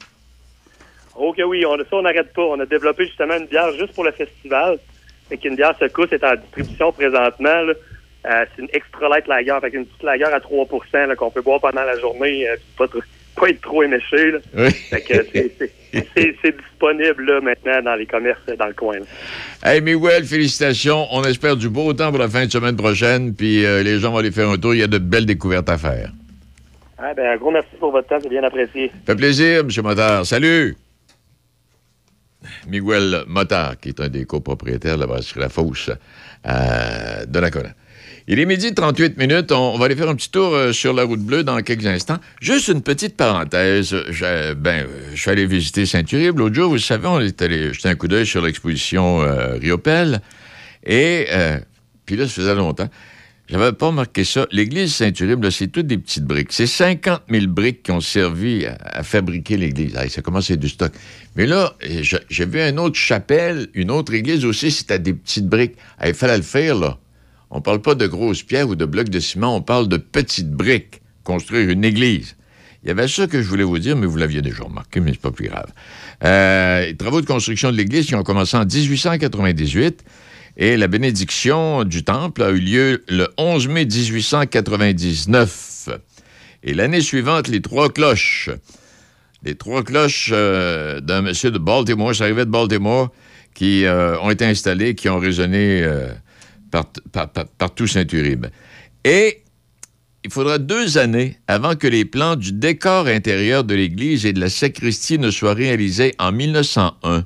Ok, 1.15 1.37
oui, 1.47 1.65
on, 1.65 1.77
ça, 1.77 1.83
on 1.91 2.01
n'arrête 2.01 2.33
pas. 2.33 2.43
On 2.43 2.59
a 2.59 2.65
développé 2.65 3.05
justement 3.05 3.35
une 3.37 3.47
bière 3.47 3.71
juste 3.77 3.93
pour 3.93 4.03
le 4.03 4.11
festival. 4.11 4.77
Fait 5.27 5.37
qu'une 5.37 5.55
bière 5.55 5.75
secousse 5.79 6.11
est 6.11 6.23
en 6.23 6.35
distribution 6.35 6.91
présentement. 6.91 7.61
là. 7.61 7.73
Euh, 8.25 8.45
c'est 8.55 8.61
une 8.63 8.67
extra 8.73 9.07
light 9.07 9.27
lager, 9.27 9.57
fait 9.61 9.71
qu'une 9.71 9.85
petite 9.85 10.03
lager 10.03 10.25
à 10.25 10.39
3 10.41 10.67
là, 11.07 11.15
qu'on 11.15 11.31
peut 11.31 11.41
boire 11.41 11.61
pendant 11.61 11.83
la 11.83 11.97
journée, 11.99 12.49
euh, 12.49 12.57
pas, 12.77 12.85
trop- 12.87 12.99
pas 13.39 13.49
être 13.49 13.61
trop 13.61 13.83
éméché. 13.83 14.31
Là. 14.31 14.39
Oui. 14.55 14.71
Fait 14.71 15.01
que 15.01 15.13
c'est- 15.33 16.55
disponible 16.57 17.25
là, 17.25 17.41
maintenant 17.41 17.81
dans 17.81 17.95
les 17.95 18.05
commerces 18.05 18.39
euh, 18.49 18.55
dans 18.55 18.67
le 18.67 18.73
coin. 18.73 18.97
là. 18.99 19.05
Hey, 19.73 19.81
Miguel, 19.81 20.23
félicitations. 20.23 21.07
On 21.11 21.23
espère 21.23 21.55
du 21.57 21.67
beau 21.69 21.91
temps 21.93 22.09
pour 22.11 22.19
la 22.19 22.29
fin 22.29 22.45
de 22.45 22.51
semaine 22.51 22.75
prochaine, 22.75 23.33
puis 23.33 23.65
euh, 23.65 23.81
les 23.83 23.99
gens 23.99 24.11
vont 24.11 24.17
aller 24.19 24.31
faire 24.31 24.49
un 24.49 24.57
tour. 24.57 24.73
Il 24.75 24.79
y 24.79 24.83
a 24.83 24.87
de 24.87 24.97
belles 24.99 25.25
découvertes 25.25 25.69
à 25.69 25.77
faire. 25.77 26.11
Ah, 26.97 27.13
ben, 27.15 27.25
un 27.27 27.37
gros 27.37 27.51
merci 27.51 27.69
pour 27.79 27.91
votre 27.91 28.07
temps, 28.07 28.17
c'est 28.21 28.29
bien 28.29 28.43
apprécié. 28.43 28.91
fait 29.05 29.15
plaisir, 29.15 29.59
M. 29.61 29.69
Motard. 29.83 30.25
Salut! 30.25 30.75
Miguel 32.67 33.23
Motard, 33.27 33.79
qui 33.79 33.89
est 33.89 33.99
un 33.99 34.07
des 34.09 34.25
copropriétaires 34.25 34.95
de 34.95 35.01
la 35.01 35.07
brasserie 35.07 35.39
La 35.39 35.49
Fosse 35.49 35.91
à 36.43 37.25
Donnacona. 37.25 37.69
Il 38.31 38.37
est 38.39 38.45
midi 38.45 38.75
38 38.75 39.17
minutes. 39.17 39.51
On, 39.51 39.75
va 39.79 39.85
aller 39.85 39.95
faire 39.95 40.07
un 40.07 40.13
petit 40.13 40.29
tour 40.29 40.53
euh, 40.53 40.71
sur 40.71 40.93
la 40.93 41.03
route 41.03 41.19
bleue 41.19 41.43
dans 41.43 41.59
quelques 41.63 41.87
instants. 41.87 42.19
Juste 42.39 42.67
une 42.67 42.83
petite 42.83 43.17
parenthèse. 43.17 43.95
Je, 44.07 44.53
ben, 44.53 44.85
euh, 44.85 45.09
je 45.15 45.19
suis 45.19 45.31
allé 45.31 45.47
visiter 45.47 45.87
Saint-Uribe. 45.87 46.37
L'autre 46.37 46.53
jour, 46.53 46.69
vous 46.69 46.77
savez, 46.77 47.07
on 47.07 47.19
est 47.19 47.41
allé 47.41 47.73
jeter 47.73 47.89
un 47.89 47.95
coup 47.95 48.07
d'œil 48.07 48.27
sur 48.27 48.43
l'exposition 48.43 49.23
euh, 49.23 49.57
Riopel. 49.57 50.21
Et 50.85 51.25
puis 52.05 52.17
là, 52.17 52.27
ça 52.27 52.33
faisait 52.33 52.53
longtemps. 52.53 52.87
J'avais 53.49 53.71
pas 53.71 53.87
remarqué 53.87 54.23
ça. 54.23 54.45
L'église 54.51 54.93
Saint-Uribe, 54.93 55.49
c'est 55.49 55.69
toutes 55.69 55.87
des 55.87 55.97
petites 55.97 56.25
briques. 56.25 56.51
C'est 56.51 56.67
50 56.67 57.23
000 57.31 57.47
briques 57.47 57.81
qui 57.81 57.91
ont 57.91 57.99
servi 57.99 58.67
à, 58.67 59.01
fabriquer 59.01 59.57
l'église. 59.57 59.97
Ça 60.09 60.21
commence 60.21 60.51
à 60.51 60.53
être 60.53 60.59
du 60.59 60.69
stock. 60.69 60.91
Mais 61.35 61.47
là, 61.47 61.73
j'ai 62.29 62.45
vu 62.45 62.59
une 62.59 62.77
autre 62.77 62.95
chapelle, 62.95 63.69
une 63.73 63.89
autre 63.89 64.13
église 64.13 64.45
aussi, 64.45 64.69
c'était 64.69 64.99
des 64.99 65.13
petites 65.13 65.47
briques. 65.47 65.77
Il 66.05 66.13
fallait 66.13 66.37
le 66.37 66.43
faire, 66.43 66.75
là. 66.75 66.99
On 67.51 67.61
parle 67.61 67.81
pas 67.81 67.95
de 67.95 68.05
grosses 68.05 68.43
pierres 68.43 68.69
ou 68.69 68.75
de 68.75 68.85
blocs 68.85 69.09
de 69.09 69.19
ciment, 69.19 69.55
on 69.55 69.61
parle 69.61 69.87
de 69.87 69.97
petites 69.97 70.51
briques. 70.51 71.01
Construire 71.23 71.69
une 71.69 71.83
église. 71.83 72.35
Il 72.83 72.87
y 72.87 72.91
avait 72.91 73.07
ça 73.07 73.27
que 73.27 73.41
je 73.41 73.47
voulais 73.47 73.63
vous 73.63 73.79
dire, 73.79 73.97
mais 73.97 74.05
vous 74.05 74.17
l'aviez 74.17 74.41
déjà 74.41 74.63
remarqué, 74.63 74.99
mais 74.99 75.11
c'est 75.11 75.21
pas 75.21 75.31
plus 75.31 75.47
grave. 75.47 75.71
Euh, 76.23 76.85
les 76.85 76.95
travaux 76.95 77.21
de 77.21 77.25
construction 77.25 77.71
de 77.71 77.77
l'église 77.77 78.05
qui 78.05 78.15
ont 78.15 78.23
commencé 78.23 78.55
en 78.55 78.65
1898 78.65 80.03
et 80.57 80.77
la 80.77 80.87
bénédiction 80.87 81.83
du 81.83 82.03
temple 82.03 82.43
a 82.43 82.51
eu 82.51 82.59
lieu 82.59 83.03
le 83.09 83.27
11 83.37 83.67
mai 83.67 83.85
1899. 83.85 85.89
Et 86.63 86.73
l'année 86.73 87.01
suivante, 87.01 87.47
les 87.47 87.61
trois 87.61 87.89
cloches. 87.89 88.49
Les 89.43 89.55
trois 89.55 89.83
cloches 89.83 90.31
euh, 90.33 91.01
d'un 91.01 91.21
monsieur 91.21 91.51
de 91.51 91.57
Baltimore, 91.57 92.15
ça 92.15 92.25
arrivait 92.25 92.45
de 92.45 92.51
Baltimore, 92.51 93.09
qui 93.53 93.85
euh, 93.85 94.19
ont 94.19 94.29
été 94.29 94.45
installées, 94.45 94.95
qui 94.95 95.09
ont 95.09 95.19
résonné 95.19 95.85
par- 96.71 96.91
Saint-Uribe. 97.87 98.47
Et 99.03 99.43
il 100.23 100.31
faudra 100.31 100.57
deux 100.57 100.97
années 100.97 101.37
avant 101.47 101.75
que 101.75 101.87
les 101.87 102.05
plans 102.05 102.35
du 102.35 102.51
décor 102.51 103.07
intérieur 103.07 103.63
de 103.63 103.73
l'église 103.75 104.25
et 104.25 104.33
de 104.33 104.39
la 104.39 104.49
sacristie 104.49 105.17
ne 105.17 105.31
soient 105.31 105.53
réalisés 105.53 106.13
en 106.19 106.31
1901. 106.31 107.25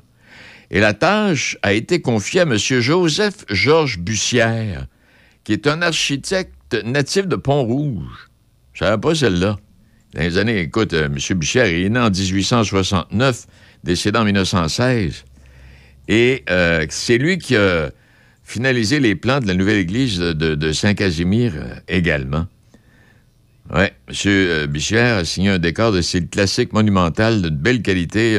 Et 0.70 0.80
la 0.80 0.94
tâche 0.94 1.58
a 1.62 1.72
été 1.72 2.00
confiée 2.00 2.40
à 2.40 2.44
M. 2.44 2.56
Joseph 2.56 3.44
Georges 3.50 3.98
Bussière, 3.98 4.86
qui 5.44 5.52
est 5.52 5.66
un 5.66 5.82
architecte 5.82 6.74
natif 6.84 7.26
de 7.26 7.36
Pont-Rouge. 7.36 8.30
Je 8.72 8.80
savais 8.84 9.00
pas 9.00 9.14
celle-là? 9.14 9.56
Dans 10.14 10.20
les 10.22 10.38
années, 10.38 10.60
écoute, 10.60 10.92
euh, 10.94 11.06
M. 11.06 11.38
Bussière 11.38 11.66
est 11.66 11.88
né 11.88 11.98
en 11.98 12.10
1869, 12.10 13.46
décédé 13.82 14.18
en 14.18 14.24
1916. 14.24 15.24
Et 16.08 16.44
euh, 16.50 16.86
c'est 16.88 17.18
lui 17.18 17.38
qui 17.38 17.56
a 17.56 17.90
finalisé 18.44 19.00
les 19.00 19.16
plans 19.16 19.40
de 19.40 19.46
la 19.46 19.54
nouvelle 19.54 19.78
église 19.78 20.18
de, 20.18 20.72
Saint-Casimir 20.72 21.52
euh, 21.56 21.74
également. 21.88 22.46
Oui, 23.74 23.84
M. 24.08 24.14
euh, 24.26 24.66
Bichère 24.66 25.16
a 25.16 25.24
signé 25.24 25.48
un 25.48 25.58
décor 25.58 25.90
de 25.90 26.02
style 26.02 26.28
classique 26.28 26.72
monumental 26.74 27.40
de 27.40 27.48
belle 27.48 27.80
qualité. 27.82 28.38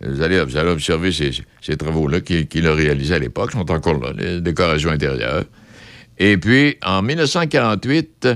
Vous, 0.00 0.20
allez, 0.20 0.40
observer 0.40 1.12
ces, 1.12 1.76
travaux-là 1.76 2.20
qu'il 2.20 2.66
a 2.66 2.74
réalisés 2.74 3.14
à 3.14 3.18
l'époque. 3.20 3.52
Sont 3.52 3.70
encore 3.70 4.00
là, 4.00 4.12
les 4.16 4.40
décorations 4.40 4.90
intérieures. 4.90 5.44
Et 6.18 6.36
puis, 6.36 6.76
en 6.84 7.02
1948, 7.02 8.28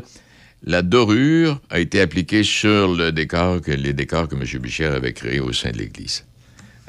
la 0.64 0.82
dorure 0.82 1.60
a 1.70 1.80
été 1.80 2.00
appliquée 2.00 2.44
sur 2.44 2.94
le 2.94 3.10
décor 3.10 3.60
les 3.66 3.92
décors 3.92 4.28
que 4.28 4.36
M. 4.36 4.44
Bichère 4.60 4.92
avait 4.92 5.12
créés 5.12 5.40
au 5.40 5.52
sein 5.52 5.72
de 5.72 5.78
l'Église. 5.78 6.24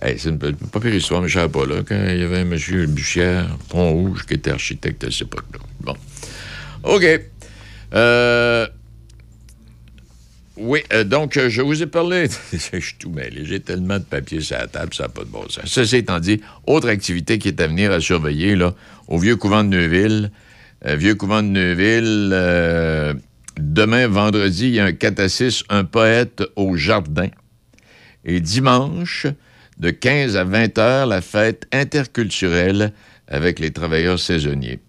Hey, 0.04 0.20
c'est 0.20 0.32
une 0.32 0.38
pas 0.38 0.80
pire 0.82 0.94
histoire, 0.94 1.22
mais 1.22 1.30
je 1.30 1.40
pas, 1.48 1.66
là, 1.66 1.76
quand 1.88 1.96
il 1.96 2.20
y 2.20 2.24
avait 2.24 2.42
M. 2.42 2.58
Buchière, 2.88 3.58
Pont-Rouge, 3.70 4.26
qui 4.26 4.34
était 4.34 4.52
architecte 4.52 5.02
à 5.06 5.10
cette 5.10 5.22
époque-là. 5.22 5.60
Bon. 5.80 5.96
OK. 6.84 7.06
Euh, 7.94 8.68
Oui, 10.58 10.82
euh, 10.92 11.06
donc, 11.06 11.38
euh, 11.38 11.50
je 11.50 11.62
vous 11.62 11.82
ai 11.82 11.86
parlé. 11.86 12.28
je 12.52 12.80
suis 12.80 12.96
tout 13.00 13.12
mêlé. 13.12 13.46
J'ai 13.46 13.62
tellement 13.62 13.98
de 13.98 14.04
papiers 14.04 14.42
sur 14.42 14.58
la 14.58 14.68
table, 14.68 14.94
ça 14.94 15.04
n'a 15.04 15.10
pas 15.10 15.24
de 15.24 15.30
bon 15.30 15.48
sens. 15.48 15.64
Ceci 15.68 15.96
étant 15.96 16.20
dit, 16.20 16.42
autre 16.68 16.90
activité 16.90 17.40
qui 17.40 17.48
est 17.48 17.62
à 17.62 17.68
venir 17.68 17.94
à 17.94 18.02
surveiller, 18.02 18.58
là, 18.58 18.76
au 19.08 19.18
vieux 19.18 19.38
couvent 19.38 19.64
de 19.64 19.70
Neuville. 19.70 20.32
Vieux 20.86 21.16
couvent 21.16 21.42
de 21.42 21.48
Neuville. 21.48 22.30
demain, 23.58 24.08
vendredi, 24.10 24.68
il 24.68 24.74
y 24.74 24.80
a 24.82 24.86
un 24.86 24.92
4 24.92 25.20
à 25.22 25.30
6, 25.30 25.64
un 25.70 25.86
poète 25.86 26.44
au 26.58 26.76
jardin. 26.76 27.30
Et 28.26 28.42
dimanche, 28.42 29.28
de 29.84 29.92
15 29.92 30.38
à 30.38 30.46
20 30.46 30.78
heures, 30.78 31.06
la 31.06 31.22
fête 31.22 31.68
interculturelle 31.74 32.94
avec 33.28 33.60
les 33.60 33.72
travailleurs 33.72 34.18
saisonniers. 34.18 34.80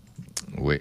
Oui. 0.58 0.76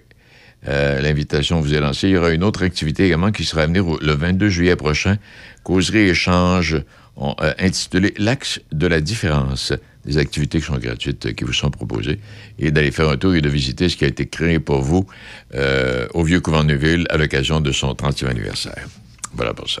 Euh, 0.68 1.00
L'invitation 1.00 1.60
vous 1.60 1.74
est 1.74 1.80
lancée. 1.80 2.08
Il 2.08 2.12
y 2.12 2.16
aura 2.16 2.30
une 2.30 2.44
autre 2.44 2.62
activité 2.62 3.06
également 3.06 3.32
qui 3.32 3.44
sera 3.44 3.62
à 3.62 3.66
venir 3.66 3.84
le 4.00 4.12
22 4.12 4.48
juillet 4.48 4.76
prochain. 4.76 5.18
Causerie 5.64 6.08
échange 6.08 6.80
on, 7.16 7.34
euh, 7.42 7.52
intitulé 7.58 8.14
L'axe 8.16 8.60
de 8.70 8.86
la 8.86 9.00
différence. 9.00 9.72
Des 10.04 10.18
activités 10.18 10.60
qui 10.60 10.66
sont 10.66 10.78
gratuites, 10.78 11.34
qui 11.34 11.42
vous 11.44 11.52
sont 11.52 11.70
proposées. 11.70 12.20
Et 12.60 12.70
d'aller 12.70 12.92
faire 12.92 13.08
un 13.08 13.16
tour 13.16 13.34
et 13.34 13.40
de 13.40 13.48
visiter 13.48 13.88
ce 13.88 13.96
qui 13.96 14.04
a 14.04 14.08
été 14.08 14.26
créé 14.26 14.60
pour 14.60 14.80
vous 14.80 15.06
euh, 15.54 16.06
au 16.14 16.22
Vieux 16.22 16.40
Couvent 16.40 16.62
Neuville 16.62 17.06
à 17.10 17.16
l'occasion 17.16 17.60
de 17.60 17.72
son 17.72 17.92
30e 17.94 18.28
anniversaire. 18.28 18.86
Voilà 19.32 19.54
pour 19.54 19.68
ça. 19.68 19.80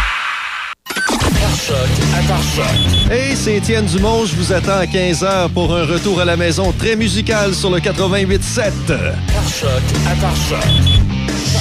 Hey, 3.11 3.35
c'est 3.35 3.57
Étienne 3.57 3.85
Dumont, 3.85 4.25
je 4.25 4.35
vous 4.35 4.53
attends 4.53 4.77
à 4.77 4.85
15h 4.85 5.49
pour 5.49 5.75
un 5.75 5.83
retour 5.85 6.21
à 6.21 6.25
la 6.25 6.37
maison 6.37 6.71
très 6.71 6.95
musical 6.95 7.53
sur 7.53 7.69
le 7.69 7.79
88.7. 7.79 8.71
Par 8.87 9.47
choc, 9.49 9.69
à 10.07 10.15
par 10.21 10.33
choc. 10.35 10.59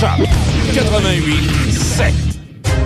Choc 0.00 0.28
88 0.74 1.72
7. 1.72 2.14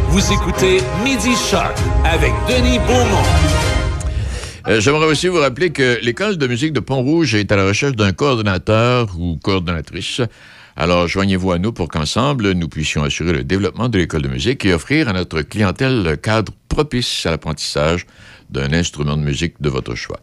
Vous 0.09 0.33
écoutez 0.33 0.79
Midi 1.05 1.35
Choc 1.51 1.75
avec 2.05 2.33
Denis 2.49 2.79
Beaumont. 2.79 3.23
Euh, 4.67 4.81
J'aimerais 4.81 5.07
aussi 5.07 5.29
vous 5.29 5.41
rappeler 5.41 5.71
que 5.71 5.99
l'École 6.03 6.39
de 6.39 6.47
musique 6.47 6.73
de 6.73 6.81
Pont-Rouge 6.81 7.35
est 7.35 7.53
à 7.53 7.57
la 7.57 7.67
recherche 7.67 7.97
d'un 7.97 8.13
coordonnateur 8.13 9.09
ou 9.19 9.37
coordonnatrice. 9.43 10.23
Alors, 10.77 11.07
joignez-vous 11.07 11.53
à 11.53 11.59
nous 11.61 11.73
pour 11.73 11.87
qu'ensemble, 11.89 12.51
nous 12.51 12.69
puissions 12.69 13.05
assurer 13.05 13.33
le 13.33 13.45
développement 13.45 13.89
de 13.89 13.97
l'École 13.97 14.23
de 14.23 14.29
musique 14.29 14.65
et 14.65 14.75
offrir 14.75 15.09
à 15.09 15.13
notre 15.13 15.43
clientèle 15.43 16.03
le 16.03 16.17
cadre 16.17 16.53
propice 16.69 17.27
à 17.27 17.31
l'apprentissage 17.31 18.07
d'un 18.51 18.73
instrument 18.73 19.17
de 19.17 19.23
musique 19.23 19.55
de 19.61 19.69
votre 19.69 19.95
choix. 19.95 20.19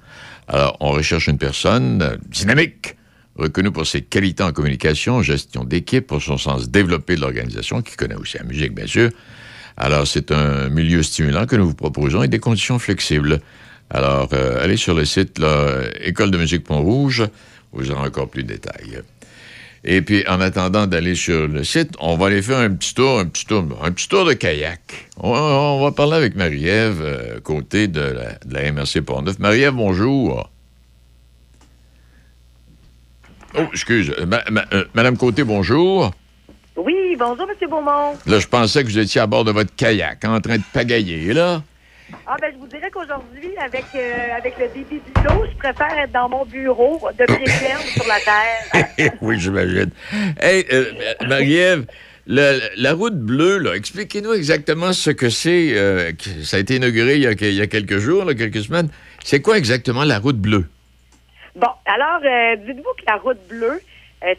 Alors, 0.50 0.76
on 0.82 0.92
recherche 0.92 1.28
une 1.28 1.38
personne 1.38 2.18
dynamique, 2.28 2.98
reconnue 3.38 3.72
pour 3.72 3.88
ses 3.88 4.02
qualités 4.02 4.44
en 4.44 4.52
communication, 4.52 5.22
gestion 5.22 5.64
d'équipe, 5.64 6.08
pour 6.08 6.22
son 6.22 6.38
sens 6.38 6.70
développé 6.70 7.16
de 7.16 7.22
l'organisation, 7.22 7.82
qui 7.82 7.96
connaît 7.96 8.16
aussi 8.16 8.38
la 8.38 8.44
musique, 8.44 8.76
bien 8.76 8.88
sûr. 8.88 9.10
Alors, 9.78 10.06
c'est 10.06 10.34
un 10.34 10.68
milieu 10.68 11.02
stimulant 11.02 11.46
que 11.46 11.56
nous 11.56 11.70
vous 11.70 11.76
proposons 11.76 12.24
et 12.24 12.28
des 12.28 12.40
conditions 12.40 12.78
flexibles. 12.78 13.40
Alors, 13.90 14.28
euh, 14.34 14.62
allez 14.62 14.76
sur 14.76 14.96
le 14.96 15.06
site 15.06 15.42
École 16.02 16.30
de 16.30 16.38
musique 16.38 16.66
Pont-Rouge, 16.66 17.24
vous 17.72 17.90
aurez 17.90 18.06
encore 18.06 18.30
plus 18.30 18.44
de 18.44 18.50
détails. 18.50 19.02
Et 19.84 20.02
puis, 20.04 20.24
en 20.28 20.40
attendant 20.42 20.86
d'aller 20.86 21.16
sur 21.16 21.48
le 21.48 21.64
site, 21.64 21.92
on 22.00 22.16
va 22.16 22.28
aller 22.28 22.44
faire 22.44 22.60
un 22.60 22.70
petit 22.72 22.94
tour, 22.94 23.20
un 23.20 23.26
petit 23.26 23.46
tour, 23.48 23.66
un 23.84 23.92
petit 23.92 24.08
tour 24.08 24.26
de 24.26 24.34
kayak. 24.34 24.80
On, 25.18 25.32
on 25.32 25.82
va 25.84 25.92
parler 25.92 26.14
avec 26.14 26.36
Marie-Ève, 26.36 27.02
euh, 27.02 27.40
côté 27.40 27.88
de 27.88 28.00
la, 28.02 28.34
de 28.46 28.54
la 28.54 28.72
MRC 28.72 29.02
Pont-Neuf. 29.02 29.40
Marie-Ève, 29.40 29.74
bonjour. 29.74 30.50
Oh, 33.58 33.62
excuse. 33.74 34.14
euh, 34.18 34.26
ma- 34.26 34.44
ma- 34.50 34.66
euh, 34.74 34.86
Madame 34.94 35.18
Côté, 35.18 35.44
bonjour. 35.44 36.12
Oui, 36.78 37.16
bonjour, 37.20 37.48
M. 37.50 37.70
Beaumont. 37.70 38.14
Là, 38.26 38.40
je 38.40 38.48
pensais 38.48 38.84
que 38.84 38.88
vous 38.90 39.00
étiez 39.00 39.20
à 39.20 39.28
bord 39.28 39.44
de 39.44 39.52
votre 39.52 39.76
kayak, 39.76 40.24
en 40.26 40.40
train 40.40 40.58
de 40.58 40.64
pagailler, 40.74 41.34
là. 41.34 41.64
Ah, 42.28 42.36
ben, 42.40 42.52
je 42.54 42.58
vous 42.60 42.68
dirais 42.68 42.90
qu'aujourd'hui, 42.92 43.50
avec, 43.58 43.84
euh, 43.96 44.38
avec 44.38 44.58
le 44.60 44.68
débit 44.70 45.02
de 45.16 45.22
l'eau, 45.30 45.46
je 45.52 45.58
préfère 45.58 45.98
être 46.00 46.12
dans 46.12 46.30
mon 46.30 46.46
bureau, 46.46 47.00
de 47.18 47.26
pied 47.26 47.48
ferme 47.48 47.82
sur 47.82 48.06
la 48.08 48.20
terre. 48.20 49.14
oui, 49.22 49.40
j'imagine. 49.40 49.90
Hey, 50.40 50.66
euh, 50.72 50.86
Marie-Ève, 51.28 51.86
la 52.28 52.94
route 52.94 53.18
bleue, 53.20 53.58
là, 53.58 53.74
expliquez-nous 53.76 54.34
exactement 54.34 54.94
ce 54.94 55.10
que 55.10 55.30
c'est. 55.30 55.72
euh, 55.76 56.12
ça 56.44 56.58
a 56.58 56.60
été 56.60 56.76
inauguré 56.76 57.16
il 57.16 57.22
y 57.24 57.28
a, 57.28 57.36
que- 57.36 57.46
il 57.46 57.56
y 57.56 57.62
a 57.62 57.68
quelques 57.68 57.98
jours, 57.98 58.26
là, 58.26 58.34
quelques 58.34 58.62
semaines. 58.64 58.90
C'est 59.24 59.42
quoi 59.42 59.58
exactement 59.58 60.04
la 60.04 60.20
route 60.20 60.38
bleue? 60.38 60.68
Bon, 61.56 61.68
alors, 61.86 62.22
dites-vous 62.66 62.94
que 62.98 63.06
la 63.08 63.18
route 63.18 63.40
bleue, 63.50 63.82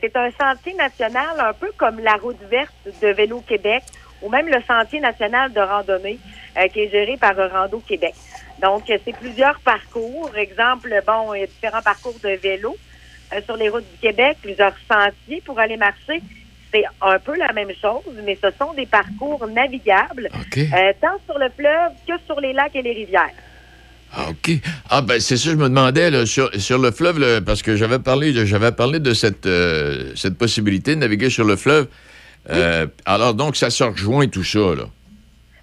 c'est 0.01 0.17
un 0.17 0.31
sentier 0.41 0.75
national 0.75 1.39
un 1.39 1.53
peu 1.53 1.69
comme 1.77 2.01
la 2.01 2.15
route 2.15 2.39
verte 2.51 2.73
de 3.03 3.09
Vélo 3.09 3.43
Québec 3.47 3.83
ou 4.23 4.31
même 4.31 4.47
le 4.49 4.59
sentier 4.67 5.01
national 5.01 5.53
de 5.53 5.61
randonnée 5.61 6.19
euh, 6.59 6.69
qui 6.69 6.81
est 6.81 6.91
géré 6.91 7.17
par 7.17 7.35
Rando 7.37 7.79
Québec. 7.87 8.15
Donc, 8.61 8.89
euh, 8.91 8.99
c'est 9.05 9.17
plusieurs 9.17 9.59
parcours. 9.61 10.31
Exemple, 10.37 10.89
bon, 11.07 11.35
il 11.35 11.41
y 11.41 11.45
a 11.45 11.47
différents 11.47 11.83
parcours 11.83 12.15
de 12.23 12.39
vélo 12.43 12.77
euh, 13.33 13.41
sur 13.45 13.57
les 13.57 13.69
routes 13.69 13.91
du 13.93 13.99
Québec, 13.99 14.37
plusieurs 14.43 14.75
sentiers 14.91 15.43
pour 15.45 15.59
aller 15.59 15.77
marcher. 15.77 16.23
C'est 16.73 16.85
un 17.03 17.19
peu 17.19 17.37
la 17.37 17.53
même 17.53 17.71
chose, 17.81 18.03
mais 18.25 18.39
ce 18.43 18.49
sont 18.59 18.73
des 18.73 18.87
parcours 18.87 19.47
navigables, 19.47 20.31
euh, 20.73 20.93
tant 21.01 21.19
sur 21.27 21.39
le 21.39 21.49
fleuve 21.57 21.93
que 22.09 22.15
sur 22.27 22.41
les 22.41 22.53
lacs 22.53 22.75
et 22.75 22.83
les 22.83 22.93
rivières. 22.93 23.31
Ah, 24.15 24.27
OK. 24.31 24.53
Ah, 24.91 25.01
ben, 25.03 25.19
c'est 25.21 25.37
ça, 25.39 25.51
je 25.51 25.57
me 25.57 25.69
demandais, 25.69 26.11
là, 26.11 26.25
sur, 26.27 26.51
sur 26.61 26.79
le 26.79 26.91
fleuve, 26.91 27.19
là, 27.19 27.41
parce 27.41 27.63
que 27.63 27.77
j'avais 27.77 27.99
parlé, 27.99 28.33
de- 28.33 28.45
j'avais 28.45 28.73
parlé 28.73 29.01
de 29.01 29.13
cette, 29.15 29.47
euh, 29.47 30.13
cette 30.17 30.37
possibilité 30.39 30.95
de 30.95 31.01
naviguer 31.01 31.31
sur 31.31 31.45
le 31.45 31.57
fleuve. 31.57 31.89
Alors, 33.07 33.35
donc, 33.35 33.57
ça 33.57 33.71
se 33.71 33.85
rejoint 33.85 34.27
tout 34.29 34.45
ça, 34.45 34.59
là. 34.77 34.85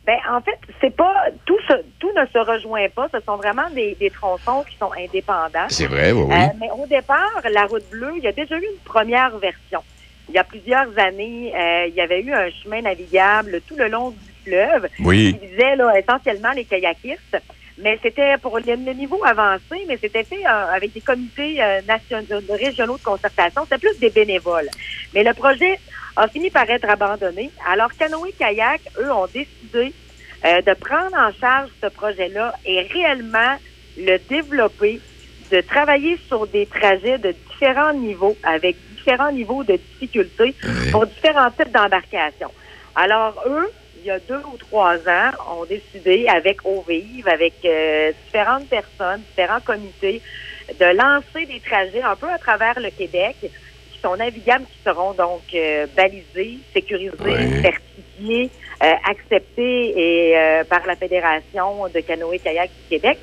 Ben, 0.09 0.17
en 0.27 0.41
fait, 0.41 0.57
c'est 0.81 0.95
pas 0.95 1.13
tout 1.45 1.59
se- 1.67 1.83
tout 1.99 2.09
ne 2.17 2.25
se 2.33 2.39
rejoint 2.39 2.89
pas. 2.89 3.07
Ce 3.13 3.19
sont 3.27 3.35
vraiment 3.35 3.69
des, 3.75 3.95
des 3.99 4.09
tronçons 4.09 4.63
qui 4.67 4.75
sont 4.77 4.89
indépendants. 4.97 5.67
C'est 5.69 5.85
vrai, 5.85 6.11
oui. 6.11 6.33
Euh, 6.33 6.47
mais 6.59 6.67
au 6.71 6.87
départ, 6.87 7.29
la 7.51 7.65
route 7.67 7.87
bleue, 7.91 8.13
il 8.17 8.23
y 8.23 8.27
a 8.27 8.31
déjà 8.31 8.55
eu 8.57 8.63
une 8.73 8.79
première 8.83 9.37
version. 9.37 9.83
Il 10.27 10.33
y 10.33 10.39
a 10.39 10.43
plusieurs 10.43 10.87
années, 10.97 11.53
euh, 11.55 11.85
il 11.89 11.93
y 11.93 12.01
avait 12.01 12.21
eu 12.21 12.33
un 12.33 12.49
chemin 12.49 12.81
navigable 12.81 13.61
tout 13.67 13.75
le 13.77 13.87
long 13.87 14.09
du 14.09 14.17
fleuve 14.45 14.87
Oui. 15.01 15.37
qui 15.39 15.45
visait 15.45 15.75
là, 15.75 15.93
essentiellement 15.99 16.53
les 16.55 16.65
kayakistes. 16.65 17.37
Mais 17.77 17.99
c'était 18.01 18.35
pour 18.39 18.57
le, 18.57 18.93
niveau 18.93 19.23
avancé, 19.23 19.85
mais 19.87 19.99
c'était 20.01 20.23
fait 20.23 20.43
euh, 20.43 20.73
avec 20.75 20.91
des 20.91 21.01
comités 21.01 21.59
nationaux, 21.87 22.41
régionaux 22.49 22.97
de 22.97 23.03
concertation. 23.03 23.61
C'était 23.69 23.77
plus 23.87 23.99
des 23.99 24.09
bénévoles. 24.09 24.69
Mais 25.13 25.23
le 25.23 25.35
projet 25.35 25.79
a 26.15 26.27
fini 26.27 26.49
par 26.49 26.69
être 26.69 26.89
abandonné. 26.89 27.51
Alors, 27.67 27.93
Canoë 27.93 28.33
Kayak, 28.37 28.81
eux, 28.99 29.11
ont 29.11 29.27
décidé 29.27 29.93
euh, 30.45 30.61
de 30.61 30.73
prendre 30.73 31.15
en 31.15 31.31
charge 31.39 31.69
ce 31.81 31.87
projet-là 31.87 32.53
et 32.65 32.81
réellement 32.81 33.57
le 33.97 34.17
développer, 34.29 35.01
de 35.51 35.61
travailler 35.61 36.17
sur 36.27 36.47
des 36.47 36.65
trajets 36.65 37.17
de 37.17 37.33
différents 37.49 37.93
niveaux, 37.93 38.37
avec 38.43 38.75
différents 38.95 39.31
niveaux 39.31 39.63
de 39.63 39.73
difficulté 39.73 40.55
pour 40.91 41.05
différents 41.07 41.51
types 41.51 41.71
d'embarcations. 41.71 42.51
Alors, 42.95 43.41
eux, 43.47 43.71
il 44.01 44.07
y 44.07 44.11
a 44.11 44.19
deux 44.19 44.41
ou 44.53 44.57
trois 44.57 44.95
ans, 44.95 45.31
ont 45.51 45.65
décidé 45.65 46.27
avec 46.27 46.59
OVIV, 46.65 47.27
avec 47.27 47.53
euh, 47.65 48.11
différentes 48.25 48.67
personnes, 48.67 49.21
différents 49.29 49.59
comités, 49.59 50.21
de 50.79 50.85
lancer 50.85 51.45
des 51.45 51.59
trajets 51.59 52.01
un 52.01 52.15
peu 52.15 52.29
à 52.29 52.37
travers 52.37 52.79
le 52.79 52.91
Québec 52.91 53.35
qui 53.99 54.07
sont 54.07 54.15
navigables, 54.15 54.65
qui 54.65 54.79
seront 54.83 55.13
donc 55.13 55.41
euh, 55.53 55.85
balisés, 55.95 56.59
sécurisés, 56.73 57.61
certifiés, 57.61 58.49
euh, 58.81 58.93
acceptés 59.09 60.29
et 60.29 60.37
euh, 60.37 60.63
par 60.63 60.85
la 60.87 60.95
Fédération 60.95 61.87
de 61.93 61.99
canoë-kayak 61.99 62.69
du 62.69 62.89
Québec. 62.97 63.17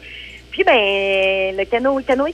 Puis, 0.51 0.65
ben, 0.65 1.57
le 1.57 1.65
canoë 1.65 2.03
canoë 2.03 2.33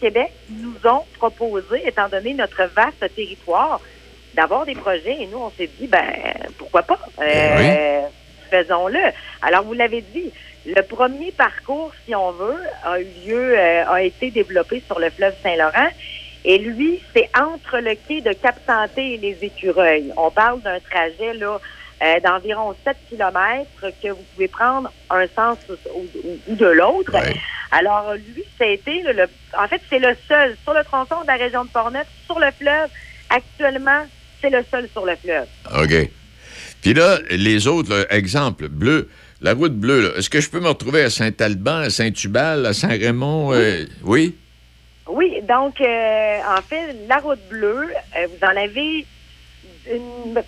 Québec 0.00 0.30
nous 0.50 0.74
ont 0.84 1.04
proposé, 1.18 1.86
étant 1.86 2.08
donné 2.08 2.34
notre 2.34 2.64
vaste 2.74 3.14
territoire, 3.14 3.80
d'avoir 4.34 4.64
des 4.64 4.74
projets. 4.74 5.16
Et 5.20 5.26
nous, 5.26 5.38
on 5.38 5.50
s'est 5.50 5.70
dit, 5.78 5.86
ben, 5.86 6.06
pourquoi 6.56 6.82
pas? 6.82 6.98
Euh, 7.20 8.00
Faisons-le. 8.50 9.00
Alors, 9.42 9.64
vous 9.64 9.74
l'avez 9.74 10.00
dit, 10.00 10.30
le 10.64 10.80
premier 10.82 11.30
parcours, 11.32 11.92
si 12.06 12.14
on 12.14 12.32
veut, 12.32 12.56
a 12.84 13.00
eu 13.00 13.06
lieu, 13.26 13.58
a 13.58 14.02
été 14.02 14.30
développé 14.30 14.82
sur 14.86 14.98
le 14.98 15.10
fleuve 15.10 15.34
Saint-Laurent. 15.42 15.88
Et 16.50 16.56
lui, 16.58 16.98
c'est 17.14 17.28
entre 17.38 17.78
le 17.78 17.94
quai 18.08 18.20
de 18.22 18.32
Cap-Santé 18.32 19.14
et 19.14 19.16
les 19.18 19.36
Écureuils. 19.42 20.10
On 20.16 20.30
parle 20.30 20.60
d'un 20.62 20.78
trajet, 20.80 21.34
là, 21.34 21.60
euh, 22.02 22.20
d'environ 22.24 22.74
7 22.84 22.96
kilomètres 23.10 23.92
que 24.02 24.08
vous 24.08 24.24
pouvez 24.34 24.48
prendre 24.48 24.90
un 25.10 25.26
sens 25.36 25.58
ou, 25.68 26.00
ou- 26.24 26.38
ou 26.48 26.54
de 26.56 26.66
l'autre. 26.66 27.12
Alors, 27.70 28.14
lui, 28.14 28.44
été, 28.60 29.02
le, 29.02 29.12
le- 29.12 29.28
en 29.62 29.68
fait, 29.68 29.82
c'est 29.90 29.98
le 29.98 30.16
seul 30.26 30.56
sur 30.64 30.72
le 30.72 30.82
tronçon 30.84 31.20
de 31.22 31.26
la 31.26 31.34
région 31.36 31.64
de 31.64 31.68
Portneuf, 31.70 32.06
sur 32.24 32.38
le 32.38 32.50
fleuve. 32.58 32.88
Actuellement, 33.28 34.06
c'est 34.40 34.48
le 34.50 34.64
seul 34.70 34.88
sur 34.92 35.04
le 35.04 35.16
fleuve. 35.16 35.46
OK. 35.78 36.10
Puis 36.80 36.94
là, 36.94 37.18
les 37.30 37.66
autres, 37.66 37.90
là, 37.94 38.06
exemple, 38.10 38.68
bleu, 38.68 39.10
la 39.42 39.52
route 39.52 39.74
bleue, 39.74 40.14
est-ce 40.16 40.30
que 40.30 40.40
je 40.40 40.48
peux 40.48 40.60
me 40.60 40.68
retrouver 40.68 41.02
à 41.02 41.10
Saint-Alban, 41.10 41.80
à 41.80 41.90
Saint-Tubal, 41.90 42.64
à 42.64 42.72
Saint-Raymond? 42.72 43.52
euh, 43.52 43.84
oui? 44.02 44.18
Oui, 44.30 44.34
donc, 45.42 45.80
euh, 45.80 46.38
en 46.56 46.62
fait, 46.62 46.94
la 47.08 47.16
route 47.18 47.40
bleue, 47.48 47.88
euh, 48.16 48.26
vous 48.26 48.46
en 48.46 48.56
avez 48.56 49.06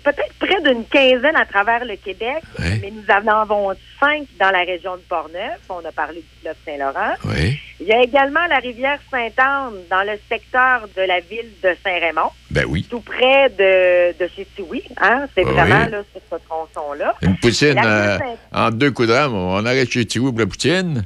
peut-être 0.03 0.33
près 0.39 0.61
d'une 0.61 0.85
quinzaine 0.85 1.35
à 1.35 1.45
travers 1.45 1.83
le 1.85 1.95
Québec, 1.95 2.43
mais 2.59 2.91
nous 2.91 3.03
en 3.09 3.41
avons 3.41 3.73
cinq 3.99 4.27
dans 4.39 4.51
la 4.51 4.59
région 4.59 4.95
de 4.95 5.01
Portneuf. 5.01 5.59
On 5.69 5.83
a 5.83 5.91
parlé 5.91 6.19
du 6.19 6.27
fleuve 6.41 6.55
Saint-Laurent. 6.65 7.13
Oui. 7.25 7.57
Il 7.79 7.87
y 7.87 7.91
a 7.93 8.03
également 8.03 8.45
la 8.47 8.57
rivière 8.57 8.99
Sainte-Anne 9.09 9.73
dans 9.89 10.03
le 10.03 10.19
secteur 10.29 10.87
de 10.95 11.01
la 11.01 11.19
ville 11.21 11.49
de 11.63 11.75
Saint-Raymond, 11.83 12.29
Ben 12.51 12.65
oui. 12.67 12.85
tout 12.87 12.99
près 13.01 13.49
de, 13.49 14.15
de 14.23 14.29
chez 14.35 14.45
Tiwi. 14.55 14.83
Hein? 15.01 15.25
C'est 15.35 15.43
vraiment 15.43 15.85
oui. 15.85 15.91
là, 15.91 16.03
sur 16.11 16.21
ce 16.31 16.35
tronçon-là. 16.47 17.15
Une 17.23 17.37
poutine 17.37 17.81
euh, 17.83 18.17
en 18.53 18.69
deux 18.69 18.91
coups 18.91 19.07
de 19.07 19.13
rame. 19.13 19.33
On 19.33 19.65
arrête 19.65 19.89
chez 19.89 20.05
Tiwou 20.05 20.31
pour 20.31 20.41
la 20.41 20.45
poutine? 20.45 21.03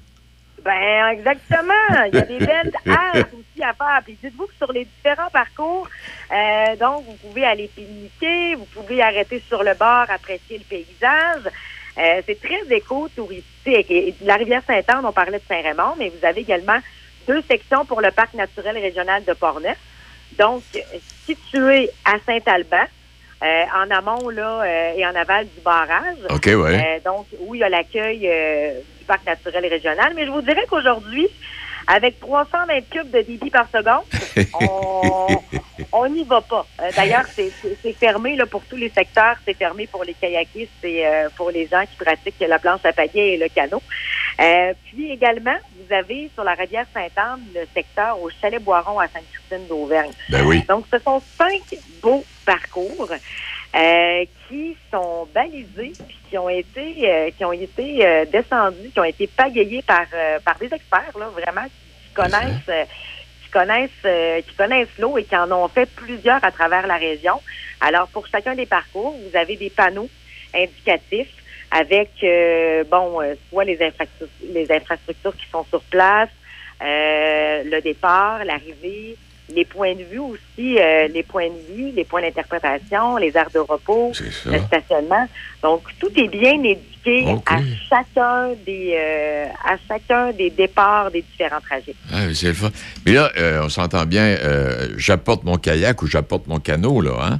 Ben, 0.63 1.09
exactement. 1.13 2.07
Il 2.11 2.15
y 2.15 2.17
a 2.17 2.21
des 2.21 2.39
belles 2.45 2.73
à 3.63 3.73
faire. 3.73 4.01
Puis 4.03 4.17
dites-vous 4.21 4.47
que 4.47 4.55
sur 4.55 4.71
les 4.71 4.85
différents 4.85 5.29
parcours, 5.29 5.87
euh, 6.31 6.75
donc, 6.75 7.05
vous 7.05 7.15
pouvez 7.27 7.45
aller 7.45 7.69
pique-niquer, 7.73 8.55
vous 8.55 8.65
pouvez 8.65 9.01
arrêter 9.01 9.41
sur 9.47 9.63
le 9.63 9.73
bord, 9.73 10.05
apprécier 10.09 10.57
le 10.57 10.63
paysage. 10.63 11.51
Euh, 11.97 12.21
c'est 12.25 12.41
très 12.41 12.75
éco-touristique. 12.75 13.89
Et 13.89 14.15
la 14.21 14.35
rivière 14.35 14.61
Sainte-Anne, 14.65 15.05
on 15.05 15.13
parlait 15.13 15.39
de 15.39 15.43
Saint-Raymond, 15.47 15.95
mais 15.97 16.09
vous 16.09 16.25
avez 16.25 16.41
également 16.41 16.79
deux 17.27 17.41
sections 17.43 17.85
pour 17.85 18.01
le 18.01 18.11
parc 18.11 18.33
naturel 18.33 18.77
régional 18.77 19.23
de 19.23 19.33
Portneuf. 19.33 19.77
Donc, 20.37 20.63
situé 21.25 21.89
à 22.03 22.15
Saint-Alban, 22.25 22.85
euh, 23.43 23.63
en 23.75 23.91
amont 23.91 24.29
là 24.29 24.63
euh, 24.63 24.93
et 24.95 25.05
en 25.05 25.13
aval 25.13 25.45
du 25.45 25.61
barrage. 25.61 26.17
OK, 26.29 26.45
ouais. 26.45 26.55
Euh, 26.55 26.99
donc, 27.03 27.27
où 27.41 27.53
il 27.53 27.59
y 27.59 27.63
a 27.63 27.69
l'accueil 27.69 28.19
du 28.19 29.05
parc 29.05 29.25
naturel 29.25 29.65
régional. 29.67 30.13
Mais 30.15 30.25
je 30.25 30.31
vous 30.31 30.41
dirais 30.41 30.65
qu'aujourd'hui, 30.69 31.27
avec 31.87 32.19
320 32.19 32.81
cubes 32.89 33.11
de 33.11 33.21
débit 33.21 33.49
par 33.49 33.67
seconde, 33.69 34.03
on 34.59 35.27
on 35.91 36.09
n'y 36.09 36.23
va 36.23 36.41
pas. 36.41 36.65
Euh, 36.81 36.89
D'ailleurs, 36.95 37.25
c'est 37.35 37.93
fermé 37.93 38.35
là, 38.35 38.45
pour 38.45 38.63
tous 38.65 38.75
les 38.75 38.89
secteurs. 38.89 39.35
C'est 39.45 39.53
fermé 39.53 39.87
pour 39.87 40.03
les 40.03 40.13
kayakistes 40.13 40.83
et 40.83 41.05
euh, 41.05 41.29
pour 41.35 41.51
les 41.51 41.67
gens 41.67 41.83
qui 41.89 42.03
pratiquent 42.03 42.43
la 42.47 42.59
planche 42.59 42.83
à 42.83 42.93
pagaie 42.93 43.33
et 43.33 43.37
le 43.37 43.47
canot. 43.47 43.81
Euh, 44.41 44.73
puis 44.85 45.11
également, 45.11 45.55
vous 45.77 45.93
avez 45.93 46.29
sur 46.33 46.43
la 46.43 46.53
rivière 46.53 46.85
Sainte-Anne 46.93 47.41
le 47.53 47.61
secteur 47.73 48.21
au 48.21 48.29
Chalet 48.41 48.61
Boiron 48.61 48.99
à 48.99 49.07
Sainte-Christine 49.07 49.67
d'Auvergne. 49.67 50.11
Ben 50.29 50.45
oui. 50.45 50.63
Donc, 50.67 50.85
ce 50.91 50.99
sont 50.99 51.21
cinq 51.37 51.61
beaux 52.01 52.25
parcours 52.45 53.09
euh, 53.75 54.25
qui 54.47 54.77
sont 54.91 55.27
balisés 55.33 55.95
puis 56.07 56.17
qui 56.29 56.37
ont 56.37 56.49
été 56.49 57.09
euh, 57.09 57.29
qui 57.31 57.43
ont 57.43 57.51
été 57.51 58.05
euh, 58.05 58.25
descendus, 58.25 58.89
qui 58.93 58.99
ont 58.99 59.03
été 59.03 59.27
pagayés 59.27 59.81
par 59.81 60.05
euh, 60.13 60.39
par 60.45 60.57
des 60.59 60.73
experts 60.73 61.17
là, 61.19 61.27
vraiment 61.29 61.65
qui 61.65 62.13
connaissent 62.13 62.69
euh, 62.69 62.85
qui 63.43 63.49
connaissent 63.51 63.89
euh, 64.05 64.41
qui 64.41 64.55
connaissent 64.55 64.97
l'eau 64.97 65.17
et 65.17 65.25
qui 65.25 65.35
en 65.35 65.51
ont 65.51 65.67
fait 65.67 65.87
plusieurs 65.87 66.43
à 66.43 66.51
travers 66.51 66.87
la 66.87 66.95
région. 66.95 67.41
Alors, 67.81 68.07
pour 68.07 68.25
chacun 68.27 68.55
des 68.55 68.65
parcours, 68.65 69.15
vous 69.17 69.37
avez 69.37 69.57
des 69.57 69.69
panneaux 69.69 70.09
indicatifs 70.53 71.33
avec 71.71 72.11
euh, 72.23 72.83
bon 72.85 73.21
euh, 73.21 73.35
soit 73.49 73.65
les 73.65 73.81
infrastructures 73.81 74.29
les 74.53 74.71
infrastructures 74.71 75.35
qui 75.35 75.49
sont 75.49 75.65
sur 75.65 75.81
place, 75.83 76.29
euh, 76.81 77.63
le 77.65 77.81
départ, 77.81 78.45
l'arrivée, 78.45 79.17
les 79.53 79.65
points 79.65 79.93
de 79.93 80.03
vue 80.03 80.19
aussi, 80.19 80.79
euh, 80.79 81.07
les 81.07 81.23
points 81.23 81.49
de 81.49 81.73
vue, 81.75 81.91
les 81.91 82.03
points 82.03 82.21
d'interprétation, 82.21 83.17
les 83.17 83.35
aires 83.37 83.51
de 83.53 83.59
repos, 83.59 84.11
le 84.45 84.59
stationnement. 84.59 85.27
Donc 85.61 85.83
tout 85.99 86.11
est 86.15 86.27
bien 86.27 86.53
indiqué 86.53 87.27
à 87.45 87.59
chacun 87.89 88.49
des 88.65 88.95
euh, 88.97 89.45
à 89.63 89.75
chacun 89.87 90.31
des 90.31 90.49
départs 90.49 91.11
des 91.11 91.21
différents 91.21 91.61
trajets. 91.61 91.95
Ah, 92.11 92.33
c'est 92.33 92.47
le 92.47 92.53
fun. 92.53 92.71
Mais 93.05 93.13
là, 93.13 93.31
euh, 93.37 93.61
on 93.63 93.69
s'entend 93.69 94.05
bien, 94.05 94.23
euh, 94.23 94.89
j'apporte 94.97 95.43
mon 95.43 95.57
kayak 95.57 96.01
ou 96.01 96.07
j'apporte 96.07 96.47
mon 96.47 96.59
canot, 96.59 97.01
là, 97.01 97.11
hein? 97.21 97.39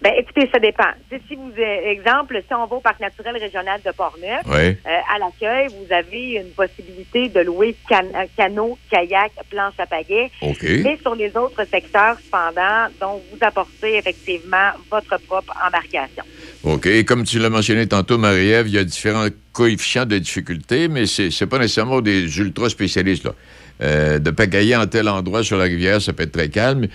Ben, 0.00 0.12
écoutez, 0.16 0.48
ça 0.52 0.60
dépend. 0.60 0.90
Si 1.10 1.34
vous, 1.34 1.50
euh, 1.58 1.90
exemple, 1.90 2.40
si 2.46 2.54
on 2.54 2.66
va 2.66 2.76
au 2.76 2.80
parc 2.80 3.00
naturel 3.00 3.36
régional 3.36 3.80
de 3.84 3.90
Portneuf, 3.90 4.42
Oui. 4.46 4.54
euh, 4.86 5.14
à 5.14 5.18
l'accueil, 5.18 5.66
vous 5.68 5.92
avez 5.92 6.34
une 6.34 6.50
possibilité 6.50 7.28
de 7.28 7.40
louer 7.40 7.74
can 7.88 8.04
euh, 8.14 8.26
canot, 8.36 8.78
kayak, 8.90 9.32
planche 9.50 9.74
à 9.78 9.86
pagaie. 9.86 10.30
Mais 10.62 10.98
sur 11.02 11.16
les 11.16 11.36
autres 11.36 11.64
secteurs, 11.68 12.16
cependant, 12.24 12.86
donc 13.00 13.22
vous 13.32 13.38
apportez 13.40 13.96
effectivement 13.96 14.70
votre 14.88 15.18
propre 15.26 15.52
embarcation. 15.66 16.22
OK. 16.62 16.86
Et 16.86 17.04
comme 17.04 17.24
tu 17.24 17.40
l'as 17.40 17.50
mentionné 17.50 17.88
tantôt, 17.88 18.18
Marie-Ève, 18.18 18.68
il 18.68 18.74
y 18.74 18.78
a 18.78 18.84
différents 18.84 19.26
coefficients 19.52 20.06
de 20.06 20.18
difficulté, 20.18 20.86
mais 20.86 21.06
c'est 21.06 21.30
c'est 21.32 21.46
pas 21.48 21.58
nécessairement 21.58 22.00
des 22.00 22.38
ultra 22.38 22.68
spécialistes, 22.68 23.24
là. 23.24 23.34
Euh, 23.80 24.18
de 24.18 24.32
pagayer 24.32 24.74
en 24.74 24.88
tel 24.88 25.08
endroit 25.08 25.44
sur 25.44 25.56
la 25.56 25.64
rivière, 25.64 26.02
ça 26.02 26.12
peut 26.12 26.24
être 26.24 26.32
très 26.32 26.48
calme. 26.48 26.88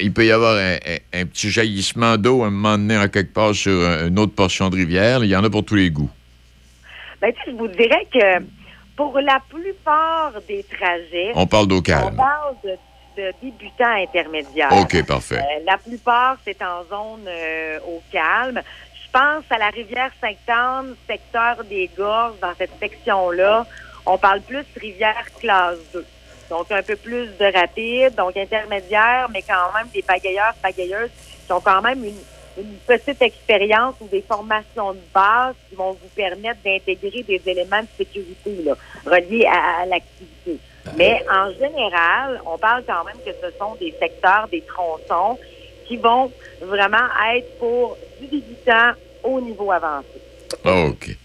Il 0.00 0.12
peut 0.12 0.24
y 0.26 0.32
avoir 0.32 0.56
un, 0.56 0.74
un- 0.76 1.20
un 1.20 1.26
petit 1.26 1.50
jaillissement 1.50 2.16
d'eau 2.16 2.42
à 2.42 2.46
un 2.46 2.50
moment 2.50 2.78
donné, 2.78 2.96
en 2.96 3.08
quelque 3.08 3.32
part, 3.32 3.54
sur 3.54 3.72
un- 3.72 4.08
une 4.08 4.18
autre 4.18 4.34
portion 4.34 4.70
de 4.70 4.76
rivière. 4.76 5.22
Il 5.24 5.30
y 5.30 5.36
en 5.36 5.44
a 5.44 5.50
pour 5.50 5.64
tous 5.64 5.74
les 5.74 5.90
goûts. 5.90 6.10
Ben, 7.20 7.32
tu 7.32 7.38
sais, 7.44 7.50
je 7.52 7.56
vous 7.56 7.68
dirais 7.68 8.06
que 8.12 8.42
pour 8.96 9.18
la 9.20 9.40
plupart 9.48 10.32
des 10.48 10.64
trajets, 10.64 11.32
On 11.34 11.46
parle 11.46 11.66
d'eau 11.68 11.82
calme. 11.82 12.14
on 12.14 12.16
parle 12.16 12.54
de, 12.64 13.22
de 13.22 13.32
débutants 13.42 13.94
intermédiaires. 14.02 14.72
OK, 14.72 15.06
parfait. 15.06 15.38
Euh, 15.38 15.64
la 15.66 15.76
plupart, 15.78 16.36
c'est 16.44 16.60
en 16.62 16.82
zone 16.88 17.26
euh, 17.28 17.78
au 17.86 18.02
calme. 18.10 18.60
Je 18.94 19.10
pense 19.12 19.44
à 19.50 19.58
la 19.58 19.68
rivière 19.68 20.10
Sainte-Anne, 20.20 20.94
secteur 21.06 21.62
des 21.64 21.90
Gorges, 21.96 22.40
dans 22.40 22.54
cette 22.56 22.72
section-là. 22.80 23.66
On 24.06 24.16
parle 24.18 24.40
plus 24.40 24.64
rivière 24.80 25.22
classe 25.38 25.76
2. 25.92 26.04
Donc, 26.52 26.70
un 26.70 26.82
peu 26.82 26.96
plus 26.96 27.28
de 27.40 27.50
rapide, 27.58 28.14
donc 28.14 28.36
intermédiaire, 28.36 29.26
mais 29.32 29.40
quand 29.40 29.72
même 29.74 29.86
des 29.94 30.02
pagayeurs, 30.02 30.52
pagayeuses 30.60 31.08
qui 31.46 31.50
ont 31.50 31.62
quand 31.62 31.80
même 31.80 32.04
une, 32.04 32.20
une 32.58 32.74
petite 32.86 33.22
expérience 33.22 33.94
ou 34.02 34.06
des 34.08 34.20
formations 34.20 34.92
de 34.92 34.98
base 35.14 35.54
qui 35.70 35.76
vont 35.76 35.92
vous 35.92 36.08
permettre 36.14 36.58
d'intégrer 36.62 37.22
des 37.22 37.40
éléments 37.46 37.80
de 37.80 37.88
sécurité 37.96 38.64
là, 38.66 38.76
reliés 39.06 39.46
à, 39.46 39.80
à 39.80 39.86
l'activité. 39.86 40.58
Mais 40.98 41.24
en 41.32 41.50
général, 41.52 42.42
on 42.44 42.58
parle 42.58 42.84
quand 42.86 43.02
même 43.04 43.16
que 43.24 43.32
ce 43.32 43.58
sont 43.58 43.74
des 43.80 43.94
secteurs, 43.98 44.46
des 44.52 44.60
tronçons 44.60 45.38
qui 45.88 45.96
vont 45.96 46.30
vraiment 46.60 47.08
être 47.34 47.58
pour 47.58 47.96
du 48.20 48.26
débutant 48.26 48.92
au 49.22 49.40
niveau 49.40 49.72
avancé. 49.72 50.20
OK. 50.66 51.16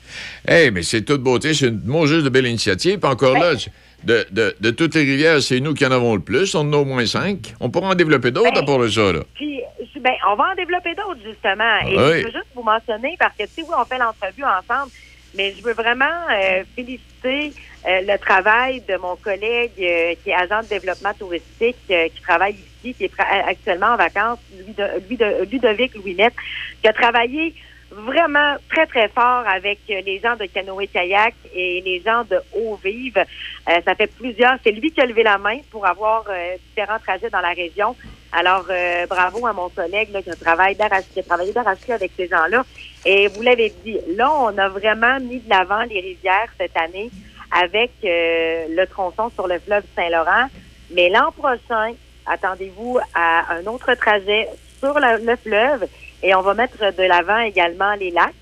Hey, 0.48 0.72
mais 0.72 0.84
c'est 0.84 1.02
toute 1.02 1.22
beauté. 1.22 1.54
C'est 1.54 1.68
une 1.68 2.06
juste 2.06 2.24
de 2.24 2.30
belle 2.30 2.48
initiative. 2.48 3.00
Puis 3.00 3.12
encore 3.12 3.38
là, 3.38 3.56
de, 4.04 4.26
de- 4.32 4.56
de 4.60 4.72
toutes 4.72 4.96
les 4.96 5.02
rivières, 5.02 5.42
c'est 5.42 5.60
nous 5.60 5.74
qui 5.74 5.86
en 5.86 5.92
avons 5.92 6.16
le 6.16 6.22
plus. 6.22 6.54
On 6.56 6.60
en 6.62 6.74
a 6.74 6.78
au 6.78 6.86
moins 6.86 7.06
cinq. 7.06 7.54
On 7.60 7.70
pourra 7.70 7.90
en 7.90 7.96
développer 7.96 8.32
d'autres 8.32 8.58
à 8.58 8.64
part 8.64 8.80
de 8.80 8.88
ça, 8.88 9.12
là. 9.12 9.20
Puis, 9.36 9.62
ben, 10.00 10.14
on 10.30 10.36
va 10.36 10.52
en 10.52 10.56
développer 10.56 10.94
d'autres, 10.96 11.20
justement. 11.26 11.78
Et 11.88 11.98
Oui. 11.98 12.22
je 12.22 12.26
veux 12.28 12.32
juste 12.32 12.46
vous 12.56 12.64
mentionner, 12.64 13.16
parce 13.20 13.36
que, 13.38 13.44
tu 13.44 13.50
sais, 13.50 13.62
oui, 13.64 13.74
on 13.78 13.86
fait 13.86 13.98
l'entrevue 13.98 14.44
ensemble, 14.44 14.92
mais 15.36 15.54
je 15.58 15.64
veux 15.64 15.74
vraiment 15.74 16.06
euh, 16.32 16.64
féliciter 16.76 17.54
euh, 17.88 18.02
le 18.08 18.18
travail 18.18 18.82
de 18.88 18.96
mon 18.98 19.16
collègue 19.16 19.72
euh, 19.80 20.14
qui 20.24 20.30
est 20.30 20.34
agent 20.34 20.62
de 20.64 20.68
développement 20.70 21.14
touristique, 21.18 21.76
qui 21.88 22.22
travaille 22.22 22.56
ici, 22.84 22.94
qui 22.94 23.06
est 23.06 23.12
actuellement 23.20 23.88
en 23.94 23.98
vacances, 23.98 24.40
de, 24.78 25.16
de, 25.16 25.50
Ludovic 25.52 25.96
Louinette, 25.96 26.34
qui 26.82 26.88
a 26.88 26.94
travaillé 26.94 27.54
vraiment 27.92 28.56
très, 28.70 28.86
très 28.86 29.08
fort 29.10 29.44
avec 29.48 29.80
les 29.88 30.20
gens 30.20 30.36
de 30.36 30.46
canoë-kayak 30.46 31.34
et 31.54 31.82
les 31.86 32.02
gens 32.06 32.24
de 32.24 32.40
Eau-Vive. 32.56 33.18
Euh, 33.18 33.82
ça 33.86 33.96
fait 33.96 34.08
plusieurs. 34.08 34.58
C'est 34.64 34.72
lui 34.72 34.92
qui 34.92 35.02
a 35.02 35.06
levé 35.06 35.24
la 35.24 35.38
main 35.38 35.60
pour 35.72 35.86
avoir 35.86 36.24
euh, 36.30 36.56
différents 36.68 37.00
trajets 37.00 37.30
dans 37.30 37.42
la 37.42 37.54
région. 37.54 37.96
Alors, 38.32 38.66
euh, 38.70 39.06
bravo 39.08 39.48
à 39.48 39.54
mon 39.54 39.70
collègue 39.70 40.10
là, 40.12 40.22
qui, 40.22 40.30
d'arrache- 40.30 41.10
qui 41.14 41.20
a 41.20 41.24
travaillé 41.24 41.54
d'arrache-pied 41.54 41.94
avec 41.94 42.12
ces 42.18 42.28
gens-là. 42.28 42.66
Et 43.06 43.28
vous 43.30 43.42
l'avez 43.42 43.74
dit, 43.86 43.98
là, 44.16 44.32
on 44.32 44.58
a 44.58 44.68
vraiment 44.68 45.20
mis 45.20 45.40
de 45.40 45.50
l'avant 45.50 45.84
les 45.84 46.02
rivières 46.02 46.50
cette 46.58 46.76
année 46.76 47.10
avec 47.52 47.92
euh, 48.04 48.66
le 48.70 48.86
tronçon 48.88 49.30
sur 49.34 49.48
le 49.48 49.60
fleuve 49.60 49.84
Saint-Laurent. 49.96 50.48
Mais 50.92 51.10
l'an 51.10 51.32
prochain, 51.32 51.94
attendez-vous 52.26 53.00
à 53.16 53.54
un 53.54 53.66
autre 53.66 53.94
trajet 53.94 54.50
sur 54.80 55.00
le 55.00 55.36
fleuve 55.38 55.88
et 56.24 56.36
on 56.36 56.42
va 56.42 56.54
mettre 56.54 56.78
de 56.80 57.04
l'avant 57.04 57.40
également 57.40 57.94
les 57.96 58.12
lacs. 58.12 58.34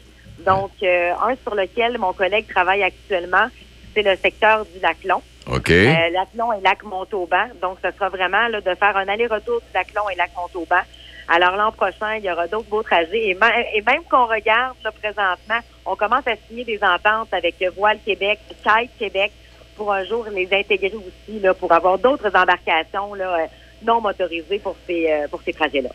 Donc, 0.45 0.71
euh, 0.83 1.11
un 1.21 1.35
sur 1.43 1.55
lequel 1.55 1.97
mon 1.97 2.13
collègue 2.13 2.47
travaille 2.47 2.83
actuellement, 2.83 3.47
c'est 3.93 4.03
le 4.03 4.15
secteur 4.15 4.65
du 4.65 4.79
lac 4.81 4.97
Long. 5.03 5.21
OK. 5.47 5.69
Euh, 5.69 6.09
lac 6.11 6.29
Long 6.37 6.53
et 6.53 6.61
lac 6.61 6.83
Montauban. 6.83 7.47
Donc, 7.61 7.77
ce 7.83 7.91
sera 7.91 8.09
vraiment 8.09 8.47
là, 8.47 8.61
de 8.61 8.75
faire 8.75 8.97
un 8.97 9.07
aller-retour 9.07 9.61
du 9.61 9.67
lac 9.73 9.93
Long 9.95 10.09
et 10.09 10.15
lac 10.15 10.31
Montauban. 10.35 10.81
Alors, 11.27 11.55
l'an 11.55 11.71
prochain, 11.71 12.15
il 12.17 12.25
y 12.25 12.31
aura 12.31 12.47
d'autres 12.47 12.69
beaux 12.69 12.83
trajets. 12.83 13.29
Et, 13.29 13.33
même 13.35 14.03
qu'on 14.09 14.27
regarde 14.27 14.75
là, 14.83 14.91
présentement, 14.91 15.59
on 15.85 15.95
commence 15.95 16.27
à 16.27 16.35
signer 16.47 16.65
des 16.65 16.79
ententes 16.83 17.33
avec 17.33 17.55
Voile 17.75 17.97
Québec, 18.05 18.39
Kite 18.49 18.91
Québec, 18.99 19.31
pour 19.75 19.91
un 19.91 20.03
jour 20.05 20.25
les 20.31 20.47
intégrer 20.53 20.93
aussi, 20.93 21.39
là, 21.39 21.53
pour 21.53 21.71
avoir 21.71 21.97
d'autres 21.97 22.29
embarcations 22.35 23.13
là, 23.13 23.39
euh, 23.39 23.45
non 23.83 24.01
motorisées 24.01 24.59
pour 24.59 24.75
ces, 24.87 25.07
euh, 25.09 25.27
pour 25.29 25.41
ces 25.43 25.53
trajets-là. 25.53 25.89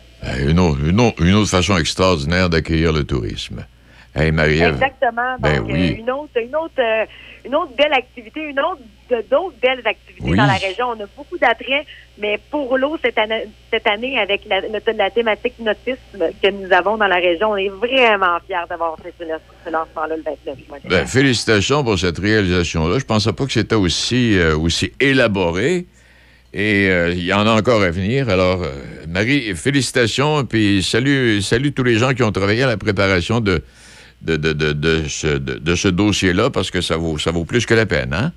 Une 0.47 0.59
autre, 0.59 0.79
une 0.85 0.99
autre- 0.99 1.21
une 1.23 1.35
autre 1.35 1.49
façon 1.49 1.77
extraordinaire 1.77 2.49
d'accueillir 2.49 2.91
le 2.93 3.03
tourisme. 3.03 3.65
Hey. 4.13 4.27
Exactement. 4.27 5.37
Ben 5.39 5.59
Donc, 5.61 5.67
oui. 5.71 5.91
euh, 5.93 6.01
une 6.01 6.11
autre, 6.11 6.31
une 6.35 6.53
autre, 6.55 6.73
euh, 6.79 7.05
une 7.45 7.55
autre 7.55 7.71
belle 7.77 7.93
activité, 7.93 8.41
une 8.41 8.59
autre 8.59 8.81
d'autres 9.29 9.55
belles 9.61 9.85
activités 9.85 10.21
Oui. 10.31 10.37
dans 10.37 10.45
la 10.45 10.53
région. 10.53 10.87
On 10.89 10.93
a 11.01 11.05
beaucoup 11.17 11.37
d'attraits, 11.37 11.85
mais 12.17 12.39
pour 12.49 12.77
l'eau 12.77 12.97
cette 13.01 13.17
année, 13.17 13.45
cette 13.69 13.85
année 13.87 14.17
avec 14.19 14.41
la, 14.45 14.61
la 14.61 15.09
thématique 15.09 15.53
nautisme 15.59 16.29
que 16.41 16.49
nous 16.49 16.71
avons 16.73 16.95
dans 16.97 17.07
la 17.07 17.17
région, 17.17 17.51
on 17.51 17.57
est 17.57 17.67
vraiment 17.69 18.37
fiers 18.47 18.55
d'avoir 18.69 18.97
fait 18.99 19.13
ce, 19.19 19.25
ce 19.65 19.69
lancement-là 19.69 20.15
le 20.17 20.23
29 20.23 20.57
juin. 20.67 20.77
Ben, 20.89 21.05
félicitations 21.07 21.83
pour 21.83 21.97
cette 21.99 22.19
réalisation-là. 22.19 22.99
Je 22.99 23.05
pensais 23.05 23.33
pas 23.33 23.45
que 23.45 23.51
c'était 23.53 23.75
aussi, 23.75 24.37
euh, 24.37 24.57
aussi 24.57 24.91
élaboré. 24.99 25.85
Et 26.53 26.89
euh, 26.89 27.11
il 27.11 27.23
y 27.23 27.33
en 27.33 27.47
a 27.47 27.51
encore 27.51 27.81
à 27.81 27.91
venir. 27.91 28.29
Alors, 28.29 28.63
euh, 28.63 28.71
Marie, 29.07 29.55
félicitations. 29.55 30.43
Puis 30.45 30.83
salut, 30.83 31.41
salut 31.41 31.71
tous 31.71 31.83
les 31.83 31.95
gens 31.97 32.13
qui 32.13 32.23
ont 32.23 32.31
travaillé 32.31 32.63
à 32.63 32.67
la 32.67 32.77
préparation 32.77 33.39
de, 33.39 33.63
de, 34.21 34.35
de, 34.35 34.51
de, 34.53 34.73
de 34.73 35.07
ce, 35.07 35.27
de- 35.27 35.57
de 35.59 35.75
ce 35.75 35.87
dossier-là 35.87 36.49
parce 36.49 36.69
que 36.69 36.81
ça 36.81 36.97
vaut, 36.97 37.17
ça 37.17 37.31
vaut 37.31 37.45
plus 37.45 37.65
que 37.65 37.73
la 37.73 37.85
peine, 37.85 38.13
hein? 38.13 38.33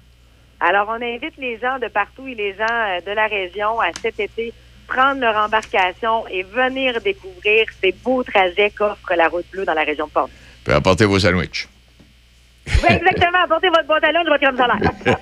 Alors, 0.60 0.86
on 0.88 1.02
invite 1.02 1.34
les 1.38 1.58
gens 1.58 1.78
de 1.80 1.88
partout 1.88 2.26
et 2.28 2.34
les 2.36 2.52
gens 2.54 2.64
euh, 2.70 3.00
de 3.04 3.10
la 3.14 3.26
région 3.26 3.80
à 3.80 3.88
cet 4.00 4.20
été 4.20 4.52
prendre 4.86 5.20
leur 5.20 5.36
embarcation 5.36 6.26
et 6.28 6.42
venir 6.44 7.00
découvrir 7.00 7.66
ces 7.82 7.92
beaux 8.04 8.22
trajets 8.22 8.70
qu'offre 8.70 9.14
la 9.16 9.28
route 9.28 9.44
bleue 9.50 9.64
dans 9.64 9.74
la 9.74 9.82
région 9.82 10.06
de 10.06 10.10
Port. 10.12 10.30
Puis 10.62 10.72
apportez 10.72 11.04
vos 11.04 11.18
sandwichs. 11.18 11.66
Oui, 12.66 12.88
exactement. 12.90 13.44
Apportez 13.44 13.68
votre 13.68 13.86
pantalon 13.86 14.20
et 14.20 14.28
votre 14.28 14.40
crème 14.40 14.56
solaire. 14.56 15.18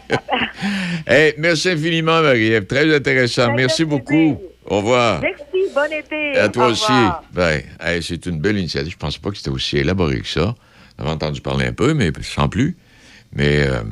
Hey, 1.04 1.34
merci 1.36 1.70
infiniment, 1.70 2.22
Marie-Ève. 2.22 2.66
Très 2.66 2.94
intéressant. 2.94 3.52
Merci 3.54 3.84
beaucoup. 3.84 4.40
Au 4.64 4.76
revoir. 4.76 5.20
Merci, 5.20 5.72
bon 5.74 5.92
été. 5.92 6.38
À 6.38 6.48
toi 6.48 6.68
Au 6.68 6.70
aussi. 6.70 6.92
Ben, 7.32 7.60
hey, 7.80 8.00
c'est 8.02 8.24
une 8.26 8.38
belle 8.38 8.56
initiative. 8.58 8.92
Je 8.92 8.96
ne 8.96 9.00
pensais 9.00 9.18
pas 9.18 9.30
que 9.30 9.36
c'était 9.36 9.50
aussi 9.50 9.78
élaboré 9.78 10.20
que 10.20 10.28
ça. 10.28 10.54
J'avais 10.96 11.10
entendu 11.10 11.40
parler 11.40 11.66
un 11.66 11.72
peu, 11.72 11.92
mais 11.94 12.12
sans 12.22 12.48
plus. 12.48 12.76
Mais 13.34 13.66
euh, 13.66 13.82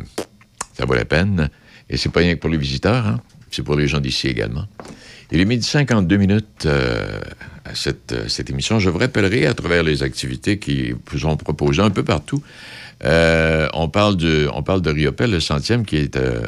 ça 0.74 0.84
vaut 0.84 0.94
la 0.94 1.04
peine. 1.04 1.50
Et 1.88 1.96
c'est 1.96 2.10
pas 2.10 2.20
rien 2.20 2.34
que 2.34 2.40
pour 2.40 2.50
les 2.50 2.58
visiteurs, 2.58 3.06
hein. 3.06 3.20
c'est 3.50 3.64
pour 3.64 3.74
les 3.74 3.88
gens 3.88 4.00
d'ici 4.00 4.28
également. 4.28 4.66
Il 5.32 5.40
est 5.40 5.44
midi 5.44 5.66
52 5.66 6.16
minutes 6.16 6.66
euh, 6.66 7.20
à 7.64 7.74
cette, 7.74 8.12
euh, 8.12 8.28
cette 8.28 8.50
émission. 8.50 8.78
Je 8.78 8.90
vous 8.90 8.98
rappellerai 8.98 9.46
à 9.46 9.54
travers 9.54 9.82
les 9.82 10.02
activités 10.02 10.58
qui 10.58 10.92
vous 10.92 11.18
sont 11.18 11.36
proposées 11.36 11.82
un 11.82 11.90
peu 11.90 12.04
partout. 12.04 12.42
Euh, 13.04 13.68
on, 13.72 13.88
parle 13.88 14.16
de, 14.16 14.48
on 14.52 14.62
parle 14.62 14.82
Riopel, 14.86 15.30
le 15.30 15.40
centième, 15.40 15.84
qui 15.84 15.96
est, 15.96 16.16
euh, 16.16 16.46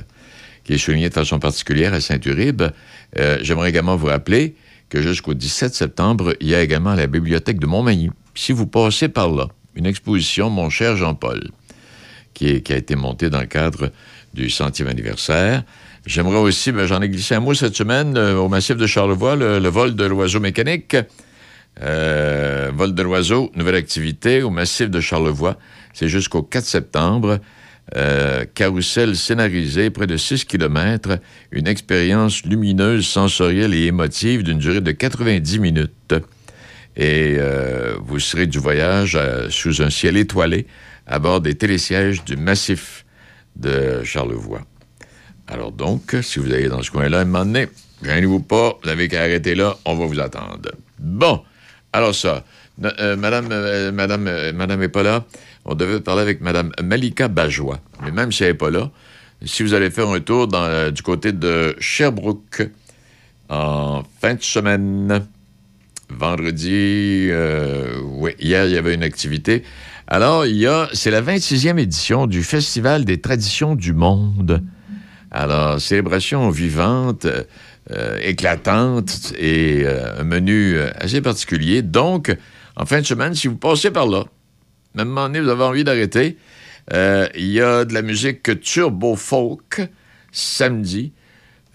qui 0.65 0.75
est 0.75 0.79
souligné 0.79 1.09
de 1.09 1.15
façon 1.15 1.39
particulière 1.39 1.95
à 1.95 2.01
Saint-Uribe. 2.01 2.63
Euh, 3.19 3.39
J'aimerais 3.43 3.71
également 3.71 3.97
vous 3.97 4.07
rappeler 4.07 4.55
que 4.89 5.01
jusqu'au 5.01 5.35
17 5.35 5.75
septembre, 5.75 6.35
il 6.41 6.49
y 6.49 6.55
a 6.55 6.63
également 6.63 6.95
la 6.95 7.07
bibliothèque 7.07 7.59
de 7.59 7.67
Montmagny. 7.67 8.11
Si 8.35 8.53
vous 8.53 8.67
passez 8.67 9.09
par 9.09 9.31
là, 9.31 9.49
une 9.75 9.87
exposition 9.87 10.51
Mon 10.51 10.69
cher 10.69 10.97
Jean-Paul, 10.97 11.51
qui, 12.35 12.63
a 12.69 12.77
été 12.77 12.97
montée 12.97 13.31
dans 13.31 13.41
le 13.41 13.47
cadre 13.47 13.91
du 14.35 14.51
centième 14.51 14.89
anniversaire. 14.89 15.63
J'aimerais 16.05 16.39
aussi, 16.39 16.73
ben, 16.73 16.87
j'en 16.87 17.01
ai 17.01 17.09
glissé 17.09 17.35
un 17.35 17.41
mot 17.41 17.55
cette 17.55 17.77
semaine 17.77 18.19
au 18.19 18.49
massif 18.49 18.77
de 18.77 18.87
Charlevoix, 18.87 19.37
le, 19.37 19.69
vol 19.69 19.95
de 19.95 20.05
l'oiseau 20.05 20.41
mécanique. 20.41 20.97
Vol 21.81 22.95
de 22.95 23.03
l'oiseau, 23.03 23.51
nouvelle 23.55 23.77
activité 23.77 24.43
au 24.43 24.51
massif 24.51 24.91
de 24.91 25.01
Charlevoix. 25.01 25.57
C'est 25.93 26.09
jusqu'au 26.09 26.43
4 26.43 26.65
septembre. 26.65 27.41
Euh, 27.97 28.47
carrousel 28.55 29.17
scénarisé, 29.17 29.91
près 29.91 30.07
de 30.07 30.17
6 30.17 30.47
km, 30.47 31.19
une 31.51 31.67
expérience 31.67 32.43
lumineuse, 32.45 33.05
sensorielle 33.05 33.75
et 33.75 33.87
émotive 33.87 34.45
d'une 34.45 34.59
durée 34.59 34.81
de 34.81 34.93
90 34.93 35.59
minutes. 35.59 36.15
Et 36.97 37.37
euh, 37.39 37.97
vous 38.01 38.19
serez 38.19 38.47
du 38.47 38.59
voyage 38.59 39.17
euh, 39.17 39.49
sous 39.51 39.83
un 39.83 39.91
ciel 39.91 40.17
étoilé 40.17 40.67
à 41.07 41.19
bord 41.19 41.41
des 41.41 41.55
télésièges 41.55 42.25
du 42.25 42.37
massif 42.37 43.05
de 43.57 44.03
Charlevoix. 44.05 44.63
Alors 45.49 45.73
donc, 45.73 46.17
si 46.23 46.39
vous 46.39 46.53
allez 46.53 46.69
dans 46.69 46.83
ce 46.83 46.91
coin-là, 46.91 47.21
un 47.21 47.25
moment 47.25 47.45
donné, 47.45 47.67
gênez-vous 48.03 48.41
pas, 48.41 48.79
vous 48.81 48.89
n'avez 48.89 49.09
qu'à 49.09 49.23
arrêter 49.23 49.55
là, 49.55 49.77
on 49.85 49.97
va 49.97 50.07
vous 50.07 50.21
attendre. 50.21 50.71
Bon, 50.99 51.43
alors 51.93 52.15
ça, 52.15 52.45
euh, 53.01 53.17
Madame, 53.17 53.49
Madame, 53.93 54.53
Madame 54.53 54.81
n'est 54.81 54.89
pas 54.89 55.03
là, 55.03 55.25
on 55.65 55.75
devait 55.75 56.01
parler 56.01 56.23
avec 56.23 56.41
Madame 56.41 56.73
Malika 56.83 57.29
Bajois. 57.29 57.81
Mais 58.03 58.11
même 58.11 58.33
si 58.33 58.43
elle 58.43 58.51
n'est 58.51 58.59
pas 58.59 58.71
là, 58.71 58.91
si 59.45 59.63
vous 59.63 59.75
allez 59.75 59.91
faire 59.91 60.09
un 60.09 60.21
tour 60.21 60.49
euh, 60.55 60.91
du 60.91 61.03
côté 61.03 61.33
de 61.33 61.75
Sherbrooke 61.79 62.71
en 63.49 64.03
fin 64.21 64.35
de 64.35 64.43
semaine, 64.43 65.27
vendredi, 66.09 67.29
euh, 67.31 67.99
oui, 68.03 68.33
hier, 68.39 68.67
il 68.67 68.73
y 68.73 68.77
avait 68.77 68.95
une 68.95 69.03
activité. 69.03 69.63
Alors, 70.07 70.47
il 70.47 70.57
y 70.57 70.67
a, 70.67 70.89
c'est 70.93 71.11
la 71.11 71.23
26e 71.23 71.79
édition 71.79 72.27
du 72.27 72.43
Festival 72.43 73.05
des 73.05 73.21
traditions 73.21 73.75
du 73.75 73.93
monde. 73.93 74.63
Alors, 75.31 75.81
célébration 75.81 76.51
vivante, 76.51 77.27
euh, 77.91 78.19
éclatante 78.21 79.33
et 79.39 79.87
un 80.19 80.25
menu 80.25 80.79
assez 80.97 81.21
particulier. 81.21 81.83
Donc, 81.83 82.35
en 82.77 82.85
fin 82.85 83.01
de 83.01 83.07
semaine, 83.07 83.35
si 83.35 83.49
vous 83.49 83.57
passez 83.57 83.91
par 83.91 84.07
là, 84.07 84.25
même 84.95 85.09
moment 85.09 85.27
donné, 85.29 85.41
vous 85.41 85.49
avez 85.49 85.65
envie 85.65 85.85
d'arrêter, 85.85 86.37
euh, 86.93 87.29
il 87.35 87.49
y 87.51 87.61
a 87.61 87.85
de 87.85 87.95
la 87.95 88.03
musique 88.03 88.61
turbo 88.61 89.17
folk 89.17 89.81
samedi. 90.33 91.13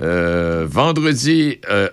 Euh, 0.01 0.67
vendredi, 0.69 1.59
euh, 1.69 1.89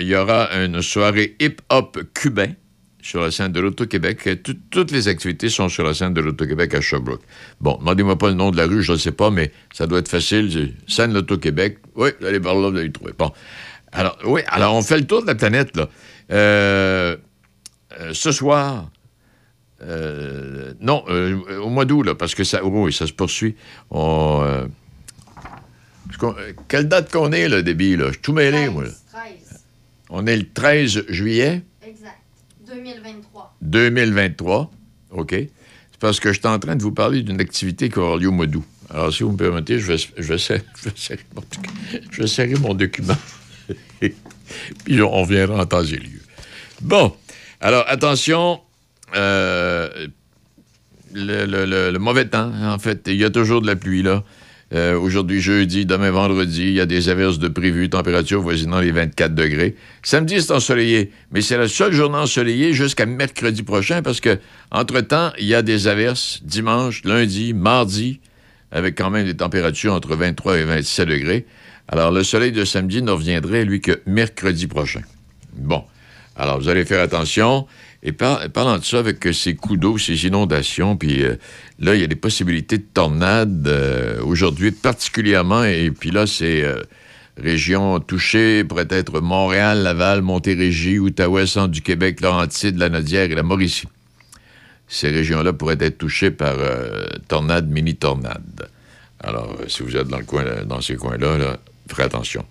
il 0.00 0.06
y 0.06 0.14
aura 0.16 0.50
une 0.62 0.82
soirée 0.82 1.36
hip-hop 1.40 1.98
cubain 2.12 2.52
sur 3.00 3.22
la 3.22 3.30
scène 3.30 3.52
de 3.52 3.60
l'Auto-Québec. 3.60 4.42
Tout- 4.42 4.56
Toutes 4.70 4.90
les 4.90 5.06
activités 5.08 5.48
sont 5.48 5.68
sur 5.68 5.84
la 5.84 5.94
scène 5.94 6.12
de 6.12 6.20
l'Auto-Québec 6.20 6.74
à 6.74 6.80
Sherbrooke. 6.80 7.22
Bon, 7.60 7.76
demandez-moi 7.78 8.18
pas 8.18 8.28
le 8.28 8.34
nom 8.34 8.50
de 8.50 8.56
la 8.56 8.66
rue, 8.66 8.82
je 8.82 8.92
ne 8.92 8.96
sais 8.98 9.12
pas, 9.12 9.30
mais 9.30 9.52
ça 9.72 9.86
doit 9.86 10.00
être 10.00 10.08
facile. 10.08 10.74
Scène 10.88 11.14
l'Auto-Québec. 11.14 11.78
Oui, 11.94 12.10
allez 12.26 12.40
par 12.40 12.54
là, 12.56 12.68
vous 12.70 12.76
allez 12.76 12.86
le 12.88 12.92
trouver. 12.92 13.12
Bon. 13.16 13.32
Alors, 13.92 14.18
oui, 14.24 14.40
alors 14.48 14.74
on 14.74 14.82
fait 14.82 14.98
le 14.98 15.06
tour 15.06 15.22
de 15.22 15.26
la 15.28 15.34
planète, 15.36 15.76
là. 15.76 15.88
Ce 18.12 18.32
soir, 18.32 18.90
euh, 19.82 20.72
non, 20.80 21.04
euh, 21.08 21.60
au 21.60 21.68
mois 21.68 21.84
d'août, 21.84 22.02
là, 22.02 22.14
parce 22.14 22.34
que 22.34 22.44
ça, 22.44 22.64
oui, 22.64 22.92
ça 22.92 23.06
se 23.06 23.12
poursuit. 23.12 23.56
On, 23.90 24.40
euh, 24.42 24.66
quelle 26.68 26.88
date 26.88 27.12
qu'on 27.12 27.32
est, 27.32 27.48
là, 27.48 27.62
débit, 27.62 27.96
là? 27.96 28.06
Je 28.06 28.12
suis 28.12 28.22
tout 28.22 28.32
mêlé, 28.32 28.68
moi. 28.68 28.84
là. 28.84 28.90
13. 29.12 29.60
On 30.08 30.26
est 30.26 30.36
le 30.36 30.48
13 30.48 31.04
juillet? 31.08 31.62
Exact. 31.86 32.18
2023. 32.66 33.56
2023. 33.60 34.70
OK. 35.10 35.30
C'est 35.32 36.00
parce 36.00 36.20
que 36.20 36.32
je 36.32 36.38
suis 36.38 36.48
en 36.48 36.58
train 36.58 36.76
de 36.76 36.82
vous 36.82 36.92
parler 36.92 37.22
d'une 37.22 37.40
activité 37.40 37.88
qui 37.88 37.98
aura 37.98 38.16
lieu 38.18 38.28
au 38.28 38.32
mois 38.32 38.46
d'août. 38.46 38.64
Alors, 38.90 39.12
si 39.12 39.24
vous 39.24 39.32
me 39.32 39.36
permettez, 39.36 39.78
je 39.78 39.92
vais, 39.92 39.98
je 39.98 40.22
vais, 40.22 40.38
serrer, 40.38 40.62
je 40.78 40.88
vais 40.88 40.96
serrer 40.96 41.26
mon, 41.34 41.42
je 42.10 42.22
vais 42.22 42.28
serrer 42.28 42.54
mon 42.54 42.74
document. 42.74 43.16
Puis 44.84 45.02
on 45.02 45.10
reviendra 45.10 45.62
en 45.62 45.66
temps 45.66 45.82
et 45.82 45.96
lieu. 45.96 46.20
Bon. 46.80 47.14
Alors, 47.60 47.84
attention. 47.88 48.60
Euh, 49.14 49.88
le, 51.14 51.98
mauvais 51.98 52.26
temps, 52.26 52.52
en 52.62 52.78
fait. 52.78 53.02
Il 53.06 53.16
y 53.16 53.24
a 53.24 53.30
toujours 53.30 53.60
de 53.60 53.66
la 53.66 53.76
pluie, 53.76 54.02
là. 54.02 54.24
Euh, 54.74 54.98
Aujourd'hui, 54.98 55.40
jeudi, 55.40 55.86
demain, 55.86 56.10
vendredi, 56.10 56.62
il 56.62 56.72
y 56.72 56.80
a 56.80 56.86
des 56.86 57.08
averses 57.08 57.38
de 57.38 57.46
prévues, 57.46 57.88
température 57.88 58.42
voisinant 58.42 58.80
les 58.80 58.90
24 58.90 59.32
degrés. 59.32 59.76
Samedi, 60.02 60.42
c'est 60.42 60.52
ensoleillé, 60.52 61.12
mais 61.30 61.40
c'est 61.40 61.56
la 61.56 61.68
seule 61.68 61.92
journée 61.92 62.18
ensoleillée 62.18 62.72
jusqu'à 62.72 63.06
mercredi 63.06 63.62
prochain 63.62 64.02
parce 64.02 64.20
que, 64.20 64.40
entre-temps, 64.72 65.30
il 65.38 65.46
y 65.46 65.54
a 65.54 65.62
des 65.62 65.86
averses 65.86 66.40
dimanche, 66.42 67.04
lundi, 67.04 67.54
mardi, 67.54 68.18
avec 68.72 68.98
quand 68.98 69.10
même 69.10 69.24
des 69.24 69.36
températures 69.36 69.94
entre 69.94 70.16
23 70.16 70.58
et 70.58 70.64
27 70.64 71.08
degrés. 71.08 71.46
Alors, 71.86 72.10
le 72.10 72.24
soleil 72.24 72.50
de 72.50 72.64
samedi 72.64 73.02
ne 73.02 73.12
reviendrait, 73.12 73.64
lui, 73.64 73.80
que 73.80 74.00
mercredi 74.06 74.66
prochain. 74.66 75.02
Bon. 75.52 75.84
Alors, 76.34 76.58
vous 76.58 76.68
allez 76.68 76.84
faire 76.84 77.00
attention. 77.00 77.68
Et 78.02 78.12
par- 78.12 78.48
parlant 78.50 78.78
de 78.78 78.84
ça, 78.84 78.98
avec 78.98 79.26
euh, 79.26 79.32
ces 79.32 79.54
coups 79.54 79.78
d'eau, 79.80 79.98
ces 79.98 80.26
inondations, 80.26 80.96
puis 80.96 81.22
euh, 81.22 81.36
là, 81.78 81.94
il 81.94 82.00
y 82.00 82.04
a 82.04 82.06
des 82.06 82.16
possibilités 82.16 82.78
de 82.78 82.86
tornades 82.92 83.66
euh, 83.66 84.20
aujourd'hui 84.22 84.70
particulièrement. 84.70 85.64
Et 85.64 85.90
puis 85.90 86.10
là, 86.10 86.26
c'est 86.26 86.62
euh, 86.62 86.82
régions 87.36 87.98
touchées, 88.00 88.64
pourrait 88.64 88.86
être 88.90 89.20
Montréal, 89.20 89.82
Laval, 89.82 90.22
Montérégie, 90.22 90.98
Outaouais, 90.98 91.46
Centre 91.46 91.68
du 91.68 91.82
Québec, 91.82 92.20
Laurentide, 92.20 92.78
la 92.78 92.88
Nodière 92.88 93.30
et 93.30 93.34
la 93.34 93.42
Mauricie. 93.42 93.88
Ces 94.88 95.08
régions-là 95.08 95.52
pourraient 95.52 95.78
être 95.80 95.98
touchées 95.98 96.30
par 96.30 96.54
tornades, 97.26 97.68
mini-tornades. 97.68 98.68
Alors, 99.18 99.56
si 99.66 99.82
vous 99.82 99.96
êtes 99.96 100.06
dans, 100.06 100.18
le 100.18 100.24
coin, 100.24 100.44
dans 100.64 100.80
ces 100.80 100.94
coins-là, 100.94 101.38
là, 101.38 101.58
ferez 101.88 102.04
attention. 102.04 102.44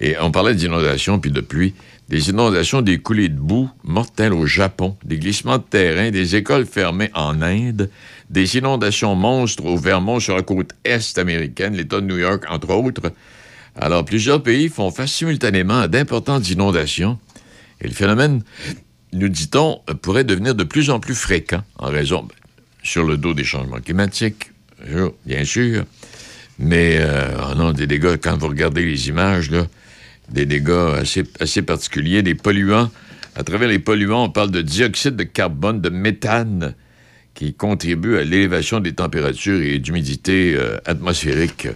Et 0.00 0.16
on 0.20 0.30
parlait 0.30 0.54
d'inondations 0.54 1.18
puis 1.18 1.30
de 1.30 1.40
pluie. 1.40 1.74
Des 2.08 2.28
inondations, 2.28 2.82
des 2.82 2.98
coulées 2.98 3.28
de 3.28 3.38
boue 3.38 3.70
mortelles 3.84 4.34
au 4.34 4.44
Japon, 4.44 4.96
des 5.04 5.18
glissements 5.18 5.58
de 5.58 5.62
terrain, 5.62 6.10
des 6.10 6.36
écoles 6.36 6.66
fermées 6.66 7.10
en 7.14 7.40
Inde, 7.40 7.88
des 8.28 8.56
inondations 8.56 9.14
monstres 9.14 9.64
au 9.64 9.76
Vermont 9.76 10.20
sur 10.20 10.36
la 10.36 10.42
côte 10.42 10.72
est 10.84 11.16
américaine, 11.16 11.74
l'État 11.74 12.00
de 12.00 12.06
New 12.06 12.18
York, 12.18 12.44
entre 12.48 12.70
autres. 12.70 13.12
Alors, 13.76 14.04
plusieurs 14.04 14.42
pays 14.42 14.68
font 14.68 14.90
face 14.90 15.12
simultanément 15.12 15.80
à 15.80 15.88
d'importantes 15.88 16.50
inondations. 16.50 17.18
Et 17.80 17.88
le 17.88 17.94
phénomène, 17.94 18.42
nous 19.12 19.28
dit-on, 19.28 19.80
pourrait 20.02 20.24
devenir 20.24 20.54
de 20.54 20.64
plus 20.64 20.90
en 20.90 21.00
plus 21.00 21.14
fréquent 21.14 21.62
en 21.78 21.88
raison, 21.88 22.28
sur 22.82 23.04
le 23.04 23.16
dos 23.16 23.32
des 23.32 23.44
changements 23.44 23.80
climatiques, 23.80 24.50
bien 25.24 25.44
sûr. 25.44 25.84
Mais 26.62 26.96
euh, 27.00 27.50
oh 27.50 27.54
non, 27.56 27.72
des 27.72 27.88
dégâts, 27.88 28.16
quand 28.22 28.36
vous 28.36 28.46
regardez 28.46 28.84
les 28.84 29.08
images, 29.08 29.50
là, 29.50 29.66
des 30.28 30.46
dégâts 30.46 30.94
assez, 30.96 31.24
assez 31.40 31.62
particuliers, 31.62 32.22
des 32.22 32.36
polluants. 32.36 32.88
À 33.34 33.42
travers 33.42 33.68
les 33.68 33.80
polluants, 33.80 34.24
on 34.24 34.30
parle 34.30 34.52
de 34.52 34.62
dioxyde 34.62 35.16
de 35.16 35.24
carbone, 35.24 35.80
de 35.80 35.88
méthane, 35.88 36.74
qui 37.34 37.52
contribuent 37.52 38.16
à 38.16 38.22
l'élévation 38.22 38.78
des 38.78 38.92
températures 38.92 39.60
et 39.60 39.80
d'humidité 39.80 40.54
euh, 40.56 40.78
atmosphérique. 40.86 41.66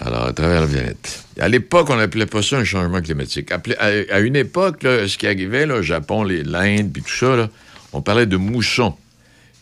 Alors, 0.00 0.24
à 0.24 0.32
travers 0.32 0.62
la 0.62 0.66
planète. 0.66 1.24
À 1.38 1.48
l'époque, 1.48 1.90
on 1.90 1.96
n'appelait 1.96 2.26
pas 2.26 2.42
ça 2.42 2.58
un 2.58 2.64
changement 2.64 3.00
climatique. 3.02 3.52
À, 3.52 4.18
une 4.18 4.34
époque, 4.34 4.82
là, 4.82 5.06
ce 5.06 5.16
qui 5.16 5.28
arrivait, 5.28 5.66
là, 5.66 5.80
Japon, 5.80 6.24
l'Inde, 6.24 6.90
puis 6.92 7.02
tout 7.02 7.14
ça, 7.14 7.36
là, 7.36 7.50
on 7.92 8.02
parlait 8.02 8.26
de 8.26 8.36
mousson. 8.36 8.96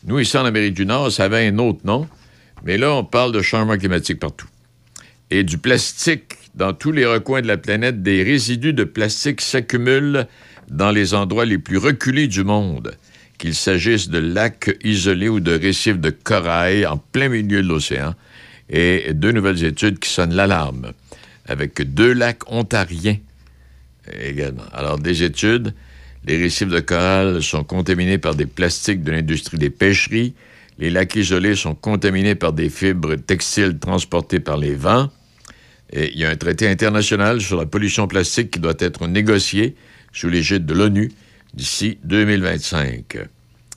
Nous, 0.06 0.18
ici, 0.18 0.38
en 0.38 0.46
Amérique 0.46 0.74
du 0.74 0.86
Nord, 0.86 1.12
ça 1.12 1.24
avait 1.24 1.46
un 1.46 1.58
autre 1.58 1.80
nom, 1.84 2.08
mais 2.64 2.76
là, 2.76 2.92
on 2.94 3.04
parle 3.04 3.32
de 3.32 3.42
changement 3.42 3.76
climatique 3.76 4.20
partout. 4.20 4.48
Et 5.30 5.44
du 5.44 5.58
plastique 5.58 6.34
dans 6.54 6.72
tous 6.72 6.92
les 6.92 7.06
recoins 7.06 7.42
de 7.42 7.46
la 7.46 7.56
planète, 7.56 8.02
des 8.02 8.22
résidus 8.22 8.72
de 8.72 8.84
plastique 8.84 9.40
s'accumulent 9.40 10.26
dans 10.68 10.90
les 10.90 11.14
endroits 11.14 11.44
les 11.44 11.58
plus 11.58 11.78
reculés 11.78 12.26
du 12.26 12.44
monde, 12.44 12.96
qu'il 13.38 13.54
s'agisse 13.54 14.08
de 14.08 14.18
lacs 14.18 14.76
isolés 14.82 15.28
ou 15.28 15.40
de 15.40 15.52
récifs 15.52 15.98
de 15.98 16.10
corail 16.10 16.84
en 16.86 16.96
plein 16.96 17.28
milieu 17.28 17.62
de 17.62 17.68
l'océan. 17.68 18.14
Et 18.70 19.12
deux 19.14 19.32
nouvelles 19.32 19.64
études 19.64 19.98
qui 19.98 20.10
sonnent 20.10 20.34
l'alarme, 20.34 20.92
avec 21.46 21.80
deux 21.94 22.12
lacs 22.12 22.50
ontariens 22.50 23.16
également. 24.20 24.64
Alors, 24.72 24.98
des 24.98 25.22
études, 25.22 25.74
les 26.26 26.36
récifs 26.36 26.68
de 26.68 26.80
corail 26.80 27.42
sont 27.42 27.64
contaminés 27.64 28.18
par 28.18 28.34
des 28.34 28.46
plastiques 28.46 29.02
de 29.02 29.12
l'industrie 29.12 29.58
des 29.58 29.70
pêcheries. 29.70 30.34
Les 30.78 30.90
lacs 30.90 31.16
isolés 31.16 31.56
sont 31.56 31.74
contaminés 31.74 32.34
par 32.34 32.52
des 32.52 32.70
fibres 32.70 33.16
textiles 33.16 33.78
transportées 33.78 34.40
par 34.40 34.56
les 34.56 34.74
vents. 34.74 35.10
Et 35.92 36.12
il 36.12 36.18
y 36.18 36.24
a 36.24 36.30
un 36.30 36.36
traité 36.36 36.68
international 36.68 37.40
sur 37.40 37.58
la 37.58 37.66
pollution 37.66 38.06
plastique 38.06 38.52
qui 38.52 38.60
doit 38.60 38.74
être 38.78 39.06
négocié 39.06 39.74
sous 40.12 40.28
l'égide 40.28 40.66
de 40.66 40.74
l'ONU 40.74 41.10
d'ici 41.54 41.98
2025. 42.04 43.18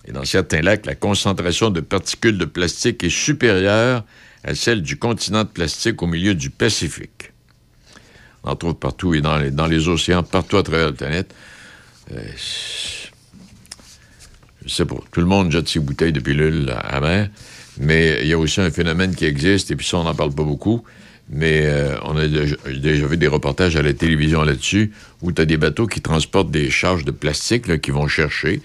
Et 0.06 0.12
dans 0.12 0.26
certains 0.26 0.62
lacs, 0.62 0.86
la 0.86 0.96
concentration 0.96 1.70
de 1.70 1.80
particules 1.80 2.38
de 2.38 2.46
plastique 2.46 3.04
est 3.04 3.10
supérieure 3.10 4.04
à 4.44 4.56
celle 4.56 4.82
du 4.82 4.98
continent 4.98 5.44
de 5.44 5.50
plastique 5.50 6.02
au 6.02 6.08
milieu 6.08 6.36
du 6.36 6.50
Pacifique. 6.50 7.32
On 8.44 8.52
en 8.52 8.56
trouve 8.56 8.76
partout 8.76 9.14
et 9.14 9.22
dans 9.22 9.38
les, 9.68 9.88
océans, 9.88 10.24
partout 10.24 10.58
à 10.58 10.64
travers 10.64 10.88
la 10.88 10.94
planète. 10.94 11.34
Euh, 12.12 12.22
tout 14.78 15.20
le 15.20 15.26
monde 15.26 15.52
jette 15.52 15.68
ses 15.68 15.80
bouteilles 15.80 16.14
de 16.14 16.20
pilules 16.20 16.66
mer, 17.02 17.30
mais 17.78 18.20
il 18.22 18.28
y 18.28 18.34
a 18.34 18.38
aussi 18.38 18.62
un 18.62 18.72
phénomène 18.72 19.16
qui 19.16 19.26
existe, 19.26 19.72
et 19.72 19.76
puis 19.76 19.86
ça, 19.86 19.98
on 19.98 20.04
n'en 20.04 20.16
parle 20.16 20.34
pas 20.34 20.44
beaucoup, 20.44 20.84
mais 21.30 21.62
euh, 21.64 21.96
on 22.04 22.18
a 22.18 22.28
déjà, 22.28 22.56
déjà 22.68 23.06
vu 23.08 23.18
des 23.18 23.28
reportages 23.28 23.76
à 23.76 23.82
la 23.82 23.94
télévision 23.94 24.44
là-dessus, 24.44 24.92
où 25.22 25.32
tu 25.32 25.42
as 25.42 25.46
des 25.46 25.58
bateaux 25.58 25.88
qui 25.88 26.02
transportent 26.02 26.52
des 26.52 26.70
charges 26.70 27.06
de 27.06 27.12
plastique 27.12 27.82
qui 27.82 27.92
vont 27.92 28.08
chercher 28.08 28.62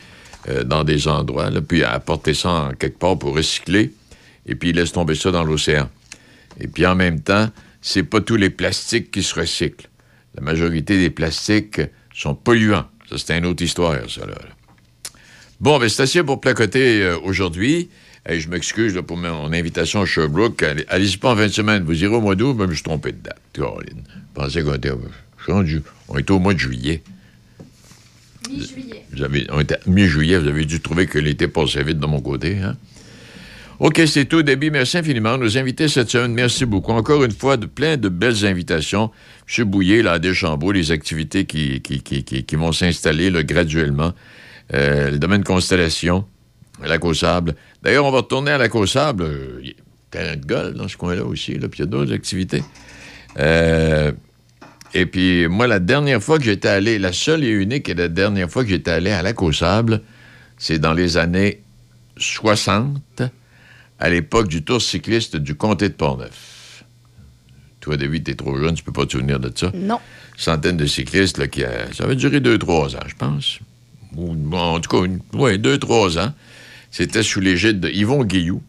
euh, 0.48 0.64
dans 0.64 0.84
des 0.84 1.08
endroits, 1.08 1.50
là, 1.50 1.60
puis 1.60 1.84
apporter 1.84 2.34
ça 2.34 2.50
en 2.50 2.70
quelque 2.72 2.98
part 2.98 3.18
pour 3.18 3.34
recycler, 3.34 3.92
et 4.46 4.54
puis 4.54 4.70
ils 4.70 4.76
laissent 4.76 4.92
tomber 4.92 5.14
ça 5.14 5.30
dans 5.30 5.44
l'océan. 5.44 5.88
Et 6.60 6.68
puis 6.68 6.86
en 6.86 6.94
même 6.94 7.20
temps, 7.20 7.48
c'est 7.80 8.02
pas 8.02 8.20
tous 8.20 8.36
les 8.36 8.50
plastiques 8.50 9.10
qui 9.10 9.22
se 9.22 9.38
recyclent. 9.38 9.88
La 10.34 10.42
majorité 10.42 10.98
des 10.98 11.10
plastiques 11.10 11.80
sont 12.12 12.34
polluants. 12.34 12.86
Ça, 13.08 13.16
c'est 13.18 13.38
une 13.38 13.46
autre 13.46 13.62
histoire, 13.62 13.98
ça, 14.10 14.26
là. 14.26 14.34
Bon, 15.60 15.78
ben 15.78 15.88
c'est 15.88 16.02
assez 16.02 16.22
pour 16.22 16.40
placoter 16.40 17.02
euh, 17.02 17.18
aujourd'hui. 17.22 17.88
Hey, 18.26 18.40
je 18.40 18.48
m'excuse 18.48 19.00
pour 19.06 19.16
mon 19.16 19.52
invitation 19.52 20.02
à 20.02 20.06
Sherbrooke. 20.06 20.62
Allez- 20.62 20.84
Allez-y 20.88 21.16
pas 21.16 21.32
en 21.32 21.36
fin 21.36 21.46
de 21.46 21.52
semaine. 21.52 21.84
Vous 21.84 22.02
irez 22.02 22.14
au 22.14 22.20
mois 22.20 22.34
d'août, 22.34 22.54
ben, 22.54 22.64
je 22.64 22.70
me 22.70 22.74
suis 22.74 22.82
trompé 22.82 23.12
de 23.12 23.18
date. 23.22 23.40
Caroline. 23.52 24.02
Je 24.08 24.40
pensais 24.40 24.62
qu'on 24.62 24.74
était, 24.74 24.90
rendu- 25.48 25.82
on 26.08 26.18
était 26.18 26.32
au 26.32 26.38
mois 26.40 26.52
de 26.54 26.58
juillet. 26.58 27.02
Mi-juillet. 28.50 29.04
Vous 29.12 29.22
avez, 29.22 29.46
on 29.50 29.60
était 29.60 29.78
mi-juillet, 29.86 30.38
vous 30.38 30.48
avez 30.48 30.64
dû 30.66 30.80
trouver 30.80 31.06
que 31.06 31.18
l'été 31.18 31.48
passait 31.48 31.82
vite 31.82 31.98
de 31.98 32.06
mon 32.06 32.20
côté. 32.20 32.58
Hein? 32.58 32.76
OK, 33.78 34.00
c'est 34.06 34.24
tout. 34.24 34.42
Debbie, 34.42 34.70
merci 34.70 34.98
infiniment. 34.98 35.36
Nos 35.38 35.56
invités 35.58 35.88
cette 35.88 36.10
semaine, 36.10 36.32
merci 36.32 36.64
beaucoup. 36.64 36.92
Encore 36.92 37.24
une 37.24 37.32
fois, 37.32 37.56
de 37.56 37.66
plein 37.66 37.96
de 37.96 38.08
belles 38.08 38.44
invitations. 38.46 39.10
M. 39.58 39.64
Bouillet, 39.64 40.02
là, 40.02 40.12
à 40.12 40.18
Deschambault, 40.18 40.72
les 40.72 40.90
activités 40.92 41.44
qui, 41.44 41.80
qui, 41.80 42.00
qui, 42.02 42.24
qui- 42.24 42.44
qui 42.44 42.56
vont 42.56 42.72
s'installer 42.72 43.30
là, 43.30 43.42
graduellement. 43.42 44.12
Euh, 44.74 45.10
le 45.10 45.18
domaine 45.18 45.44
Constellation, 45.44 46.24
Lac 46.84 47.04
au 47.04 47.14
Sable. 47.14 47.54
D'ailleurs, 47.82 48.04
on 48.04 48.10
va 48.10 48.18
retourner 48.18 48.50
à 48.50 48.58
Lac 48.58 48.74
au 48.74 48.86
Sable. 48.86 49.28
Il 49.62 49.68
y 49.68 49.70
a 49.70 49.74
terrain 50.10 50.36
de 50.36 50.44
golf 50.44 50.74
dans 50.74 50.88
ce 50.88 50.96
coin-là 50.96 51.24
aussi, 51.24 51.58
là, 51.58 51.68
puis 51.68 51.78
il 51.78 51.82
y 51.82 51.88
a 51.88 51.90
d'autres 51.90 52.12
activités. 52.12 52.62
Euh, 53.38 54.12
et 54.94 55.06
puis, 55.06 55.46
moi, 55.48 55.66
la 55.66 55.78
dernière 55.78 56.22
fois 56.22 56.38
que 56.38 56.44
j'étais 56.44 56.68
allé, 56.68 56.98
la 56.98 57.12
seule 57.12 57.44
et 57.44 57.50
unique 57.50 57.88
et 57.88 57.94
la 57.94 58.08
dernière 58.08 58.50
fois 58.50 58.64
que 58.64 58.70
j'étais 58.70 58.90
allé 58.90 59.10
à 59.10 59.22
Lac 59.22 59.40
au 59.42 59.52
Sable, 59.52 60.02
c'est 60.58 60.78
dans 60.78 60.94
les 60.94 61.16
années 61.16 61.60
60, 62.16 63.22
à 63.98 64.08
l'époque 64.10 64.48
du 64.48 64.62
tour 64.64 64.80
cycliste 64.82 65.36
du 65.36 65.54
comté 65.54 65.88
de 65.88 65.94
Portneuf. 65.94 66.84
Toi, 67.80 67.96
David, 67.96 68.24
t'es 68.24 68.34
trop 68.34 68.58
jeune, 68.58 68.74
tu 68.74 68.82
peux 68.82 68.92
pas 68.92 69.06
te 69.06 69.12
souvenir 69.12 69.38
de 69.38 69.52
ça. 69.54 69.70
Non. 69.74 70.00
Centaines 70.36 70.76
de 70.76 70.86
cyclistes, 70.86 71.38
là, 71.38 71.46
qui 71.46 71.62
a- 71.64 71.92
ça 71.92 72.04
avait 72.04 72.16
duré 72.16 72.40
deux, 72.40 72.58
trois 72.58 72.94
ans, 72.96 73.00
je 73.06 73.14
pense. 73.14 73.58
En 74.52 74.80
tout 74.80 75.08
cas, 75.34 75.56
deux, 75.56 75.78
trois 75.78 76.18
ans. 76.18 76.32
C'était 76.90 77.22
sous 77.22 77.40
l'égide 77.40 77.80
de 77.80 77.88
Yvon 77.88 78.24
Guillou, 78.24 78.62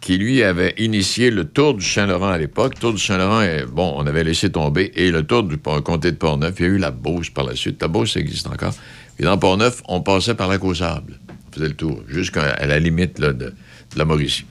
qui, 0.00 0.18
lui, 0.18 0.42
avait 0.42 0.74
initié 0.78 1.30
le 1.30 1.44
Tour 1.44 1.74
du 1.74 1.84
Saint-Laurent 1.84 2.30
à 2.30 2.38
l'époque. 2.38 2.78
Tour 2.78 2.92
du 2.92 2.98
Saint-Laurent, 2.98 3.44
bon, 3.72 3.94
on 3.96 4.06
avait 4.06 4.24
laissé 4.24 4.50
tomber. 4.50 4.90
Et 4.94 5.10
le 5.10 5.22
Tour 5.22 5.44
du 5.44 5.58
comté 5.58 6.10
de 6.10 6.16
Portneuf, 6.16 6.54
il 6.58 6.62
y 6.62 6.66
a 6.66 6.68
eu 6.70 6.78
la 6.78 6.90
Beauce 6.90 7.30
par 7.30 7.44
la 7.44 7.54
suite. 7.54 7.80
La 7.80 7.88
Beauce, 7.88 8.16
existe 8.16 8.46
encore. 8.46 8.74
Et 9.18 9.24
dans 9.24 9.38
Portneuf, 9.38 9.82
on 9.88 10.00
passait 10.00 10.34
par 10.34 10.48
la 10.48 10.62
au 10.62 10.74
Sable. 10.74 11.18
On 11.28 11.54
faisait 11.54 11.68
le 11.68 11.74
tour, 11.74 12.02
jusqu'à 12.08 12.64
la 12.66 12.78
limite 12.78 13.20
de 13.20 13.54
la 13.96 14.04
Mauricie. 14.04 14.44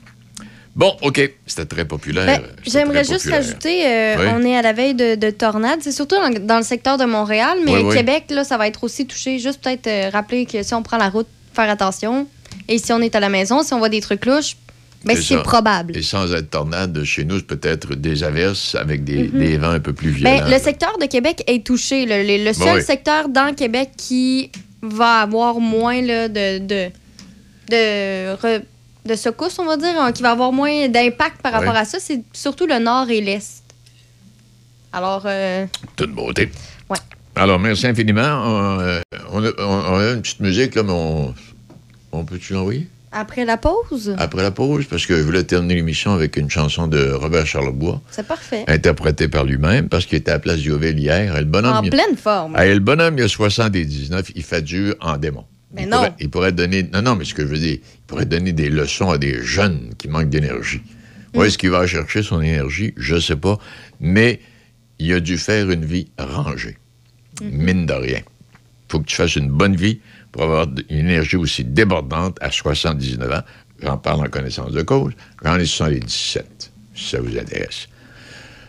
Bon, 0.78 0.96
OK, 1.02 1.20
c'était 1.44 1.64
très 1.66 1.84
populaire. 1.84 2.24
Ben, 2.24 2.40
J'aimerais 2.64 3.02
juste 3.04 3.24
populaire. 3.24 3.40
rajouter, 3.42 3.84
euh, 3.86 4.16
Oui. 4.20 4.26
on 4.36 4.44
est 4.46 4.56
à 4.56 4.62
la 4.62 4.72
veille 4.72 4.94
de, 4.94 5.16
de 5.16 5.30
tornades. 5.30 5.80
C'est 5.82 5.92
surtout 5.92 6.14
dans, 6.14 6.30
dans 6.46 6.56
le 6.58 6.62
secteur 6.62 6.96
de 6.96 7.04
Montréal, 7.04 7.58
mais 7.66 7.72
Oui, 7.72 7.80
oui. 7.82 7.96
Québec, 7.96 8.24
là, 8.30 8.44
ça 8.44 8.56
va 8.56 8.68
être 8.68 8.84
aussi 8.84 9.04
touché. 9.04 9.40
Juste 9.40 9.60
peut-être 9.60 9.88
euh, 9.88 10.08
rappeler 10.12 10.46
que 10.46 10.62
si 10.62 10.72
on 10.74 10.82
prend 10.84 10.96
la 10.96 11.08
route, 11.10 11.26
faire 11.52 11.68
attention. 11.68 12.28
Et 12.68 12.78
si 12.78 12.92
on 12.92 13.00
est 13.00 13.14
à 13.16 13.20
la 13.20 13.28
maison, 13.28 13.62
si 13.64 13.74
on 13.74 13.78
voit 13.78 13.88
des 13.88 14.00
trucs 14.00 14.24
louches, 14.24 14.56
ben, 15.04 15.16
c'est 15.20 15.42
probable. 15.42 15.96
Et 15.96 16.02
sans 16.02 16.32
être 16.32 16.50
tornade, 16.50 17.02
chez 17.02 17.24
nous, 17.24 17.38
c'est 17.38 17.46
peut-être 17.46 17.94
des 17.96 18.22
averses 18.22 18.76
avec 18.76 19.02
des, 19.02 19.24
Mhm. 19.28 19.38
des 19.38 19.56
vents 19.56 19.70
un 19.70 19.80
peu 19.80 19.92
plus 19.92 20.10
violents. 20.10 20.44
Ben, 20.44 20.48
le 20.50 20.58
secteur 20.62 20.96
de 21.00 21.06
Québec 21.06 21.42
est 21.48 21.66
touché. 21.66 22.06
Le, 22.06 22.22
le- 22.22 22.44
le 22.44 22.52
seul 22.52 22.64
Ben 22.66 22.74
oui. 22.76 22.82
secteur 22.84 23.28
dans 23.28 23.52
Québec 23.52 23.90
qui 23.96 24.50
va 24.80 25.22
avoir 25.22 25.58
moins 25.58 26.00
là, 26.02 26.28
de, 26.28 26.58
de, 26.58 26.90
de, 27.70 28.36
re- 28.36 28.62
de 29.08 29.14
secousses, 29.16 29.58
on 29.58 29.64
va 29.64 29.76
dire, 29.76 30.00
hein, 30.00 30.12
qui 30.12 30.22
va 30.22 30.30
avoir 30.30 30.52
moins 30.52 30.88
d'impact 30.88 31.42
par 31.42 31.52
Ouais. 31.52 31.58
rapport 31.58 31.74
à 31.76 31.84
ça, 31.84 31.98
c'est 32.00 32.22
surtout 32.32 32.66
le 32.66 32.78
nord 32.78 33.10
et 33.10 33.20
l'est. 33.20 33.62
Alors, 34.92 35.22
euh, 35.26 35.66
Toute 35.96 36.12
beauté. 36.12 36.50
Ouais. 36.88 36.96
Alors, 37.34 37.58
merci 37.58 37.86
infiniment. 37.86 38.22
On, 38.44 38.80
euh, 38.80 39.00
on 39.32 39.44
a, 39.44 39.48
on- 39.58 39.94
on 39.94 39.98
a 39.98 40.10
une 40.12 40.22
petite 40.22 40.40
musique, 40.40 40.74
là, 40.76 40.82
mais 40.82 40.92
on, 40.92 41.34
on 42.12 42.24
peut-tu 42.24 42.52
l'envoyer? 42.52 42.86
après 43.10 43.46
la 43.46 43.56
pause, 43.56 44.14
Après 44.18 44.42
la 44.42 44.50
pause, 44.50 44.84
parce 44.84 45.06
que 45.06 45.16
je 45.16 45.22
voulais 45.22 45.42
terminer 45.42 45.76
l'émission 45.76 46.12
avec 46.12 46.36
une 46.36 46.50
chanson 46.50 46.86
de 46.86 47.10
Robert 47.10 47.46
Charlebois, 47.46 48.02
c'est 48.10 48.26
parfait. 48.26 48.64
interprétée 48.68 49.28
par 49.28 49.44
lui-même, 49.44 49.88
parce 49.88 50.04
qu'il 50.04 50.18
était 50.18 50.30
à 50.30 50.34
la 50.34 50.40
place 50.40 50.58
Diouville 50.58 50.98
hier. 50.98 51.34
Et 51.34 51.40
le 51.40 51.46
bonhomme, 51.46 51.76
En 51.78 51.82
il- 51.82 51.88
pleine 51.90 52.16
forme. 52.18 52.54
Et 52.58 52.72
le 52.74 52.80
bonhomme, 52.80 53.16
il 53.16 53.24
a 53.24 53.28
79, 53.28 54.30
il 54.34 54.42
fait 54.42 54.60
dur 54.60 54.94
en 55.00 55.16
démon. 55.16 55.44
Mais 55.72 55.82
il 55.82 55.88
non. 55.88 55.96
Pourrait, 55.98 56.14
il 56.20 56.30
pourrait 56.30 56.52
donner. 56.52 56.82
Non, 56.84 57.02
non, 57.02 57.16
mais 57.16 57.24
ce 57.24 57.34
que 57.34 57.42
je 57.42 57.48
veux 57.48 57.58
dire, 57.58 57.78
il 57.82 58.00
pourrait 58.06 58.26
donner 58.26 58.52
des 58.52 58.70
leçons 58.70 59.10
à 59.10 59.18
des 59.18 59.42
jeunes 59.42 59.90
qui 59.98 60.08
manquent 60.08 60.30
d'énergie. 60.30 60.80
Où 61.34 61.42
Mm. 61.42 61.44
est-ce 61.44 61.58
qu'il 61.58 61.70
va 61.70 61.86
chercher 61.86 62.22
son 62.22 62.40
énergie? 62.40 62.94
Je 62.96 63.16
ne 63.16 63.20
sais 63.20 63.36
pas. 63.36 63.58
Mais 64.00 64.40
il 64.98 65.12
a 65.12 65.20
dû 65.20 65.36
faire 65.38 65.70
une 65.70 65.84
vie 65.84 66.08
rangée. 66.18 66.78
Mm-hmm. 67.40 67.50
Mine 67.52 67.86
de 67.86 67.92
rien. 67.92 68.20
faut 68.90 69.00
que 69.00 69.04
tu 69.06 69.16
fasses 69.16 69.36
une 69.36 69.50
bonne 69.50 69.76
vie 69.76 70.00
pour 70.32 70.42
avoir 70.44 70.66
une 70.88 70.98
énergie 70.98 71.36
aussi 71.36 71.64
débordante 71.64 72.38
à 72.40 72.50
79 72.50 73.30
ans. 73.30 73.42
J'en 73.82 73.98
parle 73.98 74.26
en 74.26 74.30
connaissance 74.30 74.72
de 74.72 74.82
cause. 74.82 75.12
J'en 75.44 75.56
ai 75.58 75.66
77, 75.66 76.72
si 76.94 77.10
ça 77.10 77.20
vous 77.20 77.36
intéresse. 77.38 77.88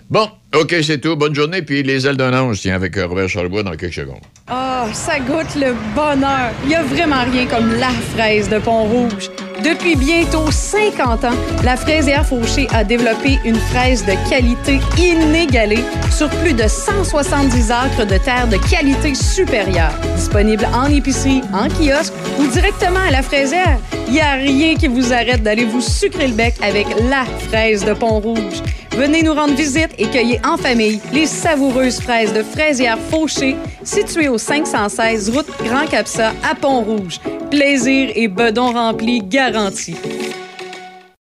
Bon, 0.10 0.30
OK, 0.56 0.76
c'est 0.82 0.98
tout. 0.98 1.16
Bonne 1.16 1.36
journée. 1.36 1.62
Puis 1.62 1.84
les 1.84 2.08
ailes 2.08 2.18
d'un 2.18 2.34
ange, 2.34 2.60
tiens, 2.62 2.74
avec 2.74 2.98
euh, 2.98 3.06
Robert 3.06 3.30
Charlebois 3.30 3.62
dans 3.62 3.76
quelques 3.76 3.94
secondes. 3.94 4.22
Ah, 4.48 4.88
ça 4.94 5.20
goûte 5.20 5.56
le 5.56 5.76
bonheur. 5.94 6.52
Il 6.64 6.72
y 6.72 6.76
a 6.76 6.82
vraiment 6.82 7.24
rien 7.32 7.46
comme 7.46 7.76
la 7.76 7.92
fraise 8.16 8.50
de 8.50 8.58
Pont-Rouge. 8.58 9.30
Depuis 9.64 9.96
bientôt 9.96 10.50
50 10.50 11.26
ans, 11.26 11.36
la 11.64 11.76
fraisière 11.76 12.26
Fauché 12.26 12.68
a 12.72 12.84
développé 12.84 13.38
une 13.46 13.58
fraise 13.58 14.04
de 14.06 14.14
qualité 14.28 14.80
inégalée 14.98 15.84
sur 16.10 16.30
plus 16.30 16.54
de 16.54 16.68
170 16.68 17.70
acres 17.70 18.08
de 18.08 18.18
terre 18.18 18.48
de 18.48 18.58
qualité 18.72 19.14
supérieure. 19.14 19.94
Disponible 20.16 20.66
en 20.74 20.86
épicerie, 20.86 21.42
en 21.54 21.68
kiosque 21.68 22.14
ou 22.40 22.48
directement 22.48 23.02
à 23.08 23.12
la 23.12 23.22
fraisière, 23.22 23.78
il 24.08 24.14
n'y 24.14 24.22
a 24.22 24.34
rien 24.34 24.76
qui 24.76 24.88
vous 24.88 25.14
arrête 25.14 25.44
d'aller 25.44 25.66
vous 25.66 25.82
sucrer 25.82 26.28
le 26.28 26.34
bec 26.34 26.56
avec 26.64 26.88
la 27.08 27.26
fraise 27.50 27.86
de 27.86 27.94
Pont-Rouge. 27.94 28.64
Venez 29.00 29.24
nous 29.24 29.34
rendre 29.34 29.56
visite 29.56 29.92
et 29.98 30.08
cueillez 30.08 30.39
en 30.44 30.58
famille 30.58 31.00
les 31.14 31.26
savoureuses 31.26 32.00
fraises 32.00 32.34
de 32.34 32.44
fraisière 32.44 32.98
Fauché, 33.10 33.56
situées 33.84 34.30
au 34.30 34.38
516 34.38 35.30
route 35.30 35.48
Grand 35.64 35.86
Capsa 35.86 36.34
à 36.50 36.56
Pont-Rouge. 36.56 37.20
Plaisir 37.50 38.12
et 38.16 38.28
bedon 38.28 38.72
rempli 38.72 39.22
garantis. 39.22 39.96